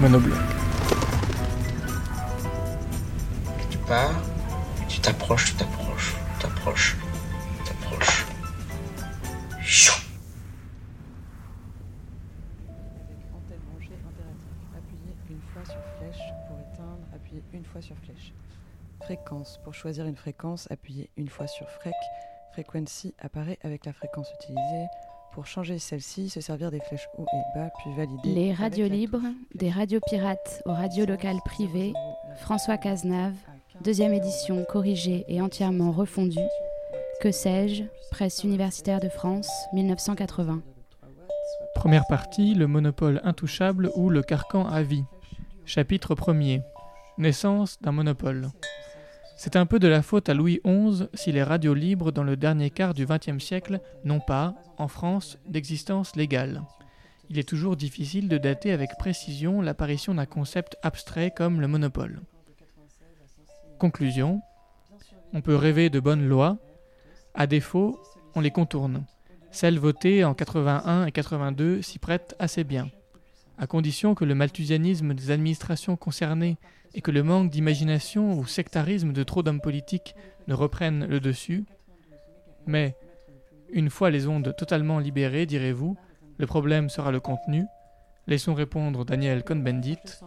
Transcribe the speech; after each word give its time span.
Monobloc. 0.00 0.38
Tu 3.70 3.78
pars, 3.78 4.14
tu 4.88 5.00
t'approches, 5.00 5.52
tu 5.52 5.54
t'approches, 5.54 6.14
tu 6.14 6.42
t'approches, 6.42 6.96
tu 7.58 7.64
t'approches. 7.64 8.26
Chou. 9.62 9.94
Antenne 13.34 13.58
branchée 13.70 13.94
impérative. 14.06 14.76
Appuyez 14.76 15.14
une 15.30 15.40
fois 15.52 15.64
sur 15.64 15.80
flèche 15.98 16.24
pour 16.48 16.58
éteindre. 16.58 17.06
Appuyez 17.14 17.42
une 17.52 17.64
fois 17.64 17.80
sur 17.80 17.96
flèche. 17.98 18.32
Fréquence. 19.02 19.58
Pour 19.64 19.74
choisir 19.74 20.06
une 20.06 20.16
fréquence, 20.16 20.70
appuyez 20.70 21.10
une 21.16 21.28
fois 21.28 21.46
sur 21.46 21.68
frec. 21.70 21.94
Frequency 22.52 23.14
apparaît 23.18 23.58
avec 23.62 23.86
la 23.86 23.92
fréquence 23.92 24.30
utilisée. 24.40 24.86
Pour 25.34 25.46
changer 25.46 25.80
celle-ci, 25.80 26.30
se 26.30 26.40
servir 26.40 26.70
des 26.70 26.78
flèches 26.78 27.08
haut 27.18 27.26
et 27.32 27.58
bas, 27.58 27.68
puis 27.80 27.92
valider. 27.96 28.28
Les 28.32 28.52
radios 28.52 28.86
libres, 28.86 29.20
des 29.56 29.68
radios 29.68 29.98
pirates 30.08 30.62
aux 30.64 30.72
radios 30.72 31.06
locales 31.06 31.40
privées, 31.44 31.92
François 32.36 32.76
Cazenave, 32.76 33.34
deuxième 33.82 34.14
édition 34.14 34.64
corrigée 34.70 35.24
et 35.26 35.40
entièrement 35.40 35.90
refondue. 35.90 36.38
Que 37.20 37.32
sais-je 37.32 37.82
Presse 38.12 38.44
universitaire 38.44 39.00
de 39.00 39.08
France, 39.08 39.50
1980. 39.72 40.62
Première 41.74 42.06
partie, 42.06 42.54
le 42.54 42.68
monopole 42.68 43.20
intouchable 43.24 43.90
ou 43.96 44.10
le 44.10 44.22
carcan 44.22 44.68
à 44.68 44.84
vie. 44.84 45.04
Chapitre 45.64 46.14
1er. 46.14 46.62
Naissance 47.18 47.80
d'un 47.80 47.92
monopole. 47.92 48.50
C'est 49.44 49.56
un 49.56 49.66
peu 49.66 49.78
de 49.78 49.88
la 49.88 50.00
faute 50.00 50.30
à 50.30 50.34
Louis 50.34 50.62
XI 50.64 51.04
si 51.12 51.30
les 51.30 51.42
radios 51.42 51.74
libres 51.74 52.12
dans 52.12 52.24
le 52.24 52.34
dernier 52.34 52.70
quart 52.70 52.94
du 52.94 53.04
XXe 53.04 53.44
siècle 53.44 53.82
n'ont 54.02 54.18
pas, 54.18 54.54
en 54.78 54.88
France, 54.88 55.36
d'existence 55.46 56.16
légale. 56.16 56.62
Il 57.28 57.38
est 57.38 57.46
toujours 57.46 57.76
difficile 57.76 58.30
de 58.30 58.38
dater 58.38 58.72
avec 58.72 58.96
précision 58.98 59.60
l'apparition 59.60 60.14
d'un 60.14 60.24
concept 60.24 60.78
abstrait 60.82 61.30
comme 61.30 61.60
le 61.60 61.68
monopole. 61.68 62.22
Conclusion. 63.78 64.40
On 65.34 65.42
peut 65.42 65.56
rêver 65.56 65.90
de 65.90 66.00
bonnes 66.00 66.26
lois. 66.26 66.56
À 67.34 67.46
défaut, 67.46 68.00
on 68.34 68.40
les 68.40 68.50
contourne. 68.50 69.04
Celles 69.50 69.78
votées 69.78 70.24
en 70.24 70.32
81 70.32 71.04
et 71.04 71.12
82 71.12 71.82
s'y 71.82 71.98
prêtent 71.98 72.34
assez 72.38 72.64
bien. 72.64 72.88
À 73.58 73.66
condition 73.66 74.14
que 74.14 74.24
le 74.24 74.34
malthusianisme 74.34 75.12
des 75.12 75.30
administrations 75.30 75.96
concernées 75.96 76.56
et 76.94 77.00
que 77.00 77.10
le 77.10 77.22
manque 77.22 77.50
d'imagination 77.50 78.38
ou 78.38 78.46
sectarisme 78.46 79.12
de 79.12 79.22
trop 79.22 79.42
d'hommes 79.42 79.60
politiques 79.60 80.14
ne 80.46 80.54
reprennent 80.54 81.06
le 81.06 81.20
dessus. 81.20 81.64
Mais, 82.66 82.96
une 83.70 83.90
fois 83.90 84.10
les 84.10 84.26
ondes 84.26 84.54
totalement 84.56 84.98
libérées, 84.98 85.46
direz-vous, 85.46 85.96
le 86.38 86.46
problème 86.46 86.88
sera 86.88 87.10
le 87.10 87.20
contenu. 87.20 87.64
Laissons 88.26 88.54
répondre 88.54 89.04
Daniel 89.04 89.42
Cohn-Bendit. 89.42 90.20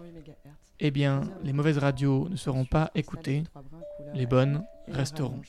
Eh 0.80 0.92
bien, 0.92 1.22
les 1.44 1.54
mauvaises 1.54 1.80
radios 1.80 2.30
ne 2.30 2.36
seront 2.36 2.66
pas 2.66 2.92
écoutées, 2.94 3.44
les 4.14 4.28
bonnes 4.28 4.64
resteront. 4.88 5.42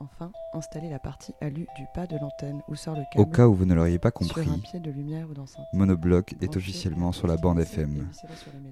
Enfin, 0.00 0.32
installer 0.52 0.90
la 0.90 0.98
partie 0.98 1.32
alu 1.40 1.66
du 1.76 1.86
pas 1.94 2.06
de 2.06 2.16
l'antenne 2.18 2.60
où 2.68 2.74
sort 2.74 2.94
le 2.94 3.02
câble. 3.12 3.20
Au 3.20 3.26
cas 3.26 3.46
où 3.46 3.54
vous 3.54 3.64
ne 3.64 3.74
l'auriez 3.74 3.98
pas 3.98 4.10
sur 4.10 4.38
un 4.38 4.44
compris, 4.44 4.60
pied 4.60 4.80
de 4.80 4.90
lumière 4.90 5.28
ou 5.30 5.34
d'enceinte. 5.34 5.66
Monobloc 5.72 6.34
est 6.40 6.56
officiellement 6.56 7.12
sur 7.12 7.28
la 7.28 7.36
bande 7.36 7.60
FM. 7.60 8.08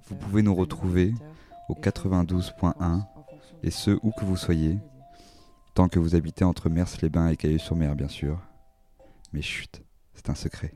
Vous 0.06 0.16
pouvez 0.16 0.42
nous 0.42 0.54
retrouver 0.54 1.14
au 1.68 1.74
et 1.74 1.82
choisissez 1.82 2.24
la 2.24 2.32
92.1 2.32 2.42
fréquence 2.42 2.82
en 2.82 3.22
fonction 3.22 3.56
et 3.62 3.70
ce 3.70 3.90
où 4.02 4.10
que 4.10 4.24
vous 4.24 4.36
soyez, 4.36 4.78
tant 5.74 5.88
que 5.88 5.98
vous 5.98 6.14
habitez 6.14 6.44
entre 6.44 6.68
Mers-les-Bains 6.68 7.28
et 7.28 7.36
Cailleux-sur-Mer 7.36 7.94
bien 7.94 8.08
sûr. 8.08 8.40
Mais 9.32 9.42
chut, 9.42 9.82
c'est 10.14 10.28
un 10.28 10.34
secret. 10.34 10.74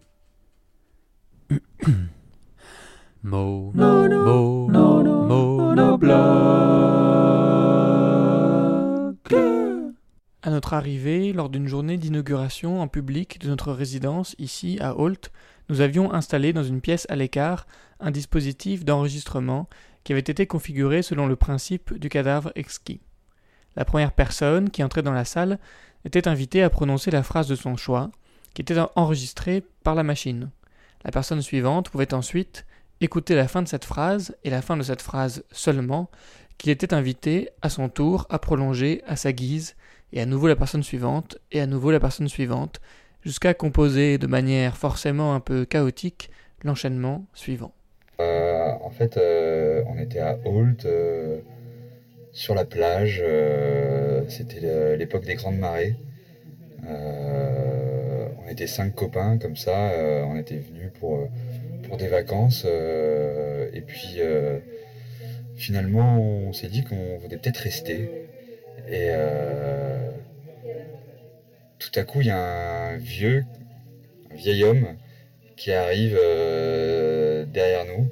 Mo, 3.23 3.73
mo, 3.75 4.09
mo, 4.09 4.69
monobloc. 5.27 7.66
À 10.47 10.51
notre 10.51 10.75
arrivée, 10.75 11.33
lors 11.33 11.49
d'une 11.49 11.67
journée 11.67 11.97
d'inauguration 11.97 12.81
en 12.81 12.87
public 12.87 13.41
de 13.41 13.49
notre 13.49 13.73
résidence 13.73 14.37
ici 14.39 14.79
à 14.81 14.97
Holt, 14.97 15.33
nous 15.69 15.81
avions 15.81 16.15
installé 16.15 16.53
dans 16.53 16.63
une 16.63 16.81
pièce 16.81 17.05
à 17.11 17.17
l'écart 17.17 17.67
un 17.99 18.13
dispositif 18.13 18.85
d'enregistrement 18.85 19.69
qui 20.05 20.13
avait 20.13 20.21
été 20.21 20.47
configuré 20.47 21.03
selon 21.03 21.27
le 21.27 21.35
principe 21.35 21.95
du 21.95 22.09
cadavre 22.09 22.53
exquis. 22.55 23.01
La 23.75 23.85
première 23.85 24.13
personne 24.13 24.71
qui 24.71 24.85
entrait 24.85 25.03
dans 25.03 25.11
la 25.11 25.25
salle 25.25 25.59
était 26.05 26.29
invitée 26.29 26.63
à 26.63 26.71
prononcer 26.71 27.11
la 27.11 27.25
phrase 27.25 27.49
de 27.49 27.57
son 27.57 27.77
choix, 27.77 28.13
qui 28.55 28.63
était 28.63 28.79
enregistrée 28.95 29.65
par 29.83 29.97
la 29.97 30.05
machine. 30.05 30.53
La 31.05 31.11
personne 31.11 31.43
suivante 31.43 31.91
pouvait 31.91 32.15
ensuite 32.15 32.67
écouter 33.01 33.35
la 33.35 33.49
fin 33.49 33.63
de 33.63 33.69
cette 33.69 33.85
phrase 33.85 34.37
et 34.45 34.51
la 34.51 34.63
fin 34.63 34.77
de 34.77 34.85
cette 34.85 35.03
phrase 35.03 35.43
seulement, 35.51 36.09
qu'il 36.57 36.71
était 36.71 36.95
invité 36.95 37.51
à 37.63 37.69
son 37.69 37.89
tour 37.89 38.27
à 38.31 38.39
prolonger 38.39 39.03
à 39.09 39.17
sa 39.17 39.33
guise 39.33 39.75
et 40.13 40.21
à 40.21 40.27
nouveau 40.27 40.49
la 40.49 40.57
personne 40.57 40.83
suivante, 40.83 41.39
et 41.53 41.61
à 41.61 41.67
nouveau 41.67 41.91
la 41.91 42.01
personne 42.01 42.29
suivante, 42.29 42.81
jusqu'à 43.23 43.55
composer 43.55 44.19
de 44.19 44.27
manière 44.27 44.77
forcément 44.77 45.35
un 45.35 45.41
peu 45.41 45.65
chaotique 45.65 46.31
l'enchaînement 46.63 47.27
suivant. 47.35 47.73
Euh, 48.21 48.73
en 48.83 48.91
fait, 48.91 49.17
euh, 49.17 49.83
on 49.89 49.99
était 49.99 50.21
à 50.21 50.39
Holt, 50.45 50.85
euh, 50.85 51.41
sur 52.33 52.55
la 52.55 52.65
plage. 52.65 53.23
C'était 54.29 54.97
l'époque 54.97 55.25
des 55.25 55.35
grandes 55.37 55.59
marées. 55.59 55.97
On 56.85 58.49
était 58.49 58.67
cinq 58.67 58.95
copains 58.95 59.39
comme 59.39 59.57
ça. 59.57 59.91
on 60.27 60.37
était 60.37 60.59
venus 60.59 60.91
pour, 61.01 61.29
pour 61.89 61.97
des 61.97 62.09
vacances. 62.09 62.67
et 62.67 63.81
puis, 63.81 64.19
finalement, 65.55 66.19
on 66.21 66.53
s'est 66.53 66.69
dit 66.69 66.85
qu'on 66.85 67.17
voulait 67.19 67.39
peut-être 67.39 67.59
rester. 67.59 68.26
Et 68.87 69.09
euh, 69.11 70.11
tout 71.79 71.91
à 71.99 72.05
coup, 72.05 72.21
il 72.21 72.27
y 72.27 72.31
a 72.31 72.39
un 72.39 72.97
vieux, 72.97 73.45
un 74.31 74.35
vieil 74.35 74.65
homme 74.65 74.97
qui 75.57 75.73
arrive 75.73 76.17
euh, 76.21 77.45
derrière 77.47 77.85
nous, 77.87 78.09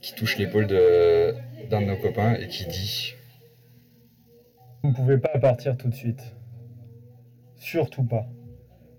qui 0.00 0.14
touche 0.14 0.38
l'épaule 0.38 0.66
de- 0.66 1.34
d'un 1.70 1.80
de 1.80 1.86
nos 1.86 1.96
copains 1.96 2.34
et 2.34 2.48
qui 2.48 2.66
dit 2.66 3.14
Vous 4.82 4.90
ne 4.90 4.94
pouvez 4.94 5.18
pas 5.18 5.38
partir 5.38 5.76
tout 5.76 5.88
de 5.88 5.94
suite. 5.94 6.22
Surtout 7.56 8.04
pas. 8.04 8.26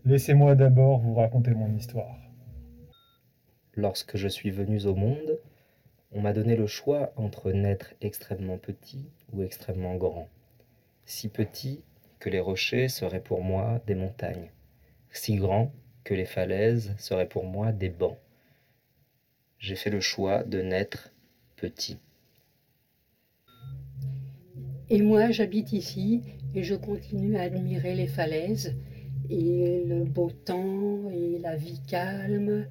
Laissez-moi 0.05 0.55
d'abord 0.55 0.99
vous 0.99 1.15
raconter 1.15 1.51
mon 1.51 1.73
histoire. 1.75 2.17
Lorsque 3.75 4.17
je 4.17 4.27
suis 4.27 4.49
venu 4.51 4.85
au 4.85 4.95
monde, 4.95 5.39
on 6.11 6.21
m'a 6.21 6.33
donné 6.33 6.55
le 6.55 6.67
choix 6.67 7.13
entre 7.15 7.51
naître 7.51 7.93
extrêmement 8.01 8.57
petit 8.57 9.09
ou 9.33 9.43
extrêmement 9.43 9.95
grand. 9.95 10.27
Si 11.05 11.29
petit 11.29 11.81
que 12.19 12.29
les 12.29 12.39
rochers 12.39 12.87
seraient 12.87 13.23
pour 13.23 13.43
moi 13.43 13.81
des 13.85 13.95
montagnes, 13.95 14.49
si 15.11 15.35
grand 15.35 15.71
que 16.03 16.13
les 16.13 16.25
falaises 16.25 16.93
seraient 16.97 17.27
pour 17.27 17.45
moi 17.45 17.71
des 17.71 17.89
bancs. 17.89 18.17
J'ai 19.59 19.75
fait 19.75 19.89
le 19.89 19.99
choix 19.99 20.43
de 20.43 20.61
naître 20.61 21.11
petit. 21.55 21.97
Et 24.89 25.01
moi, 25.01 25.31
j'habite 25.31 25.73
ici 25.73 26.21
et 26.53 26.63
je 26.63 26.75
continue 26.75 27.37
à 27.37 27.41
admirer 27.41 27.95
les 27.95 28.07
falaises 28.07 28.75
et 29.29 29.83
le 29.87 30.03
beau 30.03 30.29
temps 30.29 31.09
et 31.11 31.39
la 31.39 31.55
vie 31.55 31.81
calme. 31.87 32.67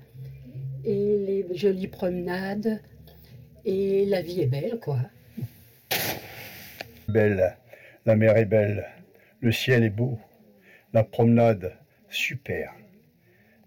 et 0.84 1.18
les 1.18 1.56
jolies 1.56 1.88
promenades. 1.88 2.80
Et 3.64 4.04
la 4.06 4.20
vie 4.20 4.42
est 4.42 4.46
belle, 4.46 4.78
quoi. 4.80 4.98
Belle, 7.08 7.56
la 8.06 8.16
mer 8.16 8.36
est 8.36 8.44
belle, 8.44 8.86
le 9.40 9.52
ciel 9.52 9.82
est 9.82 9.90
beau, 9.90 10.18
la 10.92 11.04
promenade 11.04 11.72
super, 12.08 12.72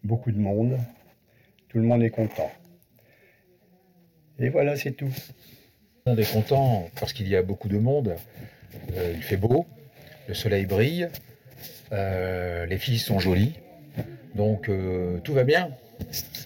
beaucoup 0.04 0.32
de 0.32 0.38
monde, 0.38 0.78
tout 1.70 1.78
le 1.78 1.84
monde 1.84 2.04
est 2.04 2.10
content. 2.10 2.52
Et 4.40 4.50
voilà, 4.50 4.76
c'est 4.76 4.92
tout. 4.92 5.14
On 6.06 6.16
est 6.16 6.32
content 6.32 6.90
parce 7.00 7.14
qu'il 7.14 7.28
y 7.28 7.36
a 7.36 7.42
beaucoup 7.42 7.68
de 7.68 7.80
monde, 7.80 8.16
euh, 8.94 9.14
il 9.16 9.24
fait 9.24 9.38
beau, 9.38 9.66
le 10.28 10.34
soleil 10.34 10.66
brille, 10.66 11.10
euh, 11.92 12.66
les 12.66 12.78
filles 12.78 13.00
sont 13.00 13.20
jolies, 13.20 13.54
donc 14.36 14.70
euh, 14.70 15.20
tout 15.20 15.34
va 15.34 15.44
bien. 15.44 15.72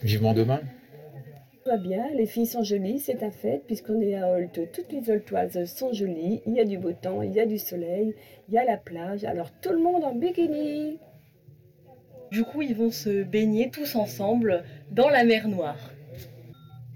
Vivement 0.01 0.33
demain. 0.33 0.61
Tout 1.63 1.69
va 1.69 1.77
bien, 1.77 2.09
les 2.15 2.25
filles 2.25 2.47
sont 2.47 2.63
jolies, 2.63 2.99
c'est 2.99 3.17
ta 3.17 3.29
fête, 3.29 3.65
puisqu'on 3.67 4.01
est 4.01 4.15
à 4.15 4.27
Holt. 4.31 4.71
Toutes 4.71 4.91
les 4.91 5.11
Holtoises 5.11 5.65
sont 5.65 5.93
jolies, 5.93 6.41
il 6.47 6.55
y 6.55 6.59
a 6.59 6.65
du 6.65 6.79
beau 6.79 6.91
temps, 6.91 7.21
il 7.21 7.33
y 7.33 7.39
a 7.39 7.45
du 7.45 7.59
soleil, 7.59 8.15
il 8.47 8.55
y 8.55 8.57
a 8.57 8.65
la 8.65 8.77
plage, 8.77 9.25
alors 9.25 9.51
tout 9.61 9.69
le 9.69 9.77
monde 9.77 10.03
en 10.03 10.15
bikini. 10.15 10.97
Du 12.31 12.43
coup, 12.43 12.63
ils 12.63 12.73
vont 12.73 12.89
se 12.89 13.21
baigner 13.21 13.69
tous 13.69 13.95
ensemble 13.95 14.63
dans 14.89 15.09
la 15.09 15.23
mer 15.23 15.47
Noire. 15.47 15.91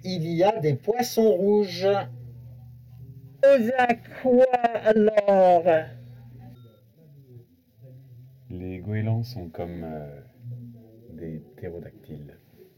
Il 0.04 0.26
y 0.26 0.44
a 0.44 0.60
des 0.60 0.74
poissons 0.74 1.32
rouges. 1.32 1.88
Aux 3.44 4.42
alors 4.84 5.64
Les 8.50 8.80
goélands 8.80 9.24
sont 9.24 9.50
comme 9.50 9.84
euh, 9.84 10.22
des 11.12 11.40
ptérodactyles. 11.56 12.35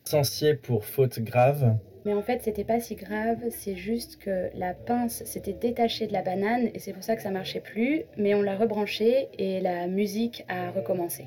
Licencié 0.08 0.54
pour 0.54 0.86
faute 0.86 1.20
grave. 1.20 1.76
Mais 2.06 2.14
en 2.14 2.22
fait, 2.22 2.42
c'était 2.42 2.64
pas 2.64 2.80
si 2.80 2.96
grave, 2.96 3.40
c'est 3.50 3.76
juste 3.76 4.20
que 4.20 4.50
la 4.56 4.74
pince 4.74 5.22
s'était 5.26 5.52
détachée 5.52 6.08
de 6.08 6.14
la 6.14 6.22
banane 6.22 6.70
et 6.74 6.80
c'est 6.80 6.94
pour 6.94 7.04
ça 7.04 7.18
que 7.18 7.22
ça 7.22 7.30
marchait 7.30 7.60
plus, 7.60 8.04
mais 8.16 8.34
on 8.34 8.42
l'a 8.42 8.56
rebranchée 8.56 9.28
et 9.38 9.60
la 9.60 9.88
musique 9.88 10.46
a 10.48 10.72
recommencé. 10.72 11.26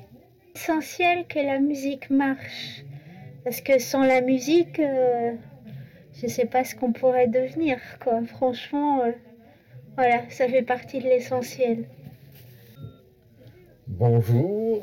Essentiel 0.55 1.27
que 1.27 1.37
la 1.37 1.59
musique 1.59 2.09
marche. 2.09 2.83
Parce 3.43 3.61
que 3.61 3.77
sans 3.77 4.03
la 4.03 4.21
musique, 4.21 4.79
euh, 4.79 5.33
je 6.19 6.25
sais 6.25 6.47
pas 6.47 6.63
ce 6.63 6.73
qu'on 6.73 6.91
pourrait 6.91 7.27
devenir, 7.27 7.77
quoi. 8.03 8.23
Franchement, 8.25 9.03
euh, 9.03 9.11
voilà, 9.95 10.27
ça 10.29 10.47
fait 10.47 10.63
partie 10.63 10.97
de 10.97 11.03
l'essentiel. 11.03 11.85
Bonjour, 13.85 14.81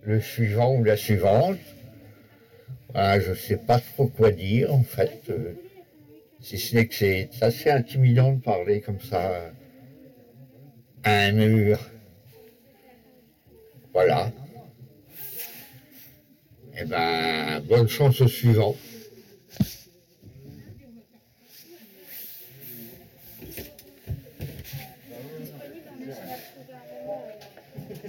le 0.00 0.18
suivant 0.18 0.76
ou 0.76 0.82
la 0.82 0.96
suivante? 0.96 1.58
Ah, 2.94 3.20
je 3.20 3.34
sais 3.34 3.58
pas 3.58 3.78
trop 3.78 4.06
quoi 4.06 4.30
dire 4.30 4.72
en 4.72 4.82
fait. 4.82 5.20
euh, 5.28 5.52
si 6.40 6.58
ce 6.58 6.76
n'est 6.76 6.86
que 6.86 6.94
c'est 6.94 7.30
assez 7.42 7.70
intimidant 7.70 8.32
de 8.34 8.40
parler 8.40 8.80
comme 8.80 9.00
ça 9.00 9.30
euh, 9.32 9.50
à 11.04 11.10
un 11.28 11.32
mur. 11.32 11.78
Voilà. 13.92 14.32
Eh 16.76 16.84
ben, 16.84 17.60
bonne 17.68 17.88
chance 17.88 18.20
au 18.20 18.28
suivant. 18.28 18.76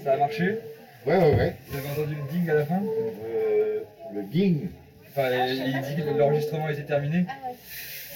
Ça 0.04 0.14
a 0.14 0.18
marché? 0.18 0.60
Ouais, 1.06 1.18
ouais, 1.18 1.36
ouais. 1.36 1.56
Vous 1.68 1.78
avez 1.78 1.90
entendu 1.90 2.16
le 2.16 2.32
ding 2.32 2.50
à 2.50 2.54
la 2.56 2.66
fin 2.66 2.82
Euh, 3.24 3.80
le 4.14 4.24
ding 4.24 4.70
Enfin, 5.10 5.30
il 5.48 5.96
dit 5.96 6.02
que 6.02 6.18
l'enregistrement 6.18 6.70
était 6.70 6.84
terminé 6.84 7.26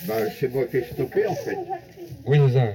Ben, 0.06 0.30
c'est 0.38 0.48
moi 0.54 0.66
qui 0.66 0.78
ai 0.78 0.84
stoppé 0.84 1.26
en 1.28 1.36
fait. 1.36 1.58
Oui, 2.26 2.40
c'est 2.48 2.54
ça. 2.54 2.68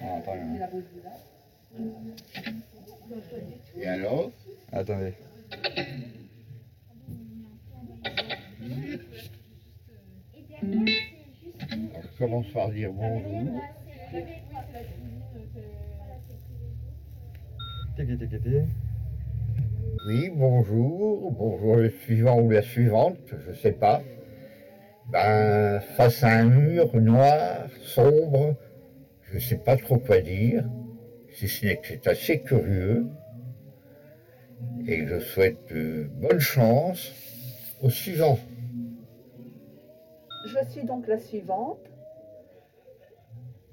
Ah, 0.00 0.16
attends, 0.18 0.36
Et 3.80 3.86
alors? 3.86 4.30
Attendez. 4.72 5.14
Alors, 10.62 10.86
je 10.86 11.11
commence 12.18 12.46
par 12.52 12.70
dire 12.70 12.92
bonjour. 12.92 13.60
Oui, 20.06 20.30
bonjour. 20.34 21.32
Bonjour 21.32 21.76
le 21.76 21.90
suivant 21.90 22.40
ou 22.40 22.50
la 22.50 22.62
suivante, 22.62 23.18
je 23.46 23.52
sais 23.52 23.72
pas. 23.72 24.02
Ben, 25.10 25.80
face 25.96 26.24
à 26.24 26.28
un 26.28 26.44
mur 26.44 26.94
noir, 26.96 27.68
sombre, 27.82 28.56
je 29.22 29.38
sais 29.38 29.58
pas 29.58 29.76
trop 29.76 29.98
quoi 29.98 30.20
dire, 30.20 30.64
si 31.30 31.48
ce 31.48 31.66
n'est 31.66 31.76
que 31.76 31.88
c'est 31.88 32.06
assez 32.06 32.40
curieux. 32.40 33.06
Et 34.86 35.06
je 35.06 35.20
souhaite 35.20 35.70
euh, 35.72 36.08
bonne 36.20 36.40
chance 36.40 37.12
au 37.82 37.90
suivant. 37.90 38.38
Je 40.46 40.70
suis 40.70 40.84
donc 40.84 41.06
la 41.06 41.18
suivante. 41.18 41.91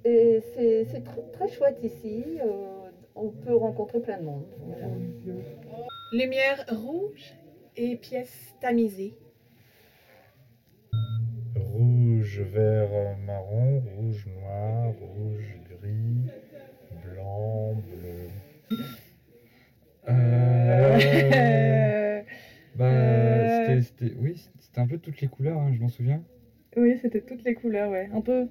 Et 0.10 0.42
c'est 0.56 0.86
c'est 0.86 1.04
tr- 1.06 1.32
très 1.34 1.48
chouette 1.48 1.78
ici. 1.84 2.24
euh, 2.44 2.90
on 3.16 3.30
peut 3.30 3.56
rencontrer 3.56 4.00
plein 4.00 4.18
de 4.18 4.24
monde. 4.24 4.46
Voilà. 4.66 4.88
Lumière 6.14 6.66
rouge 6.72 7.36
et 7.78 7.96
pièces 7.98 8.56
tamisées. 8.60 9.14
Rouge, 11.56 12.42
vert, 12.42 12.90
marron, 13.26 13.84
rouge, 13.98 14.26
noir, 14.42 14.94
rouge, 15.00 15.56
gris, 15.70 16.32
blanc, 17.06 17.74
bleu. 17.76 18.30
Euh... 20.10 22.22
bah, 22.76 22.86
Euh. 22.86 23.66
c'était- 23.68 23.82
c'était, 23.82 24.14
oui, 24.20 24.50
c'était 24.60 24.80
un 24.80 24.88
peu 24.88 24.98
toutes 24.98 25.22
les 25.22 25.28
couleurs, 25.28 25.60
hein, 25.60 25.72
je 25.74 25.80
m'en 25.80 25.90
souviens. 25.90 26.24
Oui, 26.78 26.98
c'était 27.02 27.22
toutes 27.22 27.44
les 27.44 27.54
couleurs, 27.54 27.92
ouais. 27.92 28.10
Un 28.14 28.22
peu 28.22 28.48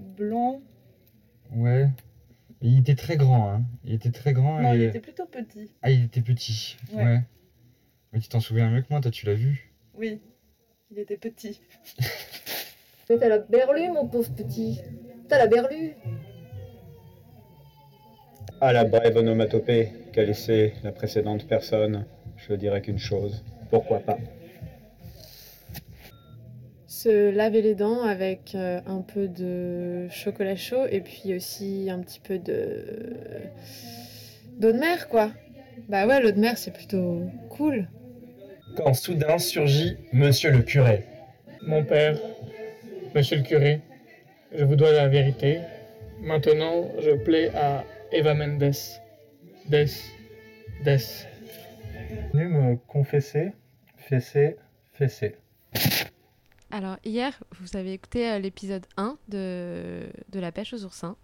blanc. 0.00 0.60
Ouais. 1.52 1.88
Et 2.62 2.68
il 2.68 2.80
était 2.80 2.94
très 2.94 3.16
grand, 3.16 3.50
hein. 3.50 3.62
Il 3.84 3.94
était 3.94 4.10
très 4.10 4.32
grand. 4.32 4.60
Non, 4.60 4.72
et... 4.72 4.76
il 4.76 4.82
était 4.82 5.00
plutôt 5.00 5.26
petit. 5.26 5.70
Ah, 5.82 5.90
il 5.90 6.04
était 6.04 6.20
petit. 6.20 6.76
Ouais. 6.92 7.04
Ouais. 7.04 7.20
Mais 8.12 8.20
tu 8.20 8.28
t'en 8.28 8.40
souviens 8.40 8.68
mieux 8.68 8.82
que 8.82 8.88
moi, 8.90 9.00
toi, 9.00 9.10
tu 9.10 9.26
l'as 9.26 9.34
vu. 9.34 9.72
Oui, 9.94 10.20
il 10.90 10.98
était 10.98 11.16
petit. 11.16 11.60
Mais 13.08 13.18
t'as 13.18 13.28
la 13.28 13.38
berlue, 13.38 13.90
mon 13.92 14.06
pauvre 14.06 14.30
petit. 14.34 14.80
T'as 15.28 15.38
la 15.38 15.46
berlue. 15.46 15.94
À 18.60 18.72
la 18.72 18.84
brève 18.84 19.16
onomatopée 19.16 19.92
qu'a 20.12 20.24
laissée 20.24 20.74
la 20.82 20.92
précédente 20.92 21.46
personne, 21.46 22.04
je 22.36 22.52
dirais 22.54 22.82
qu'une 22.82 22.98
chose. 22.98 23.44
Pourquoi 23.70 24.00
pas? 24.00 24.18
Se 27.02 27.30
laver 27.30 27.62
les 27.62 27.74
dents 27.74 28.02
avec 28.02 28.54
euh, 28.54 28.78
un 28.84 29.00
peu 29.00 29.26
de 29.26 30.06
chocolat 30.10 30.54
chaud 30.54 30.84
et 30.90 31.00
puis 31.00 31.34
aussi 31.34 31.88
un 31.90 32.00
petit 32.00 32.20
peu 32.20 32.38
de 32.38 32.84
d'eau 34.58 34.70
de 34.70 34.76
mer 34.76 35.08
quoi. 35.08 35.30
Bah 35.88 36.06
ouais, 36.06 36.20
l'eau 36.20 36.30
de 36.30 36.38
mer 36.38 36.58
c'est 36.58 36.74
plutôt 36.74 37.22
cool. 37.48 37.88
Quand 38.76 38.92
soudain 38.92 39.38
surgit 39.38 39.96
Monsieur 40.12 40.50
le 40.50 40.60
curé. 40.60 41.06
Mon 41.62 41.84
père, 41.84 42.18
monsieur 43.14 43.38
le 43.38 43.44
curé, 43.44 43.80
je 44.54 44.62
vous 44.62 44.76
dois 44.76 44.92
la 44.92 45.08
vérité. 45.08 45.60
Maintenant, 46.20 46.84
je 46.98 47.12
plais 47.12 47.48
à 47.54 47.82
Eva 48.12 48.34
Mendes. 48.34 48.74
Des. 49.70 49.86
Des. 50.84 50.96
Venu 52.34 52.48
me 52.48 52.76
confesser, 52.76 53.52
fesser, 53.96 54.56
fesser. 54.92 55.36
Alors 56.72 56.96
hier, 57.04 57.32
vous 57.60 57.76
avez 57.76 57.92
écouté 57.92 58.30
euh, 58.30 58.38
l'épisode 58.38 58.86
1 58.96 59.16
de, 59.28 60.08
de 60.28 60.40
La 60.40 60.52
pêche 60.52 60.72
aux 60.72 60.84
oursins. 60.84 61.16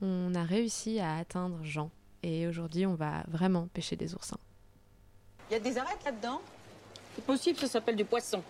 On 0.00 0.34
a 0.34 0.42
réussi 0.44 0.98
à 0.98 1.16
atteindre 1.16 1.58
Jean. 1.62 1.90
Et 2.22 2.46
aujourd'hui, 2.46 2.86
on 2.86 2.94
va 2.94 3.22
vraiment 3.28 3.68
pêcher 3.74 3.96
des 3.96 4.14
oursins. 4.14 4.38
Il 5.50 5.54
y 5.54 5.56
a 5.56 5.60
des 5.60 5.76
arêtes 5.76 6.02
là-dedans? 6.04 6.40
C'est 7.14 7.24
possible, 7.24 7.58
ça 7.58 7.66
s'appelle 7.66 7.96
du 7.96 8.04
poisson. 8.04 8.42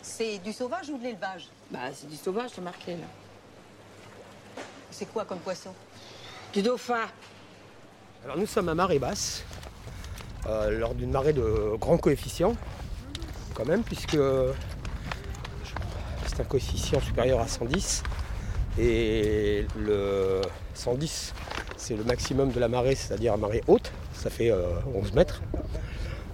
C'est 0.00 0.38
du 0.38 0.52
sauvage 0.52 0.88
ou 0.88 0.96
de 0.96 1.02
l'élevage? 1.02 1.48
Bah, 1.70 1.92
c'est 1.92 2.08
du 2.08 2.16
sauvage, 2.16 2.52
c'est 2.54 2.60
marqué 2.62 2.96
là. 2.96 3.06
C'est 4.90 5.12
quoi 5.12 5.24
comme 5.24 5.38
poisson? 5.40 5.74
Du 6.54 6.62
dauphin. 6.62 7.06
Alors 8.24 8.38
nous 8.38 8.46
sommes 8.46 8.68
à 8.68 8.74
marée 8.74 8.98
basse, 8.98 9.44
euh, 10.46 10.78
lors 10.78 10.94
d'une 10.94 11.10
marée 11.10 11.32
de 11.32 11.76
grand 11.76 11.98
coefficient, 11.98 12.56
quand 13.52 13.66
même, 13.66 13.82
puisque 13.82 14.18
c'est 16.26 16.40
un 16.40 16.44
coefficient 16.44 17.00
supérieur 17.00 17.40
à 17.40 17.48
110. 17.48 18.02
Et 18.78 19.66
le 19.78 20.40
110, 20.74 21.34
c'est 21.76 21.96
le 21.96 22.04
maximum 22.04 22.50
de 22.50 22.60
la 22.60 22.68
marée, 22.68 22.94
c'est-à-dire 22.94 23.32
la 23.32 23.38
marée 23.38 23.62
haute, 23.66 23.92
ça 24.14 24.30
fait 24.30 24.50
euh, 24.50 24.68
11 24.94 25.12
mètres 25.12 25.42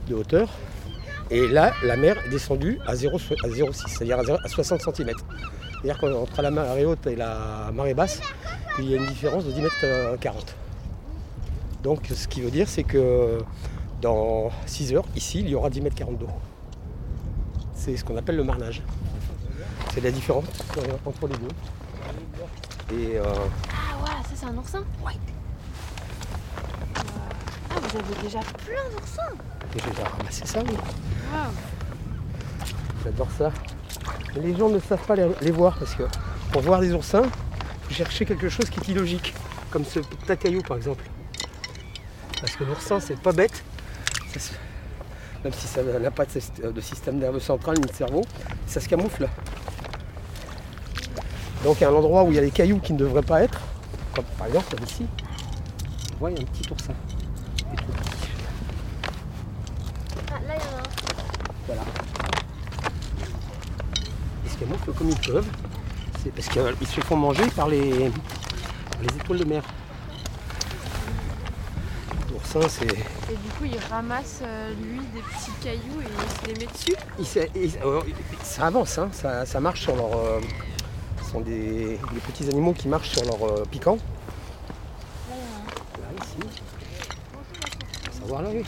de 0.08 0.14
hauteur. 0.14 0.48
Et 1.30 1.46
là, 1.48 1.72
la 1.82 1.96
mer 1.96 2.16
est 2.25 2.28
descendue 2.30 2.78
à 2.87 2.94
0,6, 2.94 3.34
à 3.44 3.48
0,6, 3.48 3.88
c'est-à-dire 3.88 4.18
à, 4.18 4.25
0 4.25 4.38
à 4.42 4.48
60 4.48 4.80
cm. 4.80 5.10
C'est-à-dire 5.72 5.98
qu'entre 5.98 6.42
la 6.42 6.50
marée 6.50 6.84
haute 6.84 7.06
et 7.06 7.16
la 7.16 7.70
marée 7.72 7.94
basse, 7.94 8.20
il 8.78 8.90
y 8.90 8.94
a 8.94 8.96
une 8.96 9.06
différence 9.06 9.44
de 9.44 9.52
10 9.52 9.60
mètres 9.60 9.75
euh, 9.84 10.16
40. 10.16 10.54
Donc 11.82 12.06
ce 12.12 12.28
qui 12.28 12.40
veut 12.40 12.50
dire, 12.50 12.68
c'est 12.68 12.84
que 12.84 13.38
dans 14.00 14.50
6 14.66 14.94
heures, 14.94 15.04
ici, 15.16 15.40
il 15.40 15.48
y 15.48 15.54
aura 15.54 15.70
10 15.70 15.80
mètres 15.80 15.96
40 15.96 16.18
d'eau. 16.18 16.28
C'est 17.78 17.97
ce 17.97 18.04
qu'on 18.04 18.16
appelle 18.16 18.37
le 18.37 18.44
marnage. 18.44 18.82
C'est 19.94 20.00
la 20.02 20.11
différence 20.11 20.44
euh, 20.78 20.82
entre 21.06 21.26
les 21.28 21.37
deux. 21.37 22.97
Et 22.97 23.16
euh, 23.18 23.25
Ah, 23.70 24.02
ouais, 24.02 24.11
ça 24.25 24.30
c'est 24.35 24.47
un 24.47 24.56
oursin 24.56 24.82
Ouais. 25.04 25.12
Ah, 26.97 27.75
vous 27.80 27.99
avez 27.99 28.23
déjà 28.23 28.40
plein 28.40 28.90
d'oursins 28.92 29.23
j'ai 29.75 29.90
déjà 29.90 30.04
ramassé 30.08 30.47
ça, 30.47 30.61
oui. 30.66 30.73
Waouh 31.32 31.50
J'adore 33.04 33.28
ça. 33.37 33.52
Mais 34.35 34.40
les 34.40 34.56
gens 34.56 34.70
ne 34.70 34.78
savent 34.80 35.04
pas 35.06 35.14
les, 35.14 35.28
les 35.42 35.50
voir 35.50 35.76
parce 35.78 35.94
que 35.94 36.04
pour 36.52 36.62
voir 36.62 36.80
des 36.80 36.92
oursins, 36.94 37.23
il 37.25 37.88
faut 37.88 37.94
chercher 37.94 38.25
quelque 38.25 38.49
chose 38.49 38.70
qui 38.70 38.80
est 38.80 38.88
illogique. 38.88 39.35
Comme 39.70 39.85
ce 39.85 40.00
petit 40.00 40.37
caillou 40.38 40.62
par 40.62 40.78
exemple. 40.78 41.04
Parce 42.40 42.56
que 42.56 42.64
l'oursin, 42.64 42.99
c'est 42.99 43.20
pas 43.20 43.32
bête. 43.32 43.62
Ça 44.32 44.40
se- 44.40 44.52
Même 45.45 45.52
si 45.52 45.66
ça 45.68 45.83
n'a 45.83 46.11
pas 46.11 46.25
de, 46.25 46.30
syst- 46.30 46.73
de 46.73 46.80
système 46.80 47.18
nerveux 47.18 47.40
central 47.40 47.76
ni 47.78 47.87
de 47.87 47.92
cerveau, 47.92 48.23
ça 48.66 48.80
se 48.80 48.88
camoufle. 48.88 49.28
Donc 51.64 51.80
à 51.83 51.88
un 51.88 51.92
endroit 51.95 52.25
où 52.25 52.30
il 52.30 52.35
y 52.35 52.38
a 52.38 52.42
des 52.42 52.50
cailloux 52.50 52.78
qui 52.80 52.92
ne 52.92 52.99
devraient 52.99 53.23
pas 53.23 53.42
être, 53.42 53.61
comme 54.14 54.25
par 54.37 54.49
exemple 54.49 54.76
comme 54.76 54.85
ici, 54.85 55.07
on 56.14 56.18
voit 56.18 56.30
il 56.33 56.37
y 56.38 56.40
a 56.40 56.42
un 56.42 56.47
petit 56.47 56.71
oursin. 56.73 56.92
Ah, 60.30 60.40
là 60.47 60.54
il 60.57 60.61
y 60.61 60.75
en 60.75 60.76
a 60.76 60.80
un. 60.80 60.83
Voilà. 61.66 61.83
Ils 64.45 64.50
se 64.50 64.57
camouflent 64.57 64.92
comme 64.92 65.11
ils 65.11 65.21
peuvent. 65.21 65.49
C'est 66.23 66.33
parce 66.33 66.49
qu'ils 66.49 66.87
se 66.88 67.00
font 67.00 67.16
manger 67.16 67.47
par 67.54 67.68
les, 67.68 68.11
par 68.90 69.02
les 69.02 69.16
étoiles 69.16 69.38
de 69.38 69.45
mer. 69.45 69.62
C'est. 72.50 72.85
Et 72.87 73.37
du 73.37 73.49
coup, 73.59 73.64
il 73.64 73.78
ramasse 73.90 74.40
euh, 74.43 74.73
lui 74.83 75.00
des 75.14 75.21
petits 75.21 75.52
cailloux 75.62 76.00
et 76.00 76.05
il 76.05 76.31
se 76.40 76.47
les 76.55 76.67
met 76.67 76.73
dessus. 76.73 76.95
il 77.19 77.26
se- 77.26 77.38
il- 77.55 77.78
euh, 77.85 78.00
ça 78.43 78.67
avance, 78.67 78.97
hein, 78.99 79.11
ça, 79.12 79.45
ça 79.45 79.61
marche 79.61 79.83
sur 79.83 79.95
leur. 79.95 80.17
euh, 80.17 80.40
ce 81.25 81.31
sont 81.33 81.40
des, 81.40 81.99
des 82.12 82.21
petits 82.26 82.49
animaux 82.49 82.73
qui 82.73 82.88
marchent 82.88 83.11
sur 83.11 83.25
leur 83.25 83.43
euh, 83.45 83.64
piquant. 83.71 83.99
Là, 85.31 86.09
ici. 86.25 86.49
Savoir 88.19 88.43
là, 88.43 88.49
oui. 88.55 88.64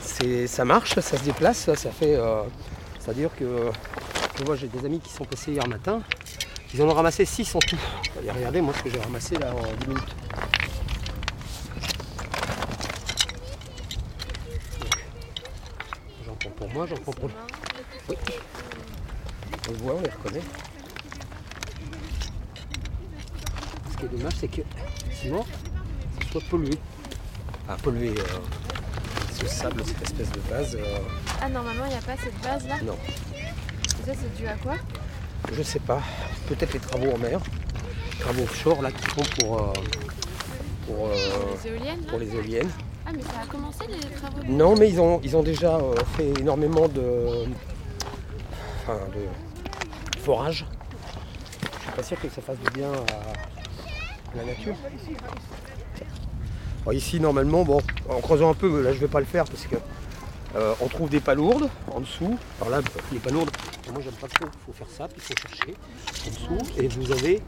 C'est, 0.00 0.46
ça 0.46 0.64
marche, 0.64 0.94
ça 1.00 1.18
se 1.18 1.24
déplace, 1.24 1.58
ça 1.74 1.90
fait. 1.90 2.16
c'est-à-dire 3.00 3.30
que. 3.36 3.70
Moi, 4.46 4.56
j'ai 4.56 4.66
des 4.68 4.84
amis 4.84 5.00
qui 5.00 5.10
sont 5.12 5.24
passés 5.24 5.52
hier 5.52 5.66
matin. 5.68 6.00
Ils 6.72 6.82
en 6.82 6.88
ont 6.88 6.94
ramassé 6.94 7.24
6 7.24 7.54
en 7.54 7.60
tout. 7.60 7.78
Regardez, 8.16 8.60
moi, 8.60 8.74
ce 8.76 8.82
que 8.82 8.90
j'ai 8.90 8.98
ramassé 9.00 9.36
là 9.36 9.52
en 9.54 9.62
10 9.80 9.88
minutes. 9.88 10.14
J'en 16.26 16.34
prends 16.34 16.50
pour 16.50 16.63
moi, 16.74 16.86
j'en 16.90 16.96
prends 16.96 17.12
pour. 17.12 17.30
Oui. 18.08 18.16
On 19.68 19.72
le 19.72 19.78
voit, 19.78 19.94
on 19.94 20.00
les 20.00 20.10
reconnaît. 20.10 20.42
Ce 23.92 23.96
qui 23.96 24.04
est 24.04 24.08
dommage, 24.08 24.32
c'est 24.40 24.48
que 24.48 24.62
sinon, 25.12 25.44
ce 26.20 26.28
soit 26.32 26.40
pollué. 26.50 26.72
Enfin, 27.64 27.76
pollué, 27.80 28.08
euh, 28.10 28.22
ce 29.40 29.46
sable, 29.46 29.84
cette 29.86 30.02
espèce 30.02 30.30
de 30.32 30.40
base, 30.50 30.74
euh, 30.74 30.98
Ah, 31.40 31.48
normalement, 31.48 31.84
il 31.86 31.90
n'y 31.90 31.94
a 31.94 32.02
pas 32.02 32.16
cette 32.16 32.38
base 32.42 32.66
là 32.66 32.76
non. 32.84 32.98
Et 33.34 34.06
ça, 34.06 34.12
c'est 34.20 34.36
dû 34.36 34.46
à 34.48 34.56
quoi? 34.56 34.74
Je 35.52 35.62
sais 35.62 35.78
pas. 35.78 36.02
Peut-être 36.48 36.72
les 36.74 36.80
travaux 36.80 37.12
en 37.12 37.18
mer. 37.18 37.40
Les 38.12 38.18
travaux 38.18 38.42
offshore 38.42 38.82
là 38.82 38.90
qui 38.90 39.04
font 39.06 39.22
pour, 39.38 39.60
euh, 39.62 39.72
pour, 40.86 41.06
euh, 41.06 41.14
les 41.62 41.70
éoliennes 41.70 42.04
pour 42.06 42.18
les 42.18 42.34
éoliennes. 42.34 42.70
Ah, 43.06 43.10
mais 43.14 43.22
ça 43.22 43.40
a 43.42 43.46
commencé 43.46 43.86
les 43.88 43.98
travaux 44.16 44.38
Non, 44.48 44.74
mais 44.76 44.88
ils 44.88 45.00
ont, 45.00 45.20
ils 45.22 45.36
ont 45.36 45.42
déjà 45.42 45.76
euh, 45.76 45.94
fait 46.16 46.28
énormément 46.40 46.88
de, 46.88 47.44
enfin, 48.82 48.98
de 49.14 50.20
forage. 50.20 50.64
Je 51.78 51.82
suis 51.82 51.92
pas 51.92 52.02
sûr 52.02 52.20
que 52.20 52.28
ça 52.28 52.40
fasse 52.40 52.58
du 52.58 52.70
bien 52.70 52.90
à, 52.90 54.32
à 54.32 54.36
la 54.36 54.44
nature. 54.44 54.74
Ici, 56.92 57.18
normalement, 57.20 57.64
bon, 57.64 57.80
en 58.08 58.20
creusant 58.20 58.50
un 58.50 58.54
peu, 58.54 58.82
là 58.82 58.92
je 58.92 58.98
vais 58.98 59.08
pas 59.08 59.20
le 59.20 59.26
faire 59.26 59.44
parce 59.44 59.64
que 59.66 59.76
euh, 60.54 60.74
on 60.80 60.88
trouve 60.88 61.08
des 61.08 61.20
palourdes 61.20 61.68
en 61.92 62.00
dessous. 62.00 62.38
Alors 62.60 62.70
là, 62.70 62.80
les 63.10 63.18
palourdes, 63.18 63.50
moi 63.90 64.00
j'aime 64.02 64.12
pas 64.14 64.28
trop. 64.28 64.46
Il 64.46 64.66
faut 64.66 64.72
faire 64.72 64.90
ça, 64.96 65.08
puis 65.08 65.18
il 65.18 65.22
faut 65.22 65.48
chercher 65.48 65.74
en 66.26 66.30
dessous. 66.30 66.72
Et 66.78 66.88
vous 66.88 67.10
avez, 67.10 67.38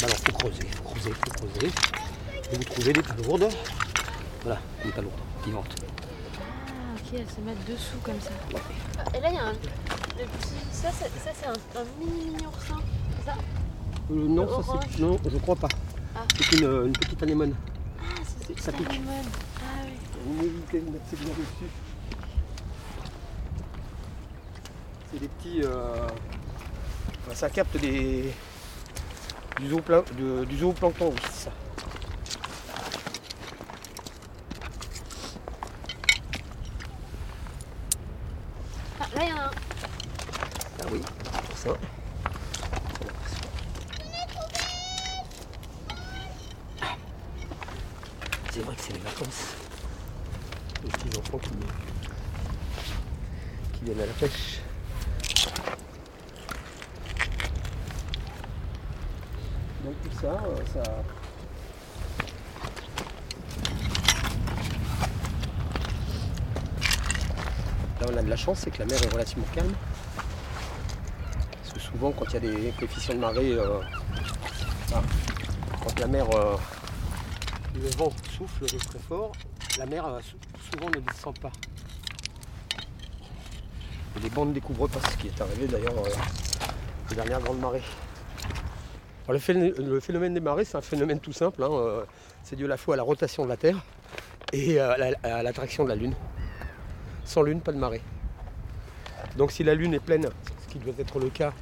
bah 0.00 0.06
alors 0.06 0.16
faut 0.16 0.32
creuser, 0.32 0.62
faut 0.76 0.90
creuser, 0.90 1.10
faut 1.10 1.46
creuser. 1.46 1.72
Et 2.52 2.56
vous 2.56 2.64
trouvez 2.64 2.92
des 2.92 3.02
palourdes. 3.02 3.48
Voilà, 4.44 4.60
des 4.84 4.90
palourdes 4.92 5.14
vivantes. 5.44 5.74
Ah, 6.38 6.94
ok, 6.96 7.18
elles 7.18 7.30
se 7.30 7.40
mettent 7.40 7.64
dessous 7.66 7.98
comme 8.02 8.20
ça. 8.20 8.30
Ah, 8.98 9.16
Et 9.16 9.20
là, 9.20 9.28
il 9.30 9.34
y 9.34 9.38
a 9.38 9.44
un 9.46 9.52
le 9.52 10.24
petit. 10.26 10.54
Ça, 10.72 10.88
c'est 10.92 11.08
ça, 11.18 11.30
c'est 11.34 11.46
un, 11.46 11.80
un 11.80 11.84
mini 11.98 12.26
mini 12.30 12.46
oursin. 12.46 12.76
C'est 13.18 13.30
ça? 13.30 13.36
Euh, 14.10 14.14
non, 14.28 14.42
Le 14.42 14.48
ça 14.48 14.54
orange. 14.58 14.84
c'est. 14.90 15.00
Non, 15.00 15.18
je 15.26 15.38
crois 15.38 15.56
pas. 15.56 15.68
Ah. 16.14 16.20
C'est 16.36 16.58
une, 16.58 16.86
une 16.86 16.92
petite 16.92 17.22
anémone. 17.22 17.54
Ah, 18.00 18.20
c'est 18.46 18.58
Ça 18.58 18.66
ça 18.70 18.72
pique. 18.72 18.86
Ah, 18.90 19.82
oui. 19.84 19.92
Oui, 20.40 20.52
vous 20.54 20.60
pouvez 20.62 20.80
mettre 20.82 21.04
ces 21.10 21.16
bien 21.16 21.28
dessus. 21.28 21.70
C'est 25.12 25.20
des 25.20 25.28
petits. 25.28 25.60
euh, 25.64 26.06
ça 27.32 27.48
capte 27.48 27.76
des. 27.78 28.32
Du, 29.60 29.68
zoopla- 29.70 30.04
de- 30.18 30.44
du 30.44 30.58
zooplancton, 30.58 31.10
oui, 31.10 31.20
c'est 31.32 31.44
ça. 31.44 31.50
Ah, 39.00 39.06
là, 39.14 39.22
il 39.24 39.28
y 39.28 39.32
en 39.32 39.36
a 39.36 39.44
un. 39.46 39.50
Ah 40.80 40.86
oui, 40.92 41.00
pour 41.48 41.53
ça. 41.64 41.70
C'est 48.50 48.60
vrai 48.60 48.76
que 48.76 48.82
c'est 48.82 48.92
les 48.92 48.98
vacances. 49.00 49.54
Les 50.84 50.90
petits 50.90 51.18
enfants 51.18 51.38
qui, 51.38 51.50
qui 53.72 53.84
viennent 53.84 54.00
à 54.00 54.06
la 54.06 54.12
pêche. 54.12 54.60
Donc 59.84 59.94
tout 60.02 60.18
ça, 60.20 60.26
euh, 60.26 60.56
ça. 60.72 60.82
Là 68.00 68.06
on 68.12 68.16
a 68.16 68.22
de 68.22 68.28
la 68.28 68.36
chance, 68.36 68.60
c'est 68.60 68.70
que 68.70 68.78
la 68.80 68.86
mer 68.86 69.02
est 69.02 69.12
relativement 69.12 69.46
calme. 69.54 69.74
Souvent 71.94 72.12
quand 72.12 72.24
il 72.30 72.34
y 72.34 72.36
a 72.36 72.40
des 72.40 72.70
coefficients 72.78 73.14
de 73.14 73.20
marée, 73.20 73.52
euh, 73.52 73.78
enfin, 74.84 75.02
quand 75.82 75.98
la 76.00 76.06
mer, 76.08 76.26
euh, 76.34 76.56
le 77.76 77.88
vent 77.96 78.12
souffle 78.36 78.66
très 78.66 78.98
fort, 78.98 79.30
la 79.78 79.86
mer 79.86 80.04
euh, 80.06 80.20
sou- 80.20 80.36
souvent 80.72 80.90
ne 80.90 80.98
descend 81.00 81.38
pas. 81.38 81.52
Et 84.16 84.20
les 84.20 84.30
bancs 84.30 84.48
ne 84.48 84.52
découvrent 84.54 84.88
pas 84.88 84.98
ce 85.08 85.16
qui 85.18 85.28
est 85.28 85.40
arrivé 85.40 85.66
d'ailleurs 85.68 85.94
aux 85.96 87.14
dernières 87.14 87.40
grandes 87.40 87.60
marées. 87.60 87.82
Alors, 89.26 89.34
le, 89.34 89.38
phé- 89.38 89.54
le 89.80 90.00
phénomène 90.00 90.34
des 90.34 90.40
marées, 90.40 90.64
c'est 90.64 90.76
un 90.76 90.80
phénomène 90.82 91.20
tout 91.20 91.32
simple. 91.32 91.62
hein, 91.62 92.02
c'est 92.42 92.56
dû 92.56 92.64
à 92.64 92.68
la 92.68 92.76
fois 92.76 92.94
à 92.94 92.96
la 92.96 93.02
rotation 93.04 93.44
de 93.44 93.48
la 93.48 93.56
Terre 93.56 93.78
et 94.52 94.74
la- 94.74 95.14
à 95.22 95.42
l'attraction 95.44 95.84
de 95.84 95.88
la 95.90 95.94
Lune. 95.94 96.14
Sans 97.24 97.42
Lune, 97.42 97.60
pas 97.60 97.72
de 97.72 97.78
marée. 97.78 98.02
Donc 99.36 99.52
si 99.52 99.62
la 99.64 99.74
Lune 99.74 99.94
est 99.94 100.00
pleine, 100.00 100.28
ce 100.66 100.72
qui 100.72 100.78
doit 100.78 100.92
être 100.98 101.18
le 101.18 101.30
cas, 101.30 101.52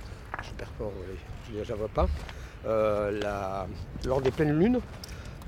je 0.78 1.72
ne 1.72 1.78
vois 1.78 1.88
pas, 1.88 2.06
euh, 2.66 3.64
lors 4.04 4.20
des 4.20 4.30
pleines 4.30 4.58
lunes, 4.58 4.80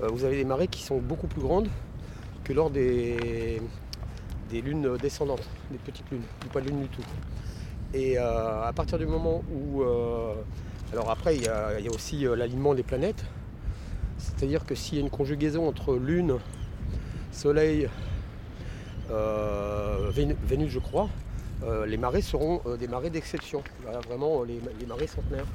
euh, 0.01 0.07
vous 0.09 0.23
avez 0.25 0.35
des 0.35 0.45
marées 0.45 0.67
qui 0.67 0.83
sont 0.83 0.97
beaucoup 0.97 1.27
plus 1.27 1.41
grandes 1.41 1.69
que 2.43 2.53
lors 2.53 2.69
des, 2.69 3.61
lunes 4.51 4.97
descendantes, 4.97 5.47
des 5.71 5.77
petites 5.77 6.09
lunes, 6.11 6.23
ou 6.45 6.49
pas 6.49 6.61
de 6.61 6.67
lune 6.69 6.81
du 6.81 6.87
tout. 6.89 7.03
Et 7.93 8.17
euh, 8.17 8.63
à 8.63 8.73
partir 8.73 8.97
du 8.97 9.05
moment 9.05 9.43
où... 9.51 9.83
alors 10.91 11.09
après, 11.09 11.35
il 11.35 11.41
y 11.41 11.45
y 11.45 11.87
a 11.87 11.91
aussi 11.93 12.25
l'alignement 12.35 12.75
des 12.75 12.83
planètes. 12.83 13.25
C'est-à-dire 14.17 14.65
que 14.65 14.75
s'il 14.75 14.95
y 14.95 15.01
a 15.01 15.01
une 15.01 15.09
conjugaison 15.09 15.67
entre 15.67 15.95
Lune, 15.95 16.37
Soleil, 17.31 17.89
Vénu- 19.09 20.37
Vénus, 20.47 20.71
je 20.71 20.79
crois, 20.79 21.09
les 21.85 21.97
marées 21.97 22.21
seront 22.21 22.61
euh, 22.65 22.77
des 22.77 22.87
marées 22.87 23.09
d'exception. 23.09 23.63
Voilà, 23.83 23.99
vraiment 23.99 24.41
euh, 24.41 24.45
les, 24.45 24.85
marées 24.85 25.07
centenaires. 25.07 25.47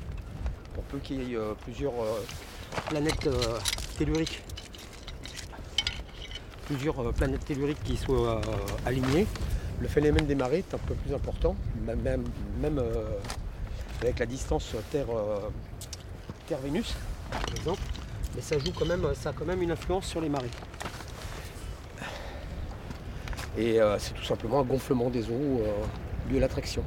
Pour 0.75 0.85
peu 0.85 0.99
qu'il 0.99 1.23
y 1.23 1.33
ait 1.33 1.37
euh, 1.37 1.55
plusieurs, 1.64 1.93
euh, 1.93 2.21
planètes 2.88 3.26
euh, 3.26 3.59
telluriques. 3.99 4.43
Plusieurs 6.67 7.00
euh, 7.00 7.12
planètes 7.12 7.45
telluriques 7.45 7.83
qui 7.85 7.97
soient 7.97 8.37
euh, 8.37 8.87
alignées. 8.87 9.26
Le 9.81 9.88
phénomène 9.88 10.26
des 10.26 10.35
marées 10.35 10.59
est 10.59 10.75
un 10.75 10.79
peu 10.79 10.95
plus 10.95 11.14
important, 11.14 11.57
même, 11.87 12.25
euh, 12.79 13.19
avec 14.02 14.19
la 14.19 14.26
distance 14.26 14.75
Terre, 14.90 15.07
euh, 15.11 15.49
Terre-Vénus, 16.47 16.95
par 17.31 17.57
exemple. 17.57 17.81
Mais 18.37 18.43
ça 18.43 18.59
joue 18.59 18.73
quand 18.79 18.85
même, 18.85 19.07
ça 19.14 19.31
a 19.31 19.33
quand 19.33 19.47
même 19.47 19.62
une 19.62 19.71
influence 19.71 20.07
sur 20.07 20.21
les 20.21 20.29
marées. 20.29 20.50
Et 23.57 23.80
euh, 23.80 23.99
c'est 23.99 24.14
tout 24.14 24.23
simplement 24.25 24.61
un 24.61 24.64
gonflement 24.64 25.11
des 25.11 25.28
eaux 25.30 25.61
euh, 25.61 25.85
dû 26.28 26.37
à 26.37 26.40
l'attraction. 26.40 26.85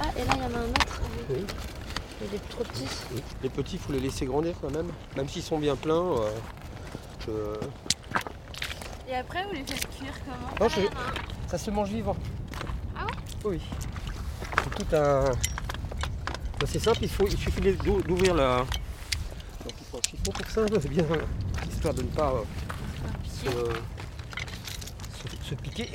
Ah, 0.00 0.06
et 0.16 0.24
là, 0.24 0.32
il 0.36 0.42
y 0.42 0.46
en 0.46 0.58
a 0.58 0.62
un 0.62 0.68
autre. 0.68 1.00
Oui. 1.30 1.44
Il 2.22 2.34
est 2.36 2.48
trop 2.48 2.64
petit. 2.64 2.86
Les 3.42 3.48
petits, 3.48 3.76
il 3.76 3.78
faut 3.80 3.92
les 3.92 4.00
laisser 4.00 4.26
grandir 4.26 4.54
quand 4.60 4.70
même. 4.70 4.90
Même 5.16 5.28
s'ils 5.28 5.42
sont 5.42 5.58
bien 5.58 5.76
pleins. 5.76 5.94
euh, 6.02 6.30
je- 7.26 9.10
Et 9.10 9.16
après, 9.16 9.44
vous 9.46 9.52
les 9.54 9.64
faites 9.64 9.88
cuire 9.98 10.14
comment? 10.24 10.48
Non, 10.60 10.68
je- 10.68 10.88
Ça 11.50 11.58
se 11.58 11.70
mange 11.70 11.88
vivant. 11.90 12.16
Ah 12.96 13.04
ouais? 13.04 13.12
Oui. 13.44 13.60
Ben, 14.80 15.32
c'est 16.66 16.78
simple, 16.78 16.98
il, 17.02 17.08
faut, 17.08 17.26
il 17.26 17.36
suffit 17.36 17.60
d'ou- 17.60 18.02
d'ouvrir 18.02 18.34
la. 18.34 18.64
Il 19.66 19.72
faut 19.90 19.98
un 19.98 20.32
pour 20.32 20.50
ça, 20.50 20.66
c'est 20.80 20.88
bien, 20.88 21.04
histoire 21.70 21.94
de 21.94 22.02
ne 22.02 22.08
pas 22.08 22.32
euh, 23.46 23.72
se, 25.48 25.54
piquer. 25.54 25.90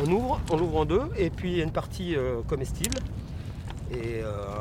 On 0.00 0.10
ouvre, 0.10 0.40
on 0.50 0.56
l'ouvre 0.56 0.76
en 0.78 0.84
deux, 0.84 1.08
et 1.16 1.30
puis 1.30 1.52
il 1.52 1.56
y 1.58 1.60
a 1.60 1.64
une 1.64 1.72
partie 1.72 2.14
euh, 2.16 2.42
comestible. 2.42 2.98
Et 3.90 4.20
euh, 4.22 4.60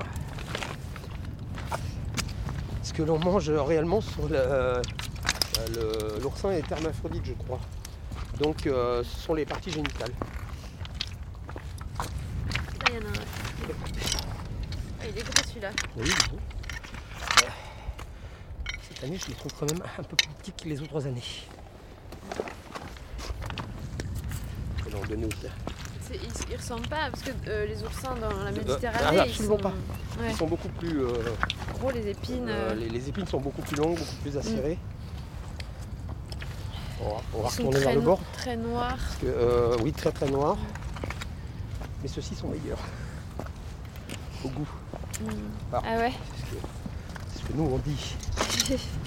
ce 2.81 2.93
que 2.93 3.03
l'on 3.03 3.19
mange 3.19 3.49
réellement 3.49 3.99
sur 4.01 4.29
l'oursin 6.21 6.51
est 6.51 6.71
hermaphrodite, 6.71 7.25
je 7.25 7.33
crois. 7.33 7.59
Donc 8.39 8.61
ce 8.63 9.03
sont 9.03 9.33
les 9.33 9.45
parties 9.45 9.71
génitales. 9.71 10.13
Là, 11.99 12.85
il 12.89 12.95
y 12.95 12.97
en 12.97 13.01
a 13.01 13.11
un. 13.11 13.23
Ah, 14.99 15.03
il 15.09 15.17
est 15.17 15.23
gros 15.23 15.43
celui-là. 15.47 15.71
Oui, 15.97 16.09
bon. 16.31 16.37
Euh, 19.03 19.06
Je 19.19 19.27
les 19.27 19.33
trouve 19.33 19.51
quand 19.59 19.65
même 19.71 19.81
un 19.97 20.03
peu 20.03 20.15
plus 20.15 20.29
petits 20.39 20.51
que 20.51 20.69
les 20.69 20.81
autres 20.81 21.07
années. 21.07 21.21
Ils, 26.09 26.19
ils 26.51 26.55
ressemblent 26.55 26.87
pas 26.87 27.09
parce 27.11 27.21
que 27.23 27.31
euh, 27.47 27.65
les 27.65 27.83
oursins 27.83 28.15
dans 28.15 28.29
la 28.29 28.49
Euh, 28.49 28.51
Méditerranée, 28.51 28.99
ah, 29.05 29.13
ils 29.13 29.19
absolument 29.19 29.57
sont, 29.57 29.61
pas. 29.63 29.69
Ouais. 30.19 30.29
Ils 30.29 30.35
sont 30.35 30.47
beaucoup 30.47 30.69
plus. 30.69 31.01
euh, 31.03 31.11
gros 31.73 31.91
les 31.91 32.07
épines. 32.09 32.47
euh, 32.47 32.73
les, 32.75 32.89
les 32.89 33.09
épines 33.09 33.27
sont 33.27 33.39
beaucoup 33.41 33.61
plus 33.61 33.75
longues, 33.75 33.97
beaucoup 33.97 34.15
plus 34.21 34.37
acérées. 34.37 34.77
On 37.01 37.09
va, 37.09 37.15
on 37.33 37.41
va 37.41 37.47
retourner 37.49 37.79
vers 37.79 37.95
le 37.95 38.01
bord. 38.01 38.19
Très 38.33 38.55
noirs. 38.55 38.97
Parce 38.97 39.15
que, 39.17 39.25
euh, 39.27 39.77
oui, 39.83 39.91
très 39.91 40.11
très 40.11 40.29
noirs. 40.29 40.57
Mais 42.01 42.07
ceux-ci 42.07 42.35
sont 42.35 42.47
meilleurs. 42.47 42.79
Au 44.45 44.49
goût. 44.49 44.67
Mm. 45.21 45.25
Ah. 45.73 45.81
Ah 45.85 45.97
ouais. 45.97 46.13
C'est 47.33 47.39
ce 47.41 47.45
que 47.47 47.53
nous 47.53 47.63
on 47.73 47.77
dit. 47.79 48.15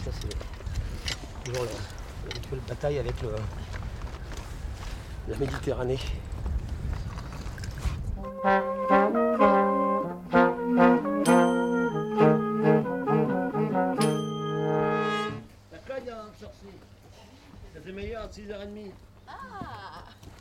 Ça, 0.04 0.10
c'est 0.12 1.44
toujours 1.44 1.66
la, 1.66 2.34
rituelle 2.34 2.60
bataille 2.66 2.98
avec 2.98 3.20
le, 3.20 3.34
la 5.28 5.36
Méditerranée. 5.36 5.98
La 15.70 15.78
cogne 15.86 16.12
en 16.12 16.32
sorcier. 16.40 16.70
C'était 17.74 17.92
meilleur 17.92 18.22
à 18.22 18.28
6h30. 18.28 18.92
Ah 19.28 19.32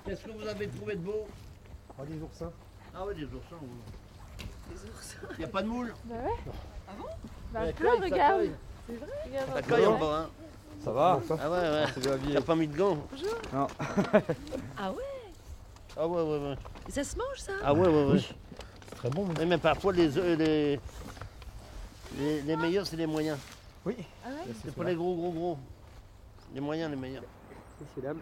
Qu'est-ce 0.06 0.24
que 0.24 0.32
vous 0.32 0.48
avez 0.48 0.70
trouvé 0.70 0.96
de 0.96 1.02
beau? 1.02 1.28
Oh, 2.00 2.06
des 2.06 2.22
oursins. 2.22 2.52
Ah 2.96 3.04
oui, 3.06 3.16
des 3.16 3.26
oursins. 3.26 3.58
oui. 3.62 3.68
Les 4.72 4.90
oursins. 4.90 5.28
Il 5.34 5.40
n'y 5.40 5.44
a 5.44 5.48
pas 5.50 5.62
de 5.64 5.68
moule? 5.68 5.94
Bah 6.06 6.16
ouais. 6.16 6.54
Ah 6.88 6.92
bon? 6.98 7.08
Bah 7.52 7.74
plein, 7.74 8.00
regarde. 8.02 8.52
C'est 8.90 8.96
vrai, 8.96 9.10
regarde. 9.26 9.54
Ça 9.54 9.62
cogne 9.62 9.86
en 9.88 10.00
bas, 10.00 10.18
hein. 10.24 10.30
Ça 10.84 10.92
va 10.92 11.20
Ah 11.42 11.50
ouais, 11.52 11.58
ouais. 11.60 12.34
T'as 12.34 12.42
pas 12.42 12.56
mis 12.56 12.68
de 12.68 12.76
gants 12.78 12.98
Bonjour. 13.12 13.36
Non. 13.54 13.68
Ah 14.78 14.92
ouais 14.92 15.04
Ah 15.98 16.08
ouais, 16.08 16.22
ouais, 16.22 16.40
ouais. 16.50 16.56
Et 16.88 16.92
Ça 16.92 17.04
se 17.04 17.18
mange 17.18 17.38
ça? 17.38 17.52
Ah 17.64 17.74
ouais, 17.74 17.82
ouais, 17.82 17.88
ouais. 18.06 18.12
Oui. 18.14 18.30
C'est 18.90 18.96
très 18.96 19.10
bon. 19.10 19.28
Oui, 19.38 19.46
mais 19.46 19.58
parfois, 19.58 19.92
les, 19.94 20.18
euh, 20.18 20.36
les, 20.36 20.80
les, 22.18 22.42
les 22.42 22.56
meilleurs, 22.56 22.88
c'est 22.88 22.96
les 22.96 23.06
moyens. 23.08 23.38
Oui. 23.86 23.96
Ah 24.26 24.30
ouais? 24.30 24.54
C'est 24.64 24.74
pas 24.74 24.84
les 24.86 24.96
gros, 24.96 25.16
gros, 25.16 25.32
gros. 25.32 25.58
Les 26.54 26.62
moyens, 26.62 26.90
les 26.90 26.98
meilleurs. 26.98 27.24
Messieurs, 27.82 28.02
dames. 28.02 28.20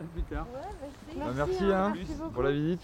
À 0.00 0.04
plus 0.04 0.22
tard. 0.22 0.46
Ouais, 0.54 1.16
Bah, 1.18 1.26
merci 1.34 1.64
hein, 1.64 1.94
pour 2.32 2.42
la 2.44 2.52
visite. 2.52 2.80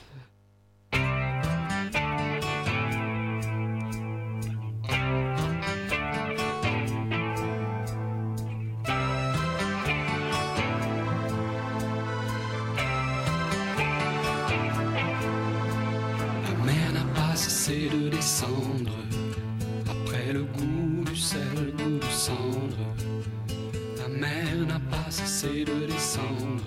De 25.48 25.87
descendre 25.87 26.62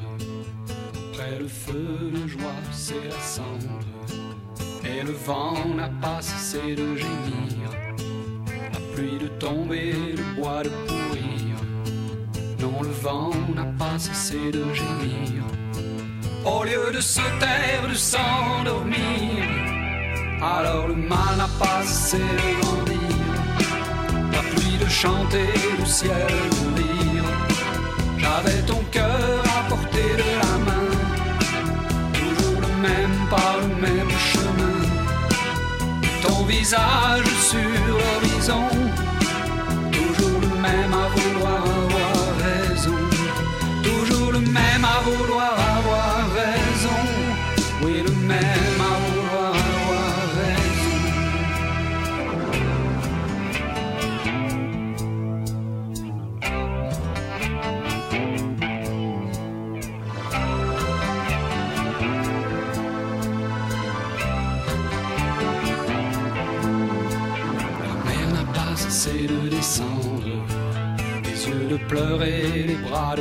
après 1.14 1.40
le 1.40 1.48
feu, 1.48 2.12
le 2.14 2.28
joie, 2.28 2.60
c'est 2.74 3.06
la 3.06 3.20
cendre. 3.22 3.80
Et 4.84 5.02
le 5.02 5.14
vent 5.14 5.54
n'a 5.78 5.90
pas 6.02 6.22
cessé 6.22 6.76
de 6.76 6.96
gémir, 6.98 7.70
la 8.74 8.80
pluie 8.94 9.18
de 9.18 9.28
tomber, 9.40 9.94
le 10.18 10.36
bois 10.36 10.64
de 10.64 10.70
pourrir. 10.88 11.56
Non, 12.60 12.82
le 12.82 12.90
vent 12.90 13.32
n'a 13.56 13.66
pas 13.80 13.98
cessé 13.98 14.52
de 14.52 14.66
gémir. 14.74 15.44
Au 16.46 16.64
lieu 16.66 16.92
de 16.94 17.00
se 17.00 17.22
taire, 17.40 17.88
de 17.88 17.94
s'endormir, 17.94 19.42
alors 20.42 20.90
le 20.90 20.96
mal 20.96 21.38
n'a 21.38 21.48
pas 21.58 21.82
cessé 21.84 22.18
de 22.18 22.62
grandir. 22.62 22.96
La 24.34 24.42
pluie 24.54 24.78
de 24.78 24.90
chanter, 24.90 25.48
le 25.80 25.86
ciel 25.86 26.12
de 26.28 26.82
rire. 26.82 26.95
J'avais 28.36 28.62
ton 28.64 28.84
cœur 28.92 29.44
à 29.58 29.70
portée 29.70 30.14
de 30.22 30.30
la 30.44 30.58
main, 30.68 30.90
toujours 32.14 32.60
le 32.60 32.82
même, 32.82 33.18
par 33.30 33.56
le 33.62 33.68
même 33.82 34.10
chemin. 34.32 34.82
Ton 36.22 36.44
visage 36.44 37.32
sur 37.50 37.72
l'horizon, 37.88 38.68
toujours 39.94 40.42
le 40.42 40.54
même 40.68 40.94
à 40.94 41.08
vouloir 41.16 41.62
avoir 41.80 42.18
raison. 42.44 43.00
Toujours 43.84 44.32
le 44.34 44.40
même 44.40 44.84
à 44.84 45.00
vouloir 45.10 45.54
avoir 45.78 46.18
raison. 46.34 47.00
Oui, 47.84 48.04
le 48.06 48.12
même 48.28 48.65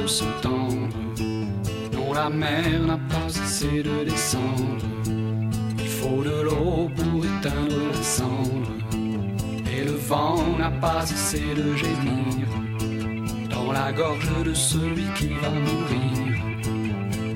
de 0.05 0.09
se 0.09 0.25
tendre. 0.43 0.88
Non, 1.95 2.12
la 2.12 2.29
mer 2.29 2.79
n'a 2.87 2.99
pas 3.12 3.29
cessé 3.29 3.83
de 3.83 4.05
descendre. 4.05 4.85
Il 5.87 5.93
faut 5.99 6.23
de 6.23 6.43
l'eau 6.47 6.90
pour 6.97 7.25
éteindre 7.25 7.81
la 7.93 8.03
cendre. 8.03 8.73
Et 9.75 9.83
le 9.85 9.97
vent 10.11 10.43
n'a 10.59 10.71
pas 10.71 11.07
cessé 11.07 11.43
de 11.61 11.75
gémir 11.83 12.47
dans 13.49 13.73
la 13.73 13.93
gorge 13.93 14.31
de 14.45 14.53
celui 14.53 15.07
qui 15.17 15.31
va 15.43 15.53
mourir. 15.69 16.35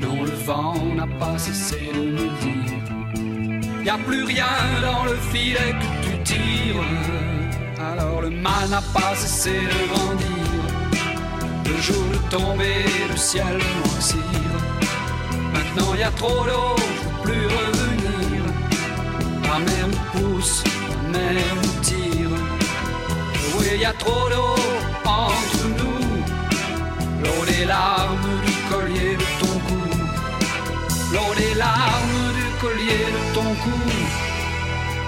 Non, 0.03 0.23
le 0.25 0.37
vent 0.49 0.75
n'a 0.95 1.09
pas 1.23 1.39
cessé 1.39 1.81
de 1.95 2.03
me 2.17 2.27
dire 2.43 3.85
Y 3.87 3.89
a 3.89 3.99
plus 3.99 4.25
rien 4.25 4.57
dans 4.83 5.05
le 5.05 5.17
filet 5.33 5.73
que 5.83 5.91
tu 6.07 6.15
tires. 6.31 6.91
Alors 7.91 8.21
le 8.21 8.31
mal 8.31 8.69
n'a 8.69 8.83
pas 8.93 9.15
cessé 9.15 9.57
de 9.73 9.81
grandir. 9.95 10.38
Le 11.69 11.77
jour 11.83 12.05
de 12.13 12.19
tomber, 12.31 12.85
le 13.11 13.17
ciel 13.17 13.59
noircir. 13.79 14.23
Maintenant 15.53 15.95
y 15.95 16.03
a 16.03 16.11
trop 16.11 16.45
d'eau, 16.45 16.75
peux 16.77 17.31
plus 17.31 17.47
revenir. 17.47 18.43
La 19.43 19.59
mer 19.59 19.89
me 19.93 20.01
pousse, 20.13 20.65
la 21.13 21.19
mer 21.19 21.45
me 21.61 21.85
tire. 21.85 22.37
Oui, 23.59 23.79
y 23.81 23.85
a 23.85 23.93
trop 23.93 24.29
d'eau 24.31 24.55
entre 25.05 25.65
nous. 25.79 26.05
L'eau 27.23 27.45
des 27.47 27.65
larmes 27.67 28.35
du 28.47 28.55
collier 28.71 29.17
de 29.23 29.29
ton 29.41 29.55
cou. 29.67 29.83
L'eau 31.13 31.35
des 31.37 31.55
larmes 31.55 32.33
du 32.39 32.47
collier 32.63 33.05
de 33.17 33.35
ton 33.35 33.55
cou. 33.63 33.79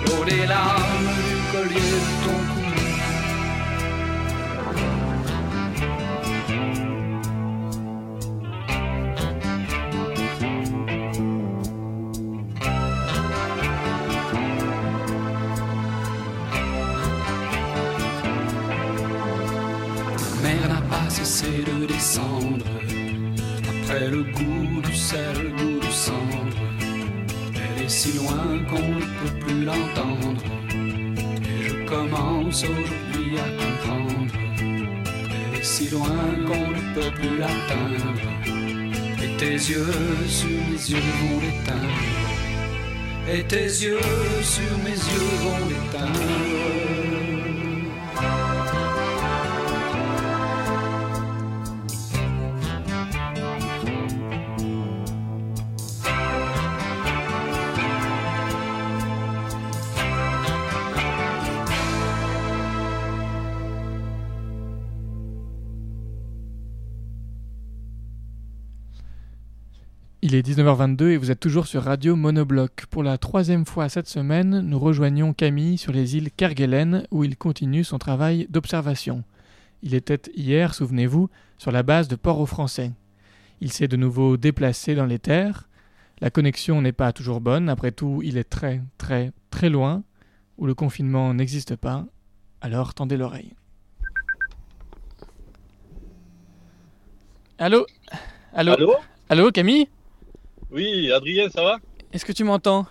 L'eau 0.04 0.24
des 0.24 0.46
larmes 0.46 1.12
du 1.28 1.36
collier 1.52 1.90
de 2.06 2.24
ton 2.24 2.38
cou. 2.54 2.59
Commence 32.60 32.64
aujourd'hui 32.64 33.38
à 33.38 33.48
comprendre. 33.62 34.32
Si 35.62 35.88
loin 35.90 36.08
qu'on 36.46 36.70
ne 36.70 36.94
peut 36.94 37.10
plus 37.14 37.38
l'atteindre. 37.38 38.06
Et 39.22 39.36
tes 39.36 39.52
yeux 39.52 39.86
sur 40.26 40.48
mes 40.48 40.90
yeux 40.90 40.98
vont 41.20 41.40
l'éteindre. 41.40 41.88
Et 43.32 43.42
tes 43.44 43.64
yeux 43.64 43.98
sur 44.42 44.78
mes 44.78 44.90
yeux 44.90 45.30
vont 45.42 45.68
l'éteindre. 45.68 47.09
Il 70.32 70.36
est 70.36 70.46
19h22 70.46 71.08
et 71.08 71.16
vous 71.16 71.32
êtes 71.32 71.40
toujours 71.40 71.66
sur 71.66 71.82
Radio 71.82 72.14
Monobloc. 72.14 72.86
Pour 72.88 73.02
la 73.02 73.18
troisième 73.18 73.66
fois 73.66 73.88
cette 73.88 74.06
semaine, 74.06 74.60
nous 74.60 74.78
rejoignons 74.78 75.32
Camille 75.32 75.76
sur 75.76 75.90
les 75.90 76.16
îles 76.16 76.30
Kerguelen 76.30 77.04
où 77.10 77.24
il 77.24 77.36
continue 77.36 77.82
son 77.82 77.98
travail 77.98 78.46
d'observation. 78.48 79.24
Il 79.82 79.92
était 79.92 80.30
hier, 80.36 80.72
souvenez-vous, 80.72 81.30
sur 81.58 81.72
la 81.72 81.82
base 81.82 82.06
de 82.06 82.14
Port-au-Français. 82.14 82.92
Il 83.60 83.72
s'est 83.72 83.88
de 83.88 83.96
nouveau 83.96 84.36
déplacé 84.36 84.94
dans 84.94 85.04
les 85.04 85.18
terres. 85.18 85.68
La 86.20 86.30
connexion 86.30 86.80
n'est 86.80 86.92
pas 86.92 87.12
toujours 87.12 87.40
bonne, 87.40 87.68
après 87.68 87.90
tout, 87.90 88.20
il 88.22 88.36
est 88.36 88.48
très, 88.48 88.82
très, 88.98 89.32
très 89.50 89.68
loin, 89.68 90.04
où 90.58 90.66
le 90.66 90.74
confinement 90.74 91.34
n'existe 91.34 91.74
pas. 91.74 92.06
Alors 92.60 92.94
tendez 92.94 93.16
l'oreille. 93.16 93.56
Allô? 97.58 97.84
Allô? 98.54 98.74
Allô? 98.74 98.94
Allô, 99.28 99.50
Camille? 99.50 99.88
Oui, 100.72 101.10
Adrien, 101.12 101.48
ça 101.50 101.62
va? 101.62 101.78
Est-ce 102.12 102.24
que 102.24 102.32
tu 102.32 102.44
m'entends? 102.44 102.86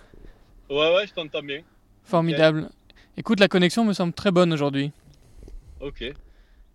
Ouais, 0.68 0.94
ouais, 0.94 1.06
je 1.06 1.12
t'entends 1.14 1.42
bien. 1.42 1.62
Formidable. 2.04 2.68
Écoute, 3.16 3.40
la 3.40 3.48
connexion 3.48 3.84
me 3.84 3.92
semble 3.92 4.12
très 4.12 4.30
bonne 4.30 4.52
aujourd'hui. 4.52 4.92
Ok. 5.80 6.04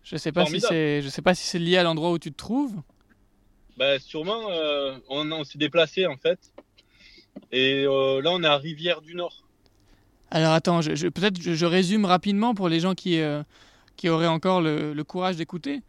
Je 0.03 0.17
sais 0.17 0.31
pas 0.31 0.45
si 0.45 0.59
c'est, 0.61 1.01
je 1.01 1.09
sais 1.09 1.21
pas 1.21 1.33
si 1.33 1.45
c'est 1.45 1.59
lié 1.59 1.77
à 1.77 1.83
l'endroit 1.83 2.11
où 2.11 2.19
tu 2.19 2.31
te 2.31 2.37
trouves. 2.37 2.75
Bah, 3.77 3.99
sûrement, 3.99 4.49
euh, 4.51 4.97
on, 5.09 5.31
on 5.31 5.43
s'est 5.43 5.57
déplacé 5.57 6.05
en 6.05 6.17
fait. 6.17 6.39
Et 7.51 7.85
euh, 7.87 8.21
là, 8.21 8.31
on 8.31 8.43
est 8.43 8.47
à 8.47 8.57
Rivière 8.57 9.01
du 9.01 9.15
Nord. 9.15 9.43
Alors 10.31 10.53
attends, 10.53 10.81
je, 10.81 10.95
je- 10.95 11.07
peut-être 11.07 11.41
je, 11.41 11.53
je 11.53 11.65
résume 11.65 12.05
rapidement 12.05 12.53
pour 12.55 12.69
les 12.69 12.79
gens 12.79 12.93
qui, 12.95 13.19
euh, 13.19 13.43
qui 13.95 14.09
auraient 14.09 14.27
encore 14.27 14.61
le, 14.61 14.93
le 14.93 15.03
courage 15.03 15.35
d'écouter. 15.37 15.81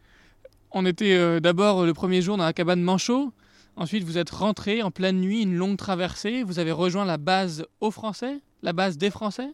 On 0.71 0.85
était 0.85 1.39
d'abord 1.39 1.85
le 1.85 1.93
premier 1.93 2.21
jour 2.21 2.37
dans 2.37 2.43
la 2.43 2.53
cabane 2.53 2.81
Manchot. 2.81 3.31
Ensuite, 3.77 4.03
vous 4.03 4.17
êtes 4.17 4.31
rentré 4.31 4.81
en 4.81 4.89
pleine 4.89 5.21
nuit, 5.21 5.43
une 5.43 5.55
longue 5.55 5.77
traversée. 5.77 6.41
Vous 6.41 6.57
avez 6.57 6.71
rejoint 6.71 7.05
la 7.05 7.17
base 7.17 7.63
aux 7.79 7.91
Français, 7.91 8.39
la 8.63 8.73
base 8.73 8.97
des 8.97 9.11
Français. 9.11 9.49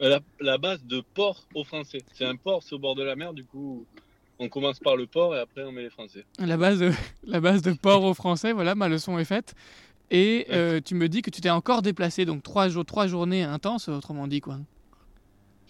Euh, 0.00 0.08
La, 0.08 0.20
la 0.40 0.58
base 0.58 0.84
de 0.84 1.00
port 1.14 1.46
aux 1.54 1.62
Français. 1.62 1.98
C'est 2.12 2.24
un 2.24 2.34
port, 2.34 2.64
c'est 2.64 2.74
au 2.74 2.80
bord 2.80 2.96
de 2.96 3.04
la 3.04 3.14
mer, 3.14 3.32
du 3.32 3.44
coup, 3.44 3.86
on 4.40 4.48
commence 4.48 4.80
par 4.80 4.96
le 4.96 5.06
port 5.06 5.36
et 5.36 5.38
après 5.38 5.62
on 5.62 5.70
met 5.70 5.82
les 5.82 5.90
Français. 5.90 6.24
La 6.40 6.56
base, 6.56 6.80
de, 6.80 6.90
la 7.24 7.40
base 7.40 7.62
de 7.62 7.72
port 7.72 8.02
aux 8.02 8.14
Français, 8.14 8.52
voilà, 8.52 8.74
ma 8.74 8.88
leçon 8.88 9.16
est 9.18 9.24
faite. 9.24 9.54
Et 10.10 10.46
euh, 10.50 10.80
tu 10.84 10.96
me 10.96 11.08
dis 11.08 11.22
que 11.22 11.30
tu 11.30 11.40
t'es 11.40 11.48
encore 11.48 11.82
déplacé, 11.82 12.24
donc 12.24 12.42
trois, 12.42 12.68
jours, 12.68 12.84
trois 12.84 13.06
journées 13.06 13.44
intenses, 13.44 13.88
autrement 13.88 14.26
dit, 14.26 14.40
quoi. 14.40 14.58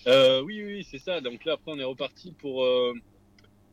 Euh, 0.06 0.42
oui, 0.42 0.62
oui, 0.64 0.74
oui, 0.78 0.86
c'est 0.90 0.98
ça. 0.98 1.20
Donc 1.20 1.44
là, 1.44 1.52
après, 1.52 1.70
on 1.72 1.78
est 1.78 1.84
reparti 1.84 2.32
pour, 2.32 2.64
euh, 2.64 2.94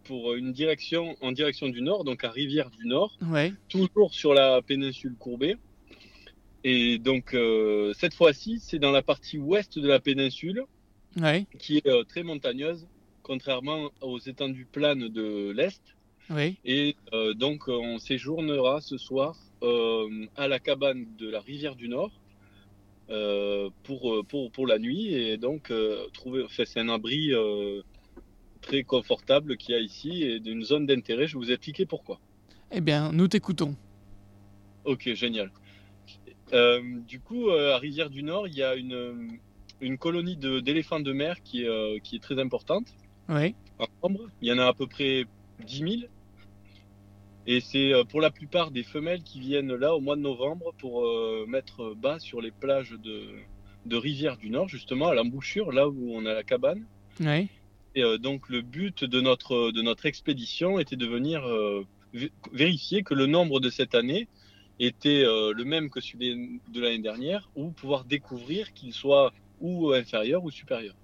pour 0.09 0.33
une 0.33 0.51
direction, 0.53 1.15
en 1.21 1.31
direction 1.31 1.69
du 1.69 1.83
Nord, 1.83 2.03
donc 2.03 2.23
à 2.23 2.31
Rivière 2.31 2.71
du 2.71 2.87
Nord. 2.87 3.15
Ouais. 3.21 3.53
toujours 3.69 4.11
sur 4.11 4.33
la 4.33 4.59
péninsule 4.63 5.13
courbée. 5.15 5.55
Et 6.63 6.97
donc, 6.97 7.35
euh, 7.35 7.93
cette 7.93 8.15
fois-ci, 8.15 8.59
c'est 8.59 8.79
dans 8.79 8.89
la 8.89 9.03
partie 9.03 9.37
ouest 9.37 9.77
de 9.77 9.87
la 9.87 9.99
péninsule, 9.99 10.63
Ouais. 11.21 11.45
qui 11.59 11.77
est 11.77 11.85
euh, 11.87 12.03
très 12.03 12.23
montagneuse, 12.23 12.87
contrairement 13.21 13.91
aux 14.01 14.17
étendues 14.17 14.65
planes 14.71 15.09
de 15.09 15.51
l'est. 15.51 15.79
Et 16.65 16.95
euh, 17.13 17.35
donc, 17.35 17.69
euh, 17.69 17.73
on 17.73 17.99
séjournera 17.99 18.81
ce 18.81 18.97
soir 18.97 19.35
euh, 19.61 20.25
à 20.35 20.47
la 20.47 20.57
cabane 20.59 21.05
de 21.19 21.29
la 21.29 21.39
rivière 21.39 21.75
du 21.75 21.87
Nord 21.87 22.11
euh, 23.11 23.69
pour, 23.83 24.11
euh, 24.13 24.23
pour, 24.23 24.51
pour 24.51 24.65
la 24.65 24.79
nuit. 24.79 25.13
Et 25.13 25.37
donc, 25.37 25.69
euh, 25.69 26.07
trouver, 26.13 26.45
c'est 26.49 26.79
un 26.79 26.89
abri 26.89 27.31
euh, 27.33 27.81
très 28.61 28.83
confortable 28.83 29.57
qu'il 29.57 29.75
y 29.75 29.77
a 29.77 29.81
ici 29.81 30.23
et 30.23 30.39
d'une 30.39 30.63
zone 30.63 30.85
d'intérêt. 30.85 31.27
Je 31.27 31.33
vais 31.33 31.45
vous 31.45 31.51
expliquer 31.51 31.85
pourquoi. 31.85 32.19
Eh 32.71 32.81
bien, 32.81 33.11
nous 33.11 33.27
t'écoutons. 33.27 33.75
Ok, 34.85 35.13
génial. 35.13 35.51
Euh, 36.53 36.81
du 37.07 37.19
coup, 37.19 37.49
euh, 37.49 37.75
à 37.75 37.77
Rivière 37.77 38.09
du 38.09 38.23
Nord, 38.23 38.47
il 38.47 38.55
y 38.55 38.63
a 38.63 38.75
une, 38.75 39.39
une 39.81 39.97
colonie 39.97 40.37
d'éléphants 40.37 40.99
de, 40.99 41.13
mer 41.13 41.41
qui 41.43 41.63
est, 41.63 41.67
euh, 41.67 41.99
qui 41.99 42.15
est 42.15 42.19
très 42.19 42.39
importante. 42.39 42.87
Oui. 43.27 43.55
En 44.01 44.09
nombre. 44.09 44.29
Il 44.41 44.47
y 44.47 44.51
en 44.51 44.57
a 44.57 44.65
à 44.65 44.73
peu 44.73 44.87
près 44.87 45.25
10 45.65 45.77
000. 45.77 45.89
Et 47.47 47.61
c'est 47.61 47.93
pour 48.09 48.21
la 48.21 48.29
plupart 48.29 48.69
des 48.69 48.83
femelles 48.83 49.23
qui 49.23 49.39
viennent 49.39 49.73
là 49.73 49.95
au 49.95 49.99
mois 49.99 50.15
de 50.15 50.21
novembre 50.21 50.73
pour 50.77 51.05
euh, 51.05 51.45
mettre 51.47 51.95
bas 51.95 52.19
sur 52.19 52.41
les 52.41 52.51
plages 52.51 52.91
de, 52.91 53.23
de 53.85 53.95
Rivière 53.95 54.37
du 54.37 54.49
Nord, 54.49 54.67
justement 54.67 55.07
à 55.07 55.15
l'embouchure, 55.15 55.71
là 55.71 55.89
où 55.89 56.11
on 56.13 56.25
a 56.25 56.33
la 56.33 56.43
cabane. 56.43 56.85
Oui. 57.19 57.47
Et 57.99 58.03
euh, 58.03 58.17
donc 58.17 58.47
le 58.47 58.61
but 58.61 59.03
de 59.03 59.19
notre, 59.19 59.71
de 59.71 59.81
notre 59.81 60.05
expédition 60.05 60.79
était 60.79 60.95
de 60.95 61.05
venir 61.05 61.45
euh, 61.45 61.85
vé- 62.13 62.31
vérifier 62.53 63.03
que 63.03 63.13
le 63.13 63.25
nombre 63.25 63.59
de 63.59 63.69
cette 63.69 63.93
année 63.93 64.29
était 64.79 65.23
euh, 65.25 65.51
le 65.53 65.65
même 65.65 65.89
que 65.89 65.99
celui 65.99 66.61
de 66.69 66.79
l'année 66.79 66.99
dernière, 66.99 67.49
ou 67.55 67.71
pouvoir 67.71 68.05
découvrir 68.05 68.71
qu'il 68.73 68.93
soit 68.93 69.33
ou 69.59 69.91
inférieur 69.91 70.45
ou 70.45 70.49
supérieur. 70.49 70.95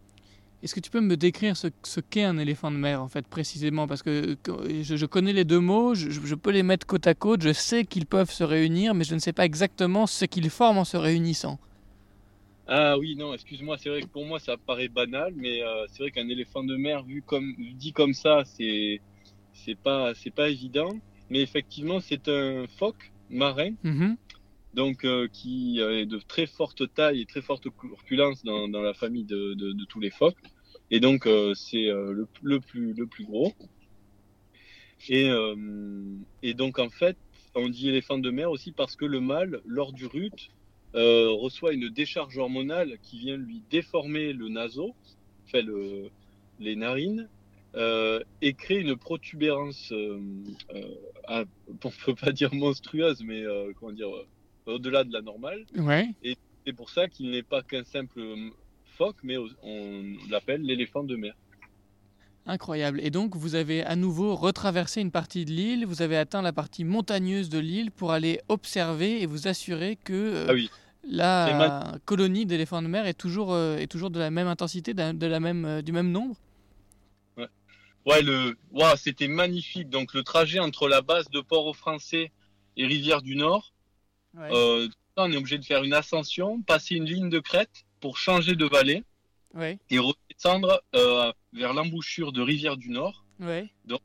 Est-ce 0.63 0.73
que 0.73 0.79
tu 0.79 0.89
peux 0.89 1.01
me 1.01 1.17
décrire 1.17 1.57
ce, 1.57 1.67
qu'est 1.99 2.23
un 2.23 2.37
éléphant 2.37 2.71
de 2.71 2.77
mer, 2.77 3.01
en 3.01 3.09
fait, 3.09 3.27
précisément? 3.27 3.85
Parce 3.87 4.01
que 4.01 4.37
je, 4.45 5.05
connais 5.05 5.33
les 5.33 5.43
deux 5.43 5.59
mots, 5.59 5.93
je 5.95 6.35
peux 6.35 6.51
les 6.51 6.63
mettre 6.63 6.87
côte 6.87 7.07
à 7.07 7.13
côte, 7.13 7.41
je 7.41 7.51
sais 7.51 7.83
qu'ils 7.83 8.05
peuvent 8.05 8.31
se 8.31 8.45
réunir, 8.45 8.95
mais 8.95 9.03
je 9.03 9.15
ne 9.15 9.19
sais 9.19 9.33
pas 9.33 9.45
exactement 9.45 10.07
ce 10.07 10.23
qu'ils 10.23 10.49
forment 10.49 10.77
en 10.77 10.85
se 10.85 10.95
réunissant. 10.95 11.59
Ah 12.67 12.97
oui, 12.97 13.15
non, 13.15 13.33
excuse-moi, 13.33 13.77
c'est 13.77 13.89
vrai 13.89 14.01
que 14.01 14.07
pour 14.07 14.25
moi 14.25 14.39
ça 14.39 14.57
paraît 14.57 14.87
banal, 14.87 15.33
mais 15.35 15.61
euh, 15.61 15.85
c'est 15.87 16.03
vrai 16.03 16.11
qu'un 16.11 16.29
éléphant 16.29 16.63
de 16.63 16.75
mer 16.75 17.03
vu 17.03 17.21
comme 17.23 17.53
dit 17.75 17.93
comme 17.93 18.13
ça, 18.13 18.43
c'est 18.45 19.03
c'est 19.53 19.75
pas 19.75 20.13
c'est 20.15 20.31
pas 20.33 20.49
évident, 20.49 20.89
mais 21.29 21.41
effectivement 21.41 21.99
c'est 21.99 22.27
un 22.27 22.65
phoque 22.67 23.13
marin, 23.29 23.73
Mhm. 23.83 24.17
donc 24.73 25.05
euh, 25.05 25.27
qui 25.33 25.81
euh, 25.81 26.01
est 26.01 26.05
de 26.07 26.19
très 26.19 26.47
forte 26.47 26.93
taille 26.93 27.21
et 27.21 27.25
très 27.27 27.41
forte 27.41 27.69
corpulence 27.71 28.43
dans, 28.43 28.67
dans 28.69 28.81
la 28.81 28.93
famille 28.93 29.25
de, 29.25 29.53
de, 29.55 29.73
de 29.73 29.85
tous 29.85 29.99
les 29.99 30.11
phoques, 30.11 30.39
et 30.91 30.99
donc 30.99 31.27
euh, 31.27 31.53
c'est 31.55 31.85
le, 31.87 32.27
le 32.41 32.59
plus 32.61 32.93
le 32.93 33.07
plus 33.07 33.25
gros. 33.25 33.53
Et 35.09 35.29
et 36.41 36.53
donc 36.53 36.79
en 36.79 36.89
fait, 36.89 37.17
on 37.55 37.69
dit 37.69 37.89
éléphant 37.89 38.17
de 38.17 38.29
mer 38.31 38.49
aussi 38.51 38.71
parce 38.71 38.95
que 38.95 39.05
le 39.05 39.19
mâle 39.19 39.61
lors 39.65 39.93
du 39.93 40.05
rut 40.05 40.49
euh, 40.95 41.29
reçoit 41.31 41.73
une 41.73 41.89
décharge 41.89 42.37
hormonale 42.37 42.97
qui 43.03 43.19
vient 43.19 43.37
lui 43.37 43.61
déformer 43.69 44.33
le 44.33 44.49
naso, 44.49 44.95
fait 45.47 45.61
le, 45.61 46.09
les 46.59 46.75
narines, 46.75 47.27
euh, 47.75 48.21
et 48.41 48.53
crée 48.53 48.79
une 48.79 48.95
protubérance, 48.95 49.91
euh, 49.91 50.19
à- 51.27 51.43
on 51.83 51.89
peut 52.05 52.15
pas 52.15 52.31
dire 52.31 52.53
monstrueuse, 52.53 53.21
mais 53.23 53.43
comment 53.79 53.91
dire, 53.91 54.09
au-delà 54.65 55.03
de 55.03 55.11
la 55.11 55.21
normale. 55.21 55.65
Ouais. 55.77 56.07
Et 56.23 56.37
c'est 56.65 56.73
pour 56.73 56.89
ça 56.89 57.07
qu'il 57.07 57.29
n'est 57.31 57.43
pas 57.43 57.61
qu'un 57.61 57.83
simple 57.83 58.19
euh, 58.19 58.49
phoque, 58.97 59.17
mais 59.23 59.35
on 59.63 60.03
l'appelle 60.29 60.61
l'éléphant 60.61 61.03
de 61.03 61.15
mer. 61.17 61.33
Incroyable. 62.47 62.99
Et 63.03 63.09
donc, 63.09 63.35
vous 63.35 63.55
avez 63.55 63.83
à 63.83 63.95
nouveau 63.95 64.35
retraversé 64.35 65.01
une 65.01 65.09
partie 65.11 65.45
de 65.45 65.51
l'île, 65.51 65.85
vous 65.85 66.03
avez 66.03 66.15
atteint 66.15 66.43
la 66.43 66.53
partie 66.53 66.83
montagneuse 66.83 67.49
de 67.49 67.57
l'île 67.57 67.91
pour 67.91 68.11
aller 68.11 68.39
observer 68.49 69.21
et 69.21 69.25
vous 69.25 69.47
assurer 69.47 69.97
que 70.03 70.13
euh, 70.13 70.45
Ah 70.49 70.53
oui. 70.53 70.69
La 71.07 71.97
colonie 72.05 72.45
d'éléphants 72.45 72.81
de 72.81 72.87
mer 72.87 73.05
est 73.05 73.13
toujours, 73.13 73.53
euh, 73.53 73.77
est 73.77 73.87
toujours 73.87 74.09
de 74.09 74.19
la 74.19 74.31
même 74.31 74.47
intensité, 74.47 74.93
de 74.93 75.25
la 75.27 75.39
même, 75.39 75.65
euh, 75.65 75.81
du 75.81 75.91
même 75.91 76.11
nombre. 76.11 76.35
Ouais, 77.37 77.47
ouais 78.05 78.21
le, 78.21 78.57
ouah, 78.71 78.97
c'était 78.97 79.27
magnifique. 79.27 79.89
Donc 79.89 80.13
le 80.13 80.23
trajet 80.23 80.59
entre 80.59 80.87
la 80.87 81.01
base 81.01 81.29
de 81.29 81.41
Port-au-Français 81.41 82.31
et 82.77 82.85
Rivière 82.85 83.21
du 83.21 83.35
Nord, 83.35 83.71
Ouais. 84.33 84.49
euh, 84.51 84.89
on 85.15 85.31
est 85.31 85.37
obligé 85.37 85.57
de 85.57 85.63
faire 85.63 85.83
une 85.83 85.93
ascension, 85.93 86.61
passer 86.61 86.95
une 86.95 87.05
ligne 87.05 87.29
de 87.29 87.39
crête 87.39 87.85
pour 88.01 88.17
changer 88.17 88.55
de 88.55 88.65
vallée 88.65 89.03
Ouais. 89.53 89.79
et 89.89 89.99
redescendre 89.99 90.81
vers 91.53 91.73
l'embouchure 91.73 92.33
de 92.33 92.41
Rivière 92.41 92.75
du 92.75 92.89
Nord. 92.89 93.23
Donc, 93.85 94.01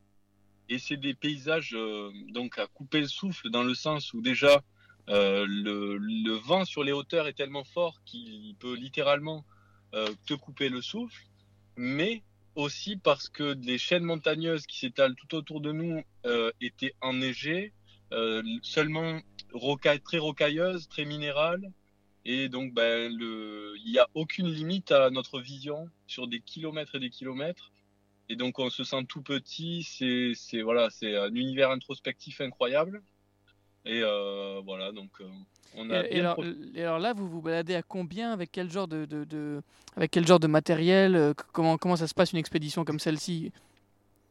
et 0.68 0.78
c'est 0.78 0.96
des 0.96 1.14
paysages 1.14 1.76
donc 2.32 2.58
à 2.60 2.68
couper 2.68 3.00
le 3.00 3.08
souffle 3.08 3.50
dans 3.50 3.64
le 3.64 3.74
sens 3.74 4.12
où 4.14 4.20
déjà 4.20 4.62
euh, 5.08 5.46
le, 5.48 6.32
vent 6.34 6.64
sur 6.64 6.84
les 6.84 6.92
hauteurs 6.92 7.26
est 7.26 7.32
tellement 7.32 7.64
fort 7.64 8.02
qu'il 8.04 8.54
peut 8.58 8.74
littéralement 8.74 9.44
euh, 9.94 10.08
te 10.26 10.34
couper 10.34 10.68
le 10.68 10.80
souffle, 10.80 11.22
mais 11.76 12.22
aussi 12.54 12.96
parce 12.96 13.28
que 13.28 13.56
les 13.62 13.78
chaînes 13.78 14.04
montagneuses 14.04 14.66
qui 14.66 14.78
s'étalent 14.78 15.14
tout 15.14 15.34
autour 15.34 15.60
de 15.60 15.72
nous 15.72 16.02
euh, 16.26 16.50
étaient 16.60 16.94
enneigées, 17.00 17.72
seulement 18.62 19.20
roca 19.52 19.96
très 20.00 20.18
rocailleuses, 20.18 20.88
très 20.88 21.04
minérales, 21.04 21.70
et 22.24 22.48
donc 22.48 22.74
ben, 22.74 23.10
il 23.12 23.90
n'y 23.92 23.98
a 23.98 24.08
aucune 24.14 24.48
limite 24.48 24.90
à 24.90 25.10
notre 25.10 25.40
vision 25.40 25.88
sur 26.08 26.26
des 26.26 26.40
kilomètres 26.40 26.96
et 26.96 27.00
des 27.00 27.10
kilomètres. 27.10 27.70
Et 28.28 28.36
donc 28.36 28.58
on 28.58 28.68
se 28.70 28.84
sent 28.84 29.04
tout 29.08 29.22
petit, 29.22 29.82
c'est 29.84 30.62
voilà, 30.62 30.90
c'est 30.90 31.16
un 31.16 31.34
univers 31.34 31.70
introspectif 31.70 32.40
incroyable. 32.40 33.02
Et 33.84 34.00
euh, 34.02 34.60
voilà, 34.64 34.92
donc 34.92 35.10
euh, 35.20 35.24
on 35.76 35.88
a 35.90 36.06
Et, 36.08 36.20
alors, 36.20 36.34
profité. 36.34 36.78
et 36.78 36.82
alors 36.82 36.98
là, 36.98 37.12
vous 37.14 37.28
vous 37.28 37.40
baladez 37.40 37.74
à 37.74 37.82
combien 37.82 38.32
Avec 38.32 38.50
quel 38.52 38.70
genre 38.70 38.88
de, 38.88 39.04
de- 39.06 39.24
de- 39.24 39.62
avec 39.96 40.10
quel 40.10 40.26
genre 40.26 40.40
de 40.40 40.46
matériel 40.46 41.16
euh, 41.16 41.32
comment, 41.52 41.78
comment 41.78 41.96
ça 41.96 42.06
se 42.06 42.14
passe 42.14 42.32
une 42.32 42.38
expédition 42.38 42.84
comme 42.84 42.98
celle-ci? 42.98 43.52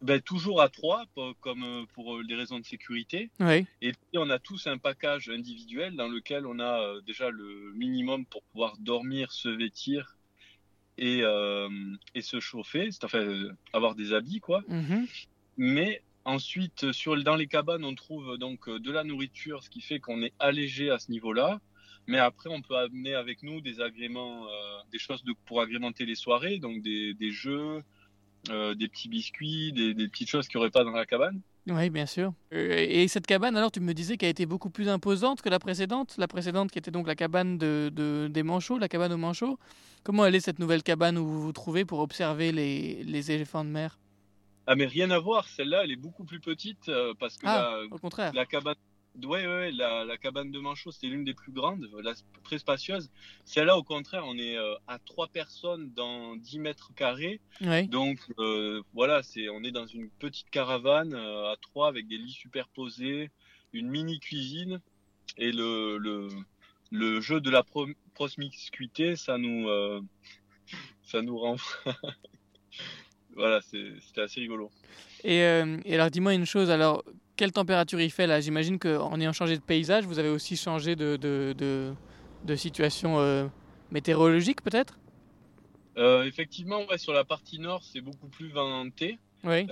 Ben, 0.01 0.21
toujours 0.21 0.62
à 0.62 0.69
trois, 0.69 1.03
po- 1.13 1.33
comme 1.41 1.85
pour 1.93 2.23
des 2.23 2.35
raisons 2.35 2.57
de 2.59 2.63
sécurité. 2.65 3.29
Oui. 3.41 3.65
Et 3.81 3.91
puis 3.91 4.17
on 4.17 4.29
a 4.29 4.39
tous 4.39 4.67
un 4.67 4.77
package 4.77 5.29
individuel 5.29 5.95
dans 5.95 6.07
lequel 6.07 6.45
on 6.45 6.59
a 6.59 7.01
déjà 7.05 7.29
le 7.29 7.73
minimum 7.73 8.25
pour 8.25 8.41
pouvoir 8.43 8.77
dormir, 8.79 9.31
se 9.33 9.49
vêtir 9.49 10.15
et, 10.97 11.21
et 12.15 12.21
se 12.21 12.39
chauffer, 12.39 12.89
c'est 12.91 13.03
enfin 13.03 13.19
euh, 13.19 13.51
avoir 13.73 13.95
des 13.95 14.13
habits 14.13 14.39
quoi. 14.39 14.62
Mhm. 14.69 15.05
Mais 15.57 16.01
ensuite, 16.30 16.92
sur, 16.92 17.22
dans 17.24 17.36
les 17.36 17.48
cabanes, 17.48 17.84
on 17.84 17.96
trouve 17.96 18.38
donc 18.38 18.68
euh, 18.68 18.80
de 18.80 18.92
la 18.92 19.04
nourriture, 19.04 19.63
ce 19.63 19.70
qui 19.70 19.82
fait 19.82 20.00
qu'on 20.00 20.22
est 20.22 20.34
allégé 20.39 20.89
à 20.89 21.00
ce 21.00 21.12
niveau-là. 21.12 21.60
Mais 22.08 22.18
après, 22.18 22.50
on 22.50 22.62
peut 22.62 22.76
amener 22.76 23.13
avec 23.13 23.44
nous 23.44 23.62
des 23.62 23.82
agréments, 23.82 24.46
euh, 24.46 24.50
des 24.92 24.98
choses 25.00 25.24
pour 25.46 25.62
agrémenter 25.62 26.06
les 26.06 26.15
soirées, 26.15 26.58
donc 26.58 26.82
des, 26.82 27.32
jeux, 27.32 27.84
euh, 28.50 28.74
des 28.74 28.88
petits 28.88 29.10
biscuits, 29.10 29.72
des, 29.74 29.94
petites 30.08 30.30
choses 30.30 30.48
qu'il 30.48 30.58
n'y 30.58 30.63
aurait 30.63 30.72
pas 30.72 30.84
dans 30.84 30.92
la 30.92 31.06
cabane. 31.06 31.39
Oui, 31.68 31.89
bien 31.92 32.08
sûr. 32.08 32.34
Euh, 32.54 32.86
Et 32.89 33.08
cette 33.08 33.28
cabane, 33.28 33.56
alors, 33.56 33.72
tu 33.72 33.80
me 33.80 33.94
disais 33.94 34.18
qu'elle 34.18 34.30
été 34.30 34.48
beaucoup 34.48 34.72
plus 34.72 34.89
imposante 34.89 35.42
que 35.44 35.50
la 35.50 35.60
précédente 35.60 36.15
La 36.18 36.28
précédente 36.28 36.72
qui 36.72 36.80
était 36.80 36.89
donc 36.89 37.06
la 37.06 37.15
cabane 37.15 37.60
de, 37.60 37.92
de- 37.94 38.28
des 38.32 38.44
manchots, 38.44 38.80
la 38.80 38.88
cabane 38.88 39.13
aux 39.13 39.18
manchots. 39.18 39.60
Comment 40.04 40.26
elle 40.26 40.34
est 40.34 40.39
cette 40.39 40.58
nouvelle 40.60 40.82
cabane 40.82 41.18
où 41.18 41.28
vous 41.28 41.42
vous 41.44 41.54
trouvez 41.54 41.86
pour 41.86 42.00
observer 42.00 42.52
les 42.52 43.32
éléphants 43.32 43.65
de 43.65 43.70
mer? 43.70 44.00
Ah, 44.67 44.76
mais 44.76 44.86
rien 44.86 45.10
à 45.12 45.19
voir, 45.19 45.48
celle-là, 45.48 45.84
elle 45.84 45.91
est 45.91 45.95
beaucoup 45.95 46.24
plus 46.26 46.39
petite 46.39 46.89
euh, 46.89 47.13
parce 47.19 47.38
que 47.38 47.48
Ah, 47.48 47.78
la, 47.89 47.95
au 47.95 47.98
contraire. 48.00 48.34
la 48.34 48.45
cabane. 48.45 48.76
Ouais, 49.24 49.45
ouais, 49.45 49.48
ouais, 49.48 49.72
la, 49.72 50.06
la 50.06 50.17
cabane 50.17 50.52
de 50.52 50.60
Manchot, 50.60 50.91
c'était 50.91 51.08
l'une 51.08 51.24
des 51.26 51.34
plus 51.34 51.52
grandes, 51.52 51.89
la, 52.04 52.13
très 52.43 52.60
spacieuse. 52.60 53.10
Celle-là, 53.43 53.76
au 53.76 53.84
contraire, 53.84 54.24
on 54.26 54.38
est 54.38 54.56
euh, 54.56 54.76
à 54.88 55.00
trois 55.00 55.28
personnes 55.28 55.91
dans 55.95 56.36
10 56.36 56.60
mètres 56.60 56.93
carrés. 56.95 57.41
Ouais. 57.60 57.88
Donc, 57.88 58.19
euh, 58.38 58.82
voilà, 58.93 59.24
c'est, 59.24 59.50
on 59.50 59.63
est 59.63 59.72
dans 59.72 59.88
une 59.88 60.10
petite 60.12 60.50
caravane 60.52 61.15
euh, 61.15 61.52
à 61.52 61.56
trois 61.60 61.88
avec 61.89 62.08
des 62.08 62.17
lits 62.17 62.32
superposés, 62.32 63.32
une 63.74 63.89
mini 63.89 64.19
cuisine. 64.19 64.80
Et 65.38 65.52
le, 65.52 65.98
le, 65.98 66.30
le 66.91 67.19
jeu 67.19 67.41
de 67.41 67.50
la 67.50 67.63
pro- 67.63 67.88
promiscuité, 68.13 69.15
ça 69.15 69.38
nous, 69.39 69.67
euh, 69.67 70.02
ça 71.04 71.22
nous 71.24 71.38
rend. 71.38 71.58
Voilà, 73.39 73.62
c'était 73.62 74.21
assez 74.21 74.41
rigolo. 74.41 74.69
Et, 75.23 75.41
euh, 75.43 75.78
et 75.86 75.95
alors, 75.95 76.12
dis-moi 76.12 76.34
une 76.34 76.45
chose, 76.45 76.69
alors, 76.69 77.04
quelle 77.36 77.52
température 77.52 77.99
il 77.99 78.12
fait 78.12 78.28
là? 78.28 78.41
J'imagine 78.41 78.78
qu'en 78.78 79.19
ayant 79.19 79.34
changé 79.34 79.56
de 79.56 79.62
paysage, 79.62 80.06
vous 80.06 80.19
avez 80.19 80.30
aussi 80.30 80.56
changé 80.58 80.95
de, 80.95 81.15
de, 81.15 81.56
de, 81.58 81.93
de 82.43 82.56
situation 82.56 83.19
euh, 83.19 83.47
météorologique 83.91 84.62
peut-être? 84.62 84.99
Euh, 85.97 86.23
effectivement, 86.23 86.86
ouais, 86.88 86.97
sur 86.97 87.13
la 87.13 87.23
partie 87.23 87.60
nord, 87.60 87.82
c'est 87.84 88.02
beaucoup 88.02 88.28
plus 88.28 88.49
venté. 88.49 89.17
Oui. 89.43 89.67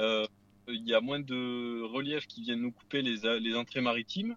Il 0.70 0.86
y 0.86 0.94
a 0.94 1.00
moins 1.00 1.20
de 1.20 1.82
reliefs 1.84 2.28
qui 2.28 2.42
viennent 2.42 2.62
nous 2.62 2.74
couper 2.74 3.02
les, 3.02 3.40
les 3.40 3.56
entrées 3.56 3.80
maritimes, 3.80 4.36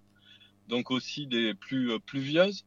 donc 0.69 0.93
aussi 0.93 1.27
des 1.27 1.55
plus 1.55 1.99
pluvieuses. 2.01 2.64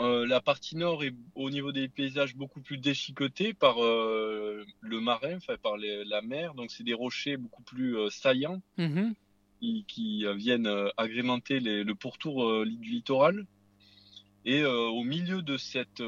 Euh, 0.00 0.26
la 0.26 0.40
partie 0.40 0.76
nord 0.76 1.04
est 1.04 1.12
au 1.34 1.50
niveau 1.50 1.72
des 1.72 1.86
paysages 1.88 2.34
beaucoup 2.34 2.60
plus 2.62 2.78
déchiquetée 2.78 3.52
par 3.52 3.84
euh, 3.84 4.64
le 4.80 5.00
marin, 5.00 5.36
enfin 5.36 5.56
par 5.62 5.76
les- 5.76 6.04
la 6.04 6.22
mer, 6.22 6.54
donc 6.54 6.70
c'est 6.70 6.84
des 6.84 6.94
rochers 6.94 7.36
beaucoup 7.36 7.62
plus 7.62 7.98
euh, 7.98 8.08
saillants 8.08 8.62
Mhm. 8.78 9.12
qui, 9.60 9.84
qui, 9.86 10.24
viennent 10.36 10.70
agrémenter 10.96 11.60
les- 11.60 11.84
le 11.84 11.94
pourtour 11.94 12.64
du 12.64 12.90
littoral. 12.90 13.44
Et 14.46 14.64
au 14.64 15.02
milieu 15.02 15.42
de 15.42 15.58
cette 15.58 16.00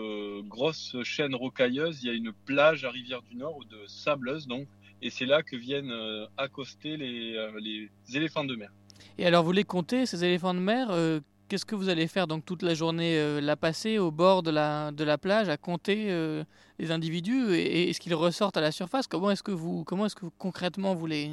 grosse 0.48 0.96
chaîne 1.02 1.34
rocailleuse, 1.34 2.02
il 2.02 2.06
y 2.06 2.10
a 2.10 2.14
une 2.14 2.32
plage 2.46 2.86
à 2.86 2.90
Rivière 2.90 3.20
du 3.20 3.36
Nord, 3.36 3.58
de 3.70 3.86
sableuse 3.86 4.46
donc, 4.46 4.66
et 5.02 5.10
c'est 5.10 5.26
là 5.26 5.42
que 5.42 5.54
viennent 5.54 5.92
accoster 6.38 6.96
les, 6.96 7.36
les 7.60 7.90
éléphants 8.14 8.44
de 8.44 8.56
mer. 8.56 8.70
Et 9.18 9.26
alors, 9.26 9.44
vous 9.44 9.52
les 9.52 9.64
comptez, 9.64 10.06
ces 10.06 10.24
éléphants 10.24 10.54
de 10.54 10.60
mer 10.60 10.88
euh, 10.92 11.20
Qu'est-ce 11.52 11.66
que 11.66 11.74
vous 11.74 11.90
allez 11.90 12.06
faire 12.06 12.26
donc 12.26 12.46
toute 12.46 12.62
la 12.62 12.72
journée 12.72 13.18
euh, 13.18 13.42
La 13.42 13.56
passer 13.56 13.98
au 13.98 14.10
bord 14.10 14.42
de 14.42 14.50
la, 14.50 14.90
de 14.90 15.04
la 15.04 15.18
plage 15.18 15.50
à 15.50 15.58
compter 15.58 16.10
euh, 16.10 16.44
les 16.78 16.90
individus 16.90 17.52
et, 17.52 17.60
et 17.82 17.90
est-ce 17.90 18.00
qu'ils 18.00 18.14
ressortent 18.14 18.56
à 18.56 18.62
la 18.62 18.72
surface? 18.72 19.06
Comment 19.06 19.30
est-ce 19.30 19.42
que 19.42 19.50
vous, 19.50 19.84
comment 19.84 20.06
est-ce 20.06 20.14
que 20.16 20.22
vous, 20.24 20.32
concrètement 20.38 20.94
vous 20.94 21.06
les, 21.06 21.30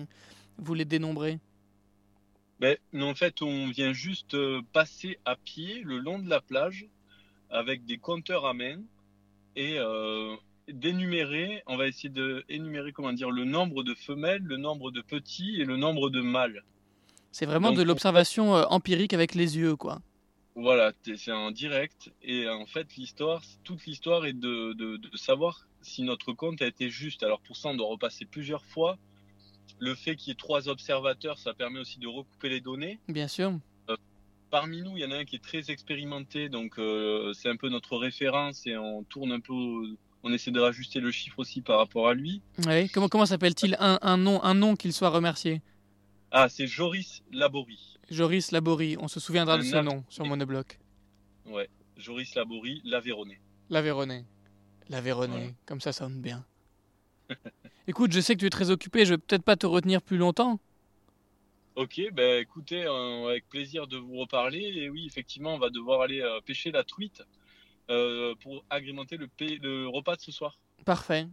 vous 0.57 0.73
les 0.73 0.83
dénombrez? 0.83 1.39
Ben, 2.59 2.75
en 2.99 3.15
fait, 3.15 3.41
on 3.41 3.69
vient 3.69 3.93
juste 3.93 4.33
euh, 4.33 4.61
passer 4.73 5.17
à 5.23 5.37
pied 5.37 5.83
le 5.85 5.99
long 5.99 6.19
de 6.19 6.29
la 6.29 6.41
plage 6.41 6.85
avec 7.49 7.85
des 7.85 7.97
compteurs 7.97 8.45
à 8.45 8.53
main 8.53 8.81
et 9.55 9.75
euh, 9.79 10.35
d'énumérer, 10.67 11.63
on 11.65 11.77
va 11.77 11.87
essayer 11.87 12.09
d'énumérer, 12.09 12.91
comment 12.91 13.13
dire, 13.13 13.31
le 13.31 13.45
nombre 13.45 13.83
de 13.83 13.93
femelles, 13.93 14.43
le 14.43 14.57
nombre 14.57 14.91
de 14.91 14.99
petits 14.99 15.61
et 15.61 15.63
le 15.63 15.77
nombre 15.77 16.09
de 16.09 16.19
mâles. 16.19 16.61
C'est 17.31 17.45
vraiment 17.45 17.69
Donc, 17.69 17.77
de 17.77 17.83
on- 17.83 17.85
l'observation 17.85 18.51
empirique 18.51 19.13
avec 19.13 19.33
les 19.33 19.57
yeux, 19.57 19.77
quoi. 19.77 20.01
Voilà, 20.61 20.91
c'est 21.15 21.31
en 21.31 21.51
direct. 21.51 22.11
Et 22.21 22.49
en 22.49 22.65
fait, 22.65 22.95
l'histoire, 22.97 23.41
toute 23.63 23.85
l'histoire 23.85 24.25
est 24.25 24.33
de, 24.33 24.73
de, 24.73 24.97
de 24.97 25.17
savoir 25.17 25.65
si 25.81 26.03
notre 26.03 26.33
compte 26.33 26.61
a 26.61 26.67
été 26.67 26.89
juste. 26.89 27.23
Alors 27.23 27.39
pour 27.41 27.55
ça, 27.55 27.69
on 27.69 27.75
doit 27.75 27.87
repasser 27.87 28.25
plusieurs 28.25 28.65
fois. 28.65 28.97
Le 29.79 29.95
fait 29.95 30.15
qu'il 30.17 30.29
y 30.29 30.31
ait 30.31 30.35
trois 30.35 30.67
observateurs, 30.67 31.37
ça 31.37 31.53
permet 31.53 31.79
aussi 31.79 31.99
de 31.99 32.07
recouper 32.07 32.49
les 32.49 32.59
données. 32.59 32.99
Bien 33.07 33.29
sûr. 33.29 33.57
Euh, 33.89 33.95
parmi 34.49 34.81
nous, 34.81 34.97
il 34.97 35.01
y 35.01 35.05
en 35.05 35.11
a 35.11 35.17
un 35.19 35.25
qui 35.25 35.37
est 35.37 35.43
très 35.43 35.71
expérimenté, 35.71 36.49
donc 36.49 36.77
euh, 36.77 37.31
c'est 37.33 37.47
un 37.49 37.55
peu 37.55 37.69
notre 37.69 37.95
référence 37.97 38.67
et 38.67 38.75
on 38.75 39.03
tourne 39.03 39.31
un 39.31 39.39
peu, 39.39 39.53
on 40.23 40.33
essaie 40.33 40.51
de 40.51 40.59
rajuster 40.59 40.99
le 40.99 41.11
chiffre 41.11 41.39
aussi 41.39 41.61
par 41.61 41.77
rapport 41.77 42.09
à 42.09 42.13
lui. 42.13 42.41
Ouais. 42.65 42.89
Comment, 42.93 43.07
comment 43.07 43.25
s'appelle-t-il? 43.25 43.77
Un, 43.79 43.99
un 44.01 44.17
nom, 44.17 44.43
un 44.43 44.55
nom 44.55 44.75
qu'il 44.75 44.91
soit 44.91 45.09
remercié 45.09 45.61
Ah, 46.31 46.49
c'est 46.49 46.67
Joris 46.67 47.23
Laborie. 47.31 47.98
Joris 48.11 48.51
Laborie, 48.51 48.97
on 48.99 49.07
se 49.07 49.19
souviendra 49.19 49.57
de 49.57 49.63
ce 49.63 49.77
nom 49.77 50.03
sur 50.09 50.25
Monobloc. 50.25 50.79
Ouais, 51.45 51.69
Joris 51.97 52.35
Laborie, 52.35 52.81
l'Aveyronais. 52.83 53.39
L'Aveyronais. 53.69 54.25
L'Aveyronais, 54.89 55.53
comme 55.65 55.81
ça 55.81 55.93
sonne 55.93 56.19
bien. 56.21 56.45
Écoute, 57.87 58.11
je 58.11 58.19
sais 58.19 58.33
que 58.35 58.39
tu 58.39 58.45
es 58.45 58.49
très 58.49 58.71
occupé, 58.71 59.05
je 59.05 59.13
vais 59.13 59.17
peut-être 59.17 59.43
pas 59.43 59.55
te 59.55 59.65
retenir 59.65 60.01
plus 60.01 60.17
longtemps. 60.17 60.59
Ok, 61.75 62.01
ben 62.11 62.41
écoutez, 62.41 62.83
euh, 62.85 63.29
avec 63.29 63.47
plaisir 63.47 63.87
de 63.87 63.97
vous 63.97 64.17
reparler. 64.17 64.59
Et 64.59 64.89
oui, 64.89 65.05
effectivement, 65.05 65.53
on 65.53 65.59
va 65.59 65.69
devoir 65.69 66.01
aller 66.01 66.19
euh, 66.21 66.41
pêcher 66.41 66.71
la 66.71 66.83
truite 66.83 67.23
euh, 67.89 68.35
pour 68.41 68.65
agrémenter 68.69 69.17
le, 69.17 69.29
le 69.39 69.87
repas 69.87 70.15
de 70.15 70.21
ce 70.21 70.31
soir. 70.31 70.59
Parfait. 70.83 71.27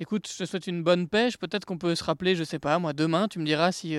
Écoute, 0.00 0.28
je 0.28 0.38
te 0.38 0.44
souhaite 0.46 0.66
une 0.66 0.82
bonne 0.82 1.08
pêche. 1.08 1.36
Peut-être 1.36 1.64
qu'on 1.64 1.78
peut 1.78 1.94
se 1.94 2.02
rappeler, 2.02 2.34
je 2.34 2.42
sais 2.42 2.58
pas, 2.58 2.78
moi, 2.78 2.92
demain, 2.92 3.28
tu 3.28 3.38
me 3.38 3.44
diras 3.44 3.70
si, 3.70 3.96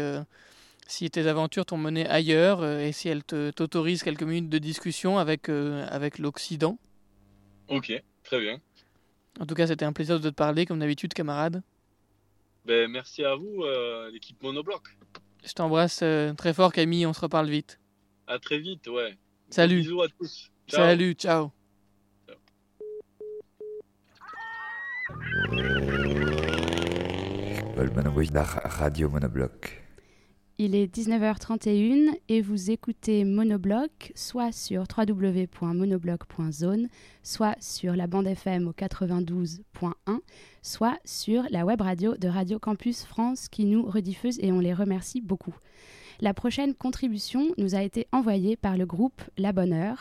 si 0.88 1.10
tes 1.10 1.28
aventures 1.28 1.66
t'ont 1.66 1.78
mené 1.78 2.08
ailleurs 2.08 2.62
euh, 2.62 2.80
et 2.80 2.92
si 2.92 3.10
elles 3.10 3.24
te- 3.24 3.52
t'autorisent 3.52 4.04
quelques 4.04 4.24
minutes 4.24 4.50
de 4.50 4.58
discussion 4.58 5.18
avec, 5.18 5.50
euh, 5.50 5.86
avec 5.90 6.20
l'Occident. 6.20 6.78
Ok, 7.68 7.92
très 8.24 8.40
bien. 8.40 8.60
En 9.40 9.46
tout 9.46 9.56
cas, 9.56 9.68
c'était 9.68 9.86
un 9.86 9.94
plaisir 9.94 10.20
de 10.20 10.30
te 10.30 10.34
parler, 10.36 10.66
comme 10.66 10.80
d'habitude, 10.80 11.14
camarade. 11.14 11.62
Ben, 12.66 12.90
merci 12.90 13.24
à 13.24 13.36
vous, 13.36 13.64
euh, 13.64 14.10
l'équipe 14.12 14.42
Monobloc. 14.42 14.82
Je 15.44 15.54
t'embrasse 15.54 16.00
euh, 16.04 16.34
très 16.34 16.54
fort, 16.54 16.72
Camille. 16.72 17.06
On 17.06 17.14
se 17.14 17.22
reparle 17.22 17.50
vite. 17.50 17.80
À 18.28 18.40
très 18.40 18.60
vite, 18.60 18.88
ouais. 18.88 19.18
Salut. 19.50 19.78
Bisous 19.82 20.02
à 20.02 20.08
tous. 20.08 20.52
Ciao. 20.68 20.80
Salut, 20.82 21.14
ciao. 21.14 21.52
La 28.34 28.44
radio 28.44 29.10
Monobloc. 29.10 29.85
Il 30.58 30.74
est 30.74 30.88
19h31 30.88 32.18
et 32.30 32.40
vous 32.40 32.72
écoutez 32.72 33.26
Monobloc, 33.26 34.14
soit 34.16 34.54
sur 34.54 34.86
www.monobloc.zone, 34.98 36.88
soit 37.24 37.58
sur 37.60 37.94
la 37.94 38.08
bande 38.08 38.28
FM 38.28 38.70
au 38.70 38.72
92.1, 38.72 39.92
soit 40.62 40.98
sur 41.04 41.44
la 41.50 41.66
web 41.66 41.82
radio 41.82 42.16
de 42.16 42.30
Radio 42.30 42.58
Campus 42.58 43.04
France 43.04 43.50
qui 43.50 43.66
nous 43.66 43.84
rediffuse 43.84 44.40
et 44.40 44.54
on 44.54 44.62
les 44.62 44.74
remercie 44.74 45.20
beaucoup. 45.20 45.58
La 46.22 46.34
prochaine 46.34 46.74
contribution 46.74 47.54
nous 47.58 47.76
a 47.76 47.84
été 47.84 48.08
envoyée 48.14 48.56
par 48.56 48.78
le 48.78 48.86
groupe 48.86 49.22
La 49.38 49.52
Bonne. 49.52 49.96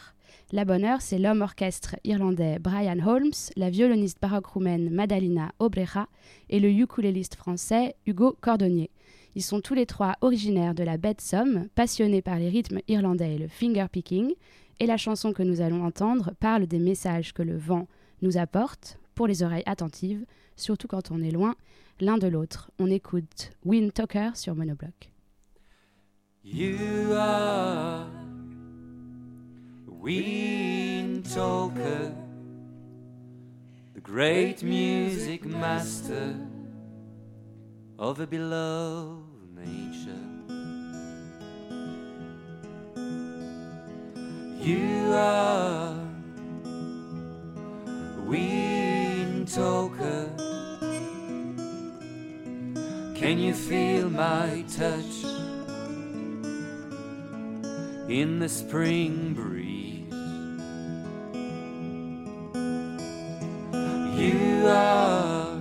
La 0.52 0.64
Bonne 0.64 0.84
Heure, 0.84 1.02
c'est 1.02 1.18
l'homme 1.18 1.42
orchestre 1.42 1.96
irlandais 2.04 2.60
Brian 2.60 3.04
Holmes, 3.04 3.32
la 3.56 3.70
violoniste 3.70 4.20
baroque 4.22 4.46
roumaine 4.46 4.88
Madalina 4.88 5.50
Obreja 5.58 6.06
et 6.48 6.60
le 6.60 6.70
ukuléliste 6.70 7.34
français 7.34 7.96
Hugo 8.06 8.36
Cordonnier. 8.40 8.92
Ils 9.36 9.42
sont 9.42 9.60
tous 9.60 9.74
les 9.74 9.86
trois 9.86 10.16
originaires 10.20 10.74
de 10.74 10.84
la 10.84 10.96
baie 10.96 11.14
de 11.14 11.20
Somme, 11.20 11.68
passionnés 11.74 12.22
par 12.22 12.38
les 12.38 12.48
rythmes 12.48 12.80
irlandais 12.86 13.34
et 13.34 13.38
le 13.38 13.48
finger 13.48 13.86
picking, 13.90 14.32
et 14.80 14.86
la 14.86 14.96
chanson 14.96 15.32
que 15.32 15.42
nous 15.42 15.60
allons 15.60 15.84
entendre 15.84 16.32
parle 16.38 16.66
des 16.66 16.78
messages 16.78 17.32
que 17.32 17.42
le 17.42 17.56
vent 17.56 17.86
nous 18.22 18.38
apporte 18.38 18.98
pour 19.14 19.26
les 19.26 19.42
oreilles 19.42 19.62
attentives, 19.66 20.24
surtout 20.56 20.88
quand 20.88 21.10
on 21.10 21.22
est 21.22 21.30
loin 21.30 21.54
l'un 22.00 22.18
de 22.18 22.26
l'autre. 22.26 22.70
On 22.78 22.90
écoute 22.90 23.52
Win 23.64 23.92
Tucker 23.92 24.30
sur 24.34 24.54
Monobloc. 24.54 25.10
You 26.44 27.12
are 27.16 28.06
Ween 29.88 31.22
Talker, 31.22 32.12
the 33.94 34.00
great 34.00 34.62
music 34.62 35.44
master 35.46 36.34
beloved 37.96 39.23
nature. 39.64 40.24
You 44.60 45.12
are 45.12 45.96
Ween 48.26 49.46
Talker. 49.46 50.30
Can 53.14 53.38
you 53.38 53.54
feel 53.54 54.10
my 54.10 54.64
touch? 54.76 55.24
in 58.08 58.38
the 58.38 58.48
spring 58.48 59.32
breeze. 59.32 60.12
You 64.20 64.66
are 64.68 65.56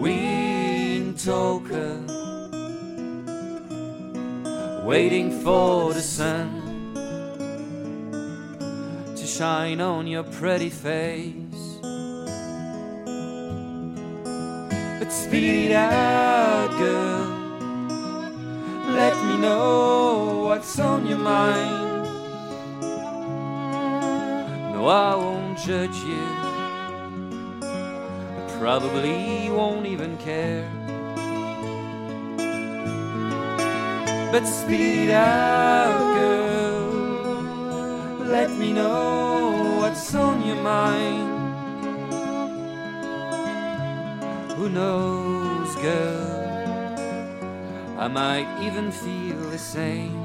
wind 0.00 0.41
talker, 1.24 2.00
waiting 4.84 5.30
for 5.42 5.92
the 5.92 6.00
sun 6.00 6.94
to 9.14 9.24
shine 9.24 9.80
on 9.80 10.08
your 10.08 10.24
pretty 10.24 10.68
face. 10.68 11.78
But 14.98 15.12
speed 15.12 15.70
it 15.70 15.72
out, 15.72 16.70
girl. 16.76 17.28
Let 18.92 19.16
me 19.24 19.36
know 19.38 20.42
what's 20.46 20.76
on 20.80 21.06
your 21.06 21.18
mind. 21.18 22.02
No, 24.74 24.88
I 24.88 25.14
won't 25.14 25.56
judge 25.56 25.98
you. 26.02 26.26
I 27.62 28.56
probably 28.58 29.50
won't 29.50 29.86
even 29.86 30.16
care. 30.18 30.81
But 34.32 34.46
speed 34.46 35.10
out, 35.10 36.14
girl. 36.14 36.88
Let 38.24 38.50
me 38.52 38.72
know 38.72 39.76
what's 39.78 40.14
on 40.14 40.46
your 40.46 40.56
mind. 40.56 41.28
Who 44.56 44.70
knows, 44.70 45.76
girl? 45.76 46.32
I 47.98 48.08
might 48.08 48.48
even 48.62 48.90
feel 48.90 49.36
the 49.50 49.58
same. 49.58 50.21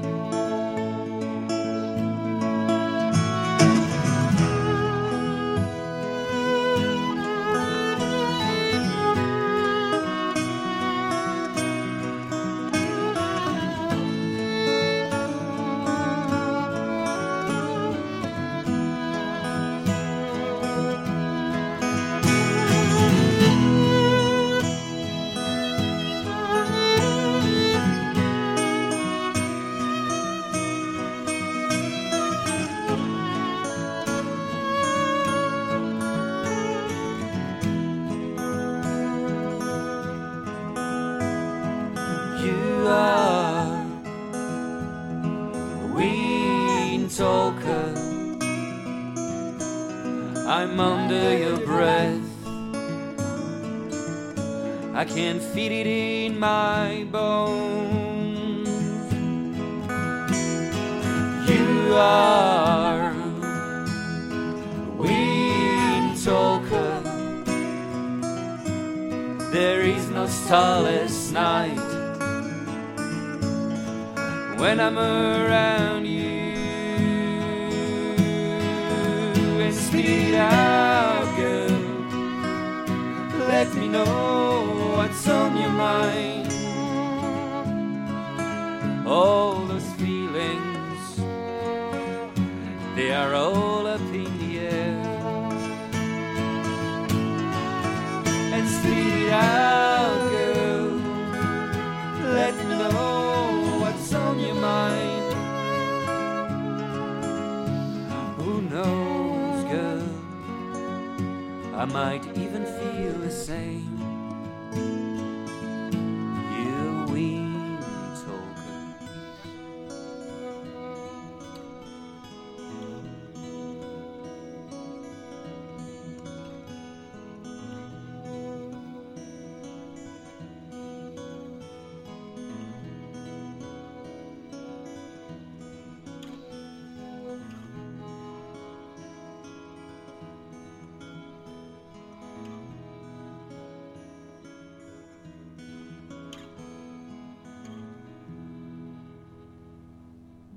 And 98.68 98.76
speed 98.76 98.97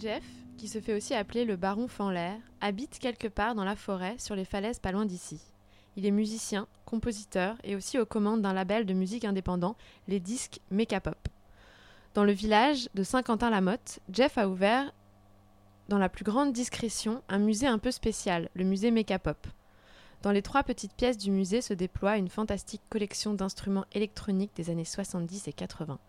Jeff, 0.01 0.23
qui 0.57 0.67
se 0.67 0.81
fait 0.81 0.95
aussi 0.95 1.13
appeler 1.13 1.45
le 1.45 1.55
baron 1.55 1.87
Fanlair, 1.87 2.39
habite 2.59 2.97
quelque 2.97 3.27
part 3.27 3.53
dans 3.53 3.63
la 3.63 3.75
forêt 3.75 4.15
sur 4.17 4.35
les 4.35 4.45
falaises 4.45 4.79
pas 4.79 4.91
loin 4.91 5.05
d'ici. 5.05 5.39
Il 5.95 6.07
est 6.07 6.11
musicien, 6.11 6.67
compositeur 6.85 7.55
et 7.63 7.75
aussi 7.75 7.99
aux 7.99 8.05
commandes 8.05 8.41
d'un 8.41 8.53
label 8.53 8.87
de 8.87 8.95
musique 8.95 9.25
indépendant, 9.25 9.75
les 10.07 10.19
disques 10.19 10.59
Pop. 11.03 11.27
Dans 12.15 12.23
le 12.23 12.31
village 12.31 12.89
de 12.95 13.03
Saint-Quentin-la-Motte, 13.03 13.99
Jeff 14.11 14.39
a 14.39 14.49
ouvert, 14.49 14.91
dans 15.87 15.99
la 15.99 16.09
plus 16.09 16.23
grande 16.23 16.51
discrétion, 16.51 17.21
un 17.29 17.37
musée 17.37 17.67
un 17.67 17.77
peu 17.77 17.91
spécial, 17.91 18.49
le 18.55 18.63
musée 18.63 18.91
Pop. 19.23 19.45
Dans 20.23 20.31
les 20.31 20.41
trois 20.41 20.63
petites 20.63 20.93
pièces 20.93 21.17
du 21.19 21.29
musée 21.29 21.61
se 21.61 21.75
déploie 21.75 22.17
une 22.17 22.29
fantastique 22.29 22.81
collection 22.89 23.35
d'instruments 23.35 23.85
électroniques 23.91 24.55
des 24.55 24.71
années 24.71 24.83
70 24.83 25.47
et 25.47 25.53
80, 25.53 25.99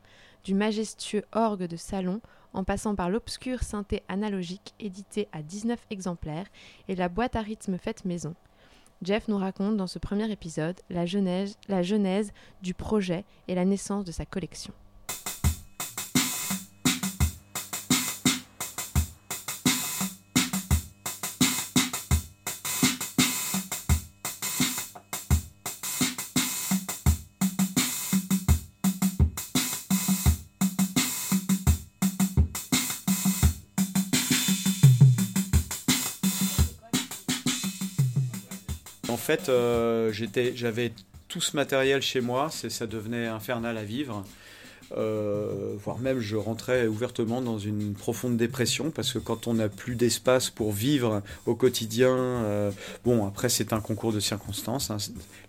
du 0.45 0.55
majestueux 0.55 1.25
orgue 1.33 1.67
de 1.67 1.77
salon 1.77 2.23
en 2.55 2.65
passant 2.65 2.95
par 2.95 3.11
l'obscur 3.11 3.63
synthé 3.63 4.03
analogique 4.09 4.75
édité 4.81 5.29
à 5.33 5.43
19 5.43 5.79
exemplaires 5.91 6.47
et 6.89 6.95
la 6.95 7.09
boîte 7.09 7.37
à 7.37 7.41
rythme 7.41 7.79
faite 7.79 8.05
maison. 8.05 8.35
Jeff 9.03 9.27
nous 9.27 9.39
raconte 9.39 9.77
dans 9.77 9.87
ce 9.87 9.99
premier 9.99 10.31
épisode 10.31 10.81
la 10.89 11.07
genèse, 11.07 11.57
la 11.69 11.83
genèse 11.83 12.33
du 12.63 12.73
projet 12.73 13.25
et 13.49 13.55
la 13.55 13.65
naissance 13.65 14.05
de 14.05 14.13
sa 14.13 14.25
collection. 14.25 14.73
En 39.13 39.19
fait, 39.19 39.51
euh, 39.51 40.11
j'avais 40.55 40.93
tout 41.29 41.43
ce 41.43 41.55
matériel 41.55 42.01
chez 42.01 42.23
moi, 42.23 42.49
ça 42.51 42.87
devenait 42.87 43.27
infernal 43.27 43.77
à 43.77 43.85
vivre. 43.85 44.25
Euh, 44.99 45.75
voire 45.79 45.99
même 45.99 46.21
je 46.21 46.37
rentrais 46.37 46.87
ouvertement 46.87 47.41
dans 47.41 47.59
une 47.59 47.95
profonde 47.95 48.37
dépression 48.37 48.91
parce 48.91 49.13
que 49.13 49.19
quand 49.19 49.47
on 49.47 49.55
n'a 49.55 49.69
plus 49.69 49.95
d'espace 49.95 50.51
pour 50.51 50.73
vivre 50.73 51.23
au 51.47 51.55
quotidien, 51.55 52.11
euh, 52.15 52.71
bon 53.05 53.27
après 53.27 53.49
c'est 53.49 53.73
un 53.73 53.81
concours 53.81 54.13
de 54.13 54.21
circonstances, 54.21 54.91
hein, 54.91 54.99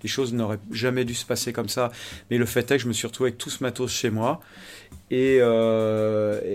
les 0.01 0.09
choses 0.09 0.33
n'auraient 0.33 0.59
jamais 0.71 1.03
dû 1.03 1.13
se 1.13 1.25
passer 1.25 1.51
comme 1.51 1.67
ça, 1.67 1.91
mais 2.31 2.37
le 2.37 2.45
fait 2.45 2.71
est 2.71 2.77
que 2.77 2.83
je 2.83 2.87
me 2.87 2.93
suis 2.93 3.07
retrouvé 3.07 3.29
avec 3.29 3.37
tout 3.37 3.49
ce 3.49 3.63
matos 3.63 3.91
chez 3.91 4.09
moi 4.09 4.39
et, 5.11 5.39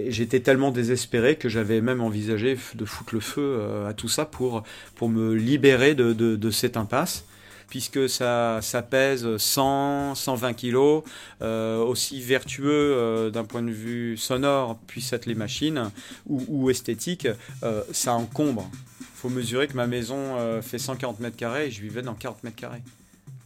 j'étais 0.08 0.40
tellement 0.40 0.70
désespéré 0.70 1.36
que 1.36 1.48
j'avais 1.48 1.80
même 1.80 2.00
envisagé 2.00 2.56
de 2.74 2.84
foutre 2.84 3.14
le 3.14 3.20
feu 3.20 3.60
à 3.86 3.92
tout 3.92 4.08
ça 4.08 4.24
pour, 4.24 4.62
me 5.02 5.34
libérer 5.34 5.94
de 5.94 6.50
cette 6.50 6.76
impasse 6.76 7.24
puisque 7.68 8.08
ça, 8.08 8.60
pèse 8.90 9.36
100, 9.36 10.14
120 10.14 10.54
kilos, 10.54 11.04
euh, 11.42 11.78
aussi 11.78 12.20
vertueux 12.20 12.70
euh, 12.70 13.30
d'un 13.30 13.44
point 13.44 13.62
de 13.62 13.70
vue 13.70 14.16
sonore 14.16 14.78
puissent 14.86 15.12
être 15.12 15.26
les 15.26 15.34
machines 15.34 15.90
ou, 16.26 16.70
esthétique, 16.70 17.28
euh, 17.62 17.82
ça 17.92 18.14
encombre. 18.14 18.70
Il 19.00 19.20
faut 19.20 19.28
mesurer 19.28 19.66
que 19.66 19.74
ma 19.74 19.88
maison 19.88 20.62
fait 20.62 20.78
140 20.78 21.18
mètres 21.18 21.36
carrés 21.36 21.66
et 21.66 21.70
je 21.72 21.82
vivais 21.82 22.02
dans 22.02 22.14
40 22.14 22.44
mètres 22.44 22.56
carrés. 22.56 22.82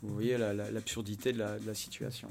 Vous 0.03 0.12
voyez 0.12 0.37
l'absurdité 0.37 1.33
de, 1.33 1.39
la, 1.39 1.75
situation. 1.75 2.29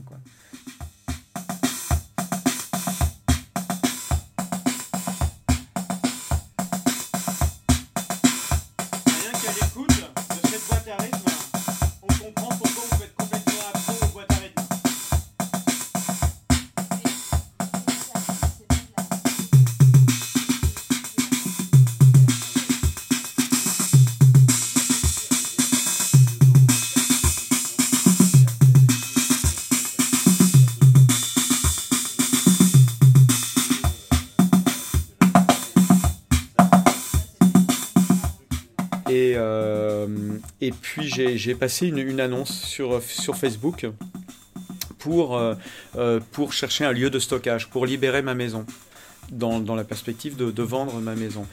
Et 40.62 40.72
puis 40.72 41.10
j'ai 41.10 41.56
passé 41.56 41.88
une, 41.88 42.20
annonce 42.20 42.52
sur, 42.52 43.02
sur 43.02 43.36
Facebook 43.36 43.88
pour, 45.02 45.36
euh, 45.36 45.56
euh, 45.98 46.20
pour 46.32 46.54
chercher 46.54 46.86
un 46.86 46.92
lieu 46.92 47.10
de 47.10 47.20
stockage, 47.20 47.68
pour 47.68 47.86
libérer 47.86 48.22
ma 48.22 48.36
maison. 48.36 48.66
Dans, 49.32 49.62
dans, 49.62 49.76
la 49.76 49.86
perspective 49.86 50.36
de, 50.36 50.64
vendre 50.64 51.00
ma 51.00 51.16
maison. 51.16 51.46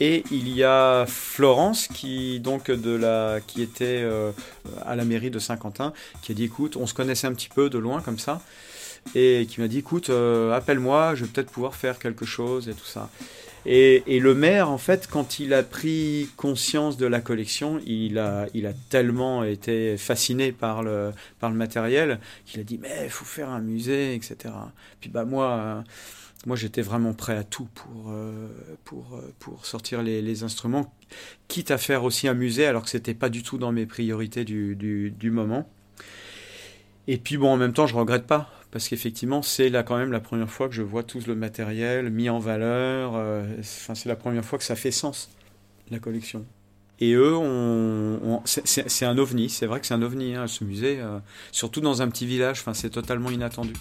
Et 0.00 0.24
il 0.32 0.48
y 0.48 0.64
a 0.64 1.04
Florence 1.06 1.86
qui 1.86 2.40
donc 2.40 2.72
de 2.72 2.90
la 2.90 3.38
qui 3.46 3.62
était 3.62 4.00
euh, 4.02 4.32
à 4.84 4.96
la 4.96 5.04
mairie 5.04 5.30
de 5.30 5.38
Saint-Quentin 5.38 5.92
qui 6.22 6.32
a 6.32 6.34
dit 6.34 6.44
écoute 6.44 6.76
on 6.76 6.88
se 6.88 6.94
connaissait 6.94 7.28
un 7.28 7.34
petit 7.34 7.50
peu 7.50 7.70
de 7.70 7.78
loin 7.78 8.00
comme 8.00 8.18
ça 8.18 8.40
et 9.14 9.46
qui 9.48 9.60
m'a 9.60 9.68
dit 9.68 9.78
écoute 9.78 10.10
appelle-moi 10.10 11.14
je 11.14 11.24
vais 11.24 11.30
peut-être 11.30 11.52
pouvoir 11.52 11.76
faire 11.76 12.00
quelque 12.00 12.24
chose 12.24 12.68
et 12.68 12.74
tout 12.74 12.86
ça 12.86 13.08
et, 13.66 14.20
le 14.20 14.34
maire, 14.34 14.70
en 14.70 14.78
fait, 14.78 15.06
quand 15.06 15.38
il 15.38 15.52
a 15.52 15.62
pris 15.62 16.28
conscience 16.36 16.96
de 16.96 17.06
la 17.06 17.20
collection, 17.20 17.80
il 17.86 18.18
a, 18.18 18.46
il 18.54 18.66
a 18.66 18.72
tellement 18.88 19.44
été 19.44 19.96
fasciné 19.98 20.52
par 20.52 20.82
le, 20.82 21.12
par 21.40 21.50
le 21.50 21.56
matériel 21.56 22.20
qu'il 22.46 22.60
a 22.60 22.64
dit 22.64 22.78
mais 22.78 23.02
il 23.04 23.10
faut 23.10 23.24
faire 23.24 23.50
un 23.50 23.60
musée, 23.60 24.14
etc. 24.14 24.54
Puis 25.00 25.10
bah 25.10 25.24
moi, 25.24 25.84
moi 26.46 26.56
j'étais 26.56 26.82
vraiment 26.82 27.12
prêt 27.12 27.36
à 27.36 27.44
tout 27.44 27.68
pour, 27.74 28.10
euh, 28.10 28.48
pour, 28.84 29.16
euh, 29.16 29.32
pour 29.38 29.66
sortir 29.66 30.02
les, 30.02 30.22
les, 30.22 30.42
instruments, 30.42 30.94
quitte 31.48 31.70
à 31.70 31.78
faire 31.78 32.04
aussi 32.04 32.28
un 32.28 32.34
musée 32.34 32.66
alors 32.66 32.84
que 32.84 32.90
c'était 32.90 33.14
pas 33.14 33.28
du 33.28 33.42
tout 33.42 33.58
dans 33.58 33.72
mes 33.72 33.84
priorités 33.84 34.44
du, 34.44 34.74
du, 34.74 35.10
du 35.10 35.30
moment. 35.30 35.68
Et 37.08 37.18
puis 37.18 37.36
bon, 37.36 37.50
en 37.52 37.56
même 37.56 37.72
temps, 37.72 37.86
je 37.86 37.94
regrette 37.94 38.26
pas 38.26 38.50
parce 38.70 38.88
qu'effectivement, 38.88 39.42
c'est 39.42 39.68
là 39.68 39.82
quand 39.82 39.96
même 39.96 40.12
la 40.12 40.20
première 40.20 40.50
fois 40.50 40.68
que 40.68 40.74
je 40.74 40.82
vois 40.82 41.02
tout 41.02 41.20
le 41.26 41.34
matériel 41.34 42.10
mis 42.10 42.30
en 42.30 42.38
valeur. 42.38 43.16
Euh, 43.16 43.44
enfin, 43.58 43.94
c'est 43.94 44.08
la 44.08 44.16
première 44.16 44.44
fois 44.44 44.58
que 44.58 44.64
ça 44.64 44.76
fait 44.76 44.90
sens, 44.92 45.30
la 45.90 45.98
collection. 45.98 46.44
Et 47.00 47.14
eux, 47.14 47.34
on, 47.34 48.42
c'est 48.44 49.06
un 49.06 49.16
ovni, 49.16 49.48
c'est 49.48 49.66
vrai 49.66 49.80
que 49.80 49.86
c'est 49.86 49.94
un 49.94 50.02
ovni, 50.02 50.34
hein, 50.34 50.46
ce 50.46 50.64
musée, 50.64 51.00
euh, 51.00 51.18
surtout 51.50 51.80
dans 51.80 52.02
un 52.02 52.08
petit 52.08 52.26
village, 52.26 52.60
enfin, 52.60 52.74
c'est 52.74 52.90
totalement 52.90 53.30
inattendu. 53.30 53.72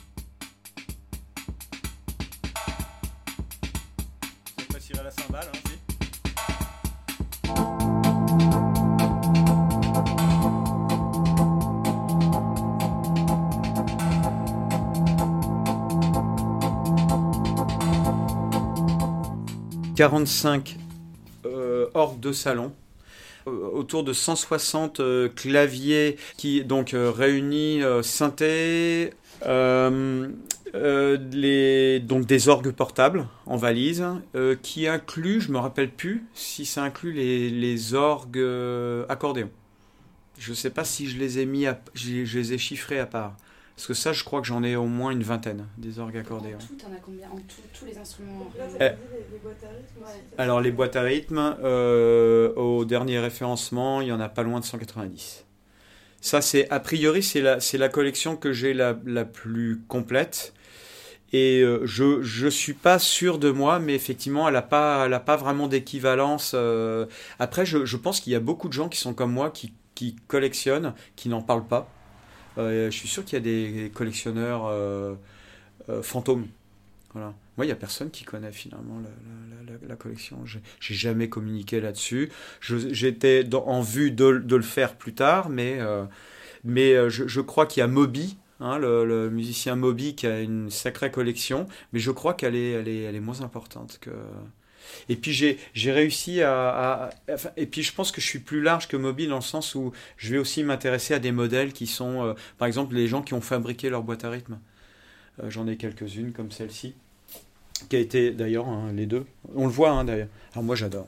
45 20.00 20.78
euh, 21.46 21.88
orgues 21.94 22.22
de 22.22 22.32
salon 22.32 22.72
euh, 23.48 23.70
autour 23.74 24.06
de 24.06 24.14
160 24.14 25.02
euh, 25.02 25.28
claviers 25.28 26.16
qui 26.38 26.64
donc 26.64 26.96
réunis 26.96 27.82
synthé 28.02 29.12
donc 29.44 30.32
des 32.26 32.48
orgues 32.48 32.72
portables 32.72 33.28
en 33.46 33.58
valise 33.58 34.06
qui 34.64 34.88
inclut, 34.88 35.42
je 35.42 35.52
me 35.52 35.58
rappelle 35.58 35.92
plus 35.92 36.24
si 36.34 36.66
ça 36.66 36.84
inclut 36.84 37.12
les, 37.12 37.50
les 37.50 37.94
orgues 37.94 38.42
accordéons. 39.10 39.52
Je 40.38 40.52
ne 40.52 40.56
sais 40.56 40.70
pas 40.70 40.86
si 40.86 41.10
je 41.10 41.18
les 41.18 41.40
ai 41.40 41.46
mis, 41.46 41.66
je 41.94 42.40
les 42.40 42.54
ai 42.54 42.58
chiffrés 42.58 43.00
à 43.00 43.06
part. 43.06 43.36
Parce 43.80 43.88
que 43.88 43.94
ça, 43.94 44.12
je 44.12 44.26
crois 44.26 44.42
que 44.42 44.48
j'en 44.48 44.62
ai 44.62 44.76
au 44.76 44.88
moins 44.88 45.12
une 45.12 45.24
vingtaine, 45.24 45.66
des 45.78 46.00
orgues 46.00 46.18
accordéons. 46.18 46.58
En 46.58 46.60
tout, 46.60 46.76
t'en 46.76 46.92
as 46.92 47.00
combien 47.02 47.30
En 47.30 47.38
tout, 47.38 47.62
tous 47.74 47.86
les 47.86 47.98
instruments 47.98 48.52
eh. 48.78 48.90
Alors, 50.38 50.60
les 50.60 50.72
boîtes 50.72 50.98
à 50.98 51.02
rythme, 51.02 51.56
euh, 51.64 52.54
au 52.56 52.84
dernier 52.84 53.20
référencement, 53.20 54.02
il 54.02 54.10
y 54.10 54.12
en 54.12 54.20
a 54.20 54.28
pas 54.28 54.44
loin 54.44 54.60
de 54.60 54.66
190. 54.66 55.46
Ça, 56.20 56.42
c'est 56.42 56.70
a 56.70 56.82
priori, 56.82 57.24
c'est 57.24 57.40
la, 57.40 57.62
c'est 57.62 57.78
la 57.78 57.88
collection 57.88 58.36
que 58.36 58.52
j'ai 58.52 58.74
la, 58.74 58.98
la 59.06 59.24
plus 59.24 59.82
complète. 59.88 60.54
Et 61.32 61.62
euh, 61.62 61.80
je 61.86 62.44
ne 62.44 62.50
suis 62.50 62.74
pas 62.74 63.00
sûr 63.00 63.40
de 63.40 63.50
moi, 63.50 63.80
mais 63.80 63.96
effectivement, 63.96 64.46
elle 64.50 64.56
n'a 64.56 64.62
pas, 64.62 65.06
elle 65.06 65.14
a 65.14 65.22
pas 65.22 65.38
vraiment 65.38 65.70
d'équivalence. 65.70 66.52
Euh. 66.54 67.06
Après, 67.40 67.66
je, 67.66 67.86
je 67.86 67.96
pense 67.96 68.20
qu'il 68.20 68.34
y 68.34 68.36
a 68.36 68.42
beaucoup 68.42 68.68
de 68.68 68.74
gens 68.74 68.90
qui 68.90 69.00
sont 69.00 69.14
comme 69.14 69.32
moi, 69.32 69.52
qui, 69.52 69.72
qui 69.96 70.18
collectionnent, 70.28 70.94
qui 71.16 71.30
n'en 71.30 71.42
parlent 71.42 71.68
pas. 71.68 71.90
Euh, 72.58 72.90
je 72.92 72.98
suis 72.98 73.08
sûr 73.08 73.24
qu'il 73.24 73.34
y 73.34 73.38
a 73.38 73.44
des 73.44 73.92
collectionneurs 73.94 74.66
euh, 74.66 75.16
euh, 75.90 76.02
fantômes 76.02 76.48
Voilà. 77.14 77.34
Moi, 77.58 77.66
il 77.66 77.68
n'y 77.68 77.74
a 77.74 77.76
personne 77.78 78.10
qui 78.10 78.24
connaît 78.24 78.52
finalement 78.52 79.00
la, 79.00 79.10
la, 79.66 79.74
la, 79.74 79.88
la 79.88 79.96
collection. 79.96 80.46
J'ai 80.46 80.96
jamais 80.96 81.30
communiqué 81.30 81.82
là-dessus. 81.82 82.32
J'étais 82.62 83.48
en 83.54 83.82
vue 83.82 84.12
de, 84.12 84.26
le 84.26 84.62
faire 84.62 84.96
plus 84.96 85.14
tard, 85.14 85.50
mais, 85.50 85.80
mais 86.64 87.10
je, 87.10 87.28
je, 87.28 87.42
crois 87.42 87.66
qu'il 87.66 87.82
y 87.82 87.84
a 87.84 87.88
Moby, 87.88 88.38
hein, 88.62 88.78
le, 88.78 89.04
le, 89.04 89.30
musicien 89.30 89.76
Moby, 89.76 90.16
qui 90.16 90.26
a 90.26 90.40
une 90.40 90.70
sacrée 90.70 91.12
collection, 91.12 91.68
mais 91.92 92.00
je 92.00 92.12
crois 92.12 92.34
qu'elle 92.34 92.56
est, 92.56 92.72
elle 92.72 92.88
est, 92.88 93.02
elle 93.02 93.16
est 93.16 93.20
moins 93.20 93.42
importante 93.42 93.98
que. 94.00 94.12
Et 95.10 95.16
puis 95.16 95.34
j'ai 95.34 95.92
réussi 95.92 96.42
à, 96.42 97.10
et 97.58 97.66
puis 97.66 97.84
je 97.84 97.94
pense 97.94 98.12
que 98.12 98.22
je 98.22 98.26
suis 98.26 98.40
plus 98.40 98.62
large 98.62 98.88
que 98.88 98.98
Moby 98.98 99.28
dans 99.28 99.36
le 99.36 99.42
sens 99.42 99.76
où 99.76 99.92
je 100.18 100.32
vais 100.32 100.38
aussi 100.38 100.64
m'intéresser 100.64 101.14
à 101.14 101.20
des 101.20 101.32
modèles 101.32 101.74
qui 101.74 101.88
sont, 101.88 102.26
euh, 102.26 102.34
par 102.58 102.68
exemple, 102.68 102.96
les 102.96 103.08
gens 103.08 103.22
qui 103.22 103.34
ont 103.34 103.42
fabriqué 103.42 103.90
leur 103.90 104.04
boîte 104.04 104.24
à 104.26 104.30
rythme. 104.30 104.60
Euh, 105.44 105.50
J'en 105.50 105.68
ai 105.68 105.78
quelques-unes 105.78 106.32
comme 106.32 106.52
celle-ci, 106.52 106.94
qui 107.90 107.96
a 107.96 108.00
été 108.00 108.32
d'ailleurs 108.32 108.68
hein, 108.68 108.92
les 108.94 109.06
deux. 109.06 109.26
On 109.56 109.66
le 109.66 109.72
voit 109.72 109.92
hein, 109.92 110.06
d'ailleurs. 110.06 110.28
Alors 110.54 110.64
moi 110.64 110.76
j'adore. 110.76 111.08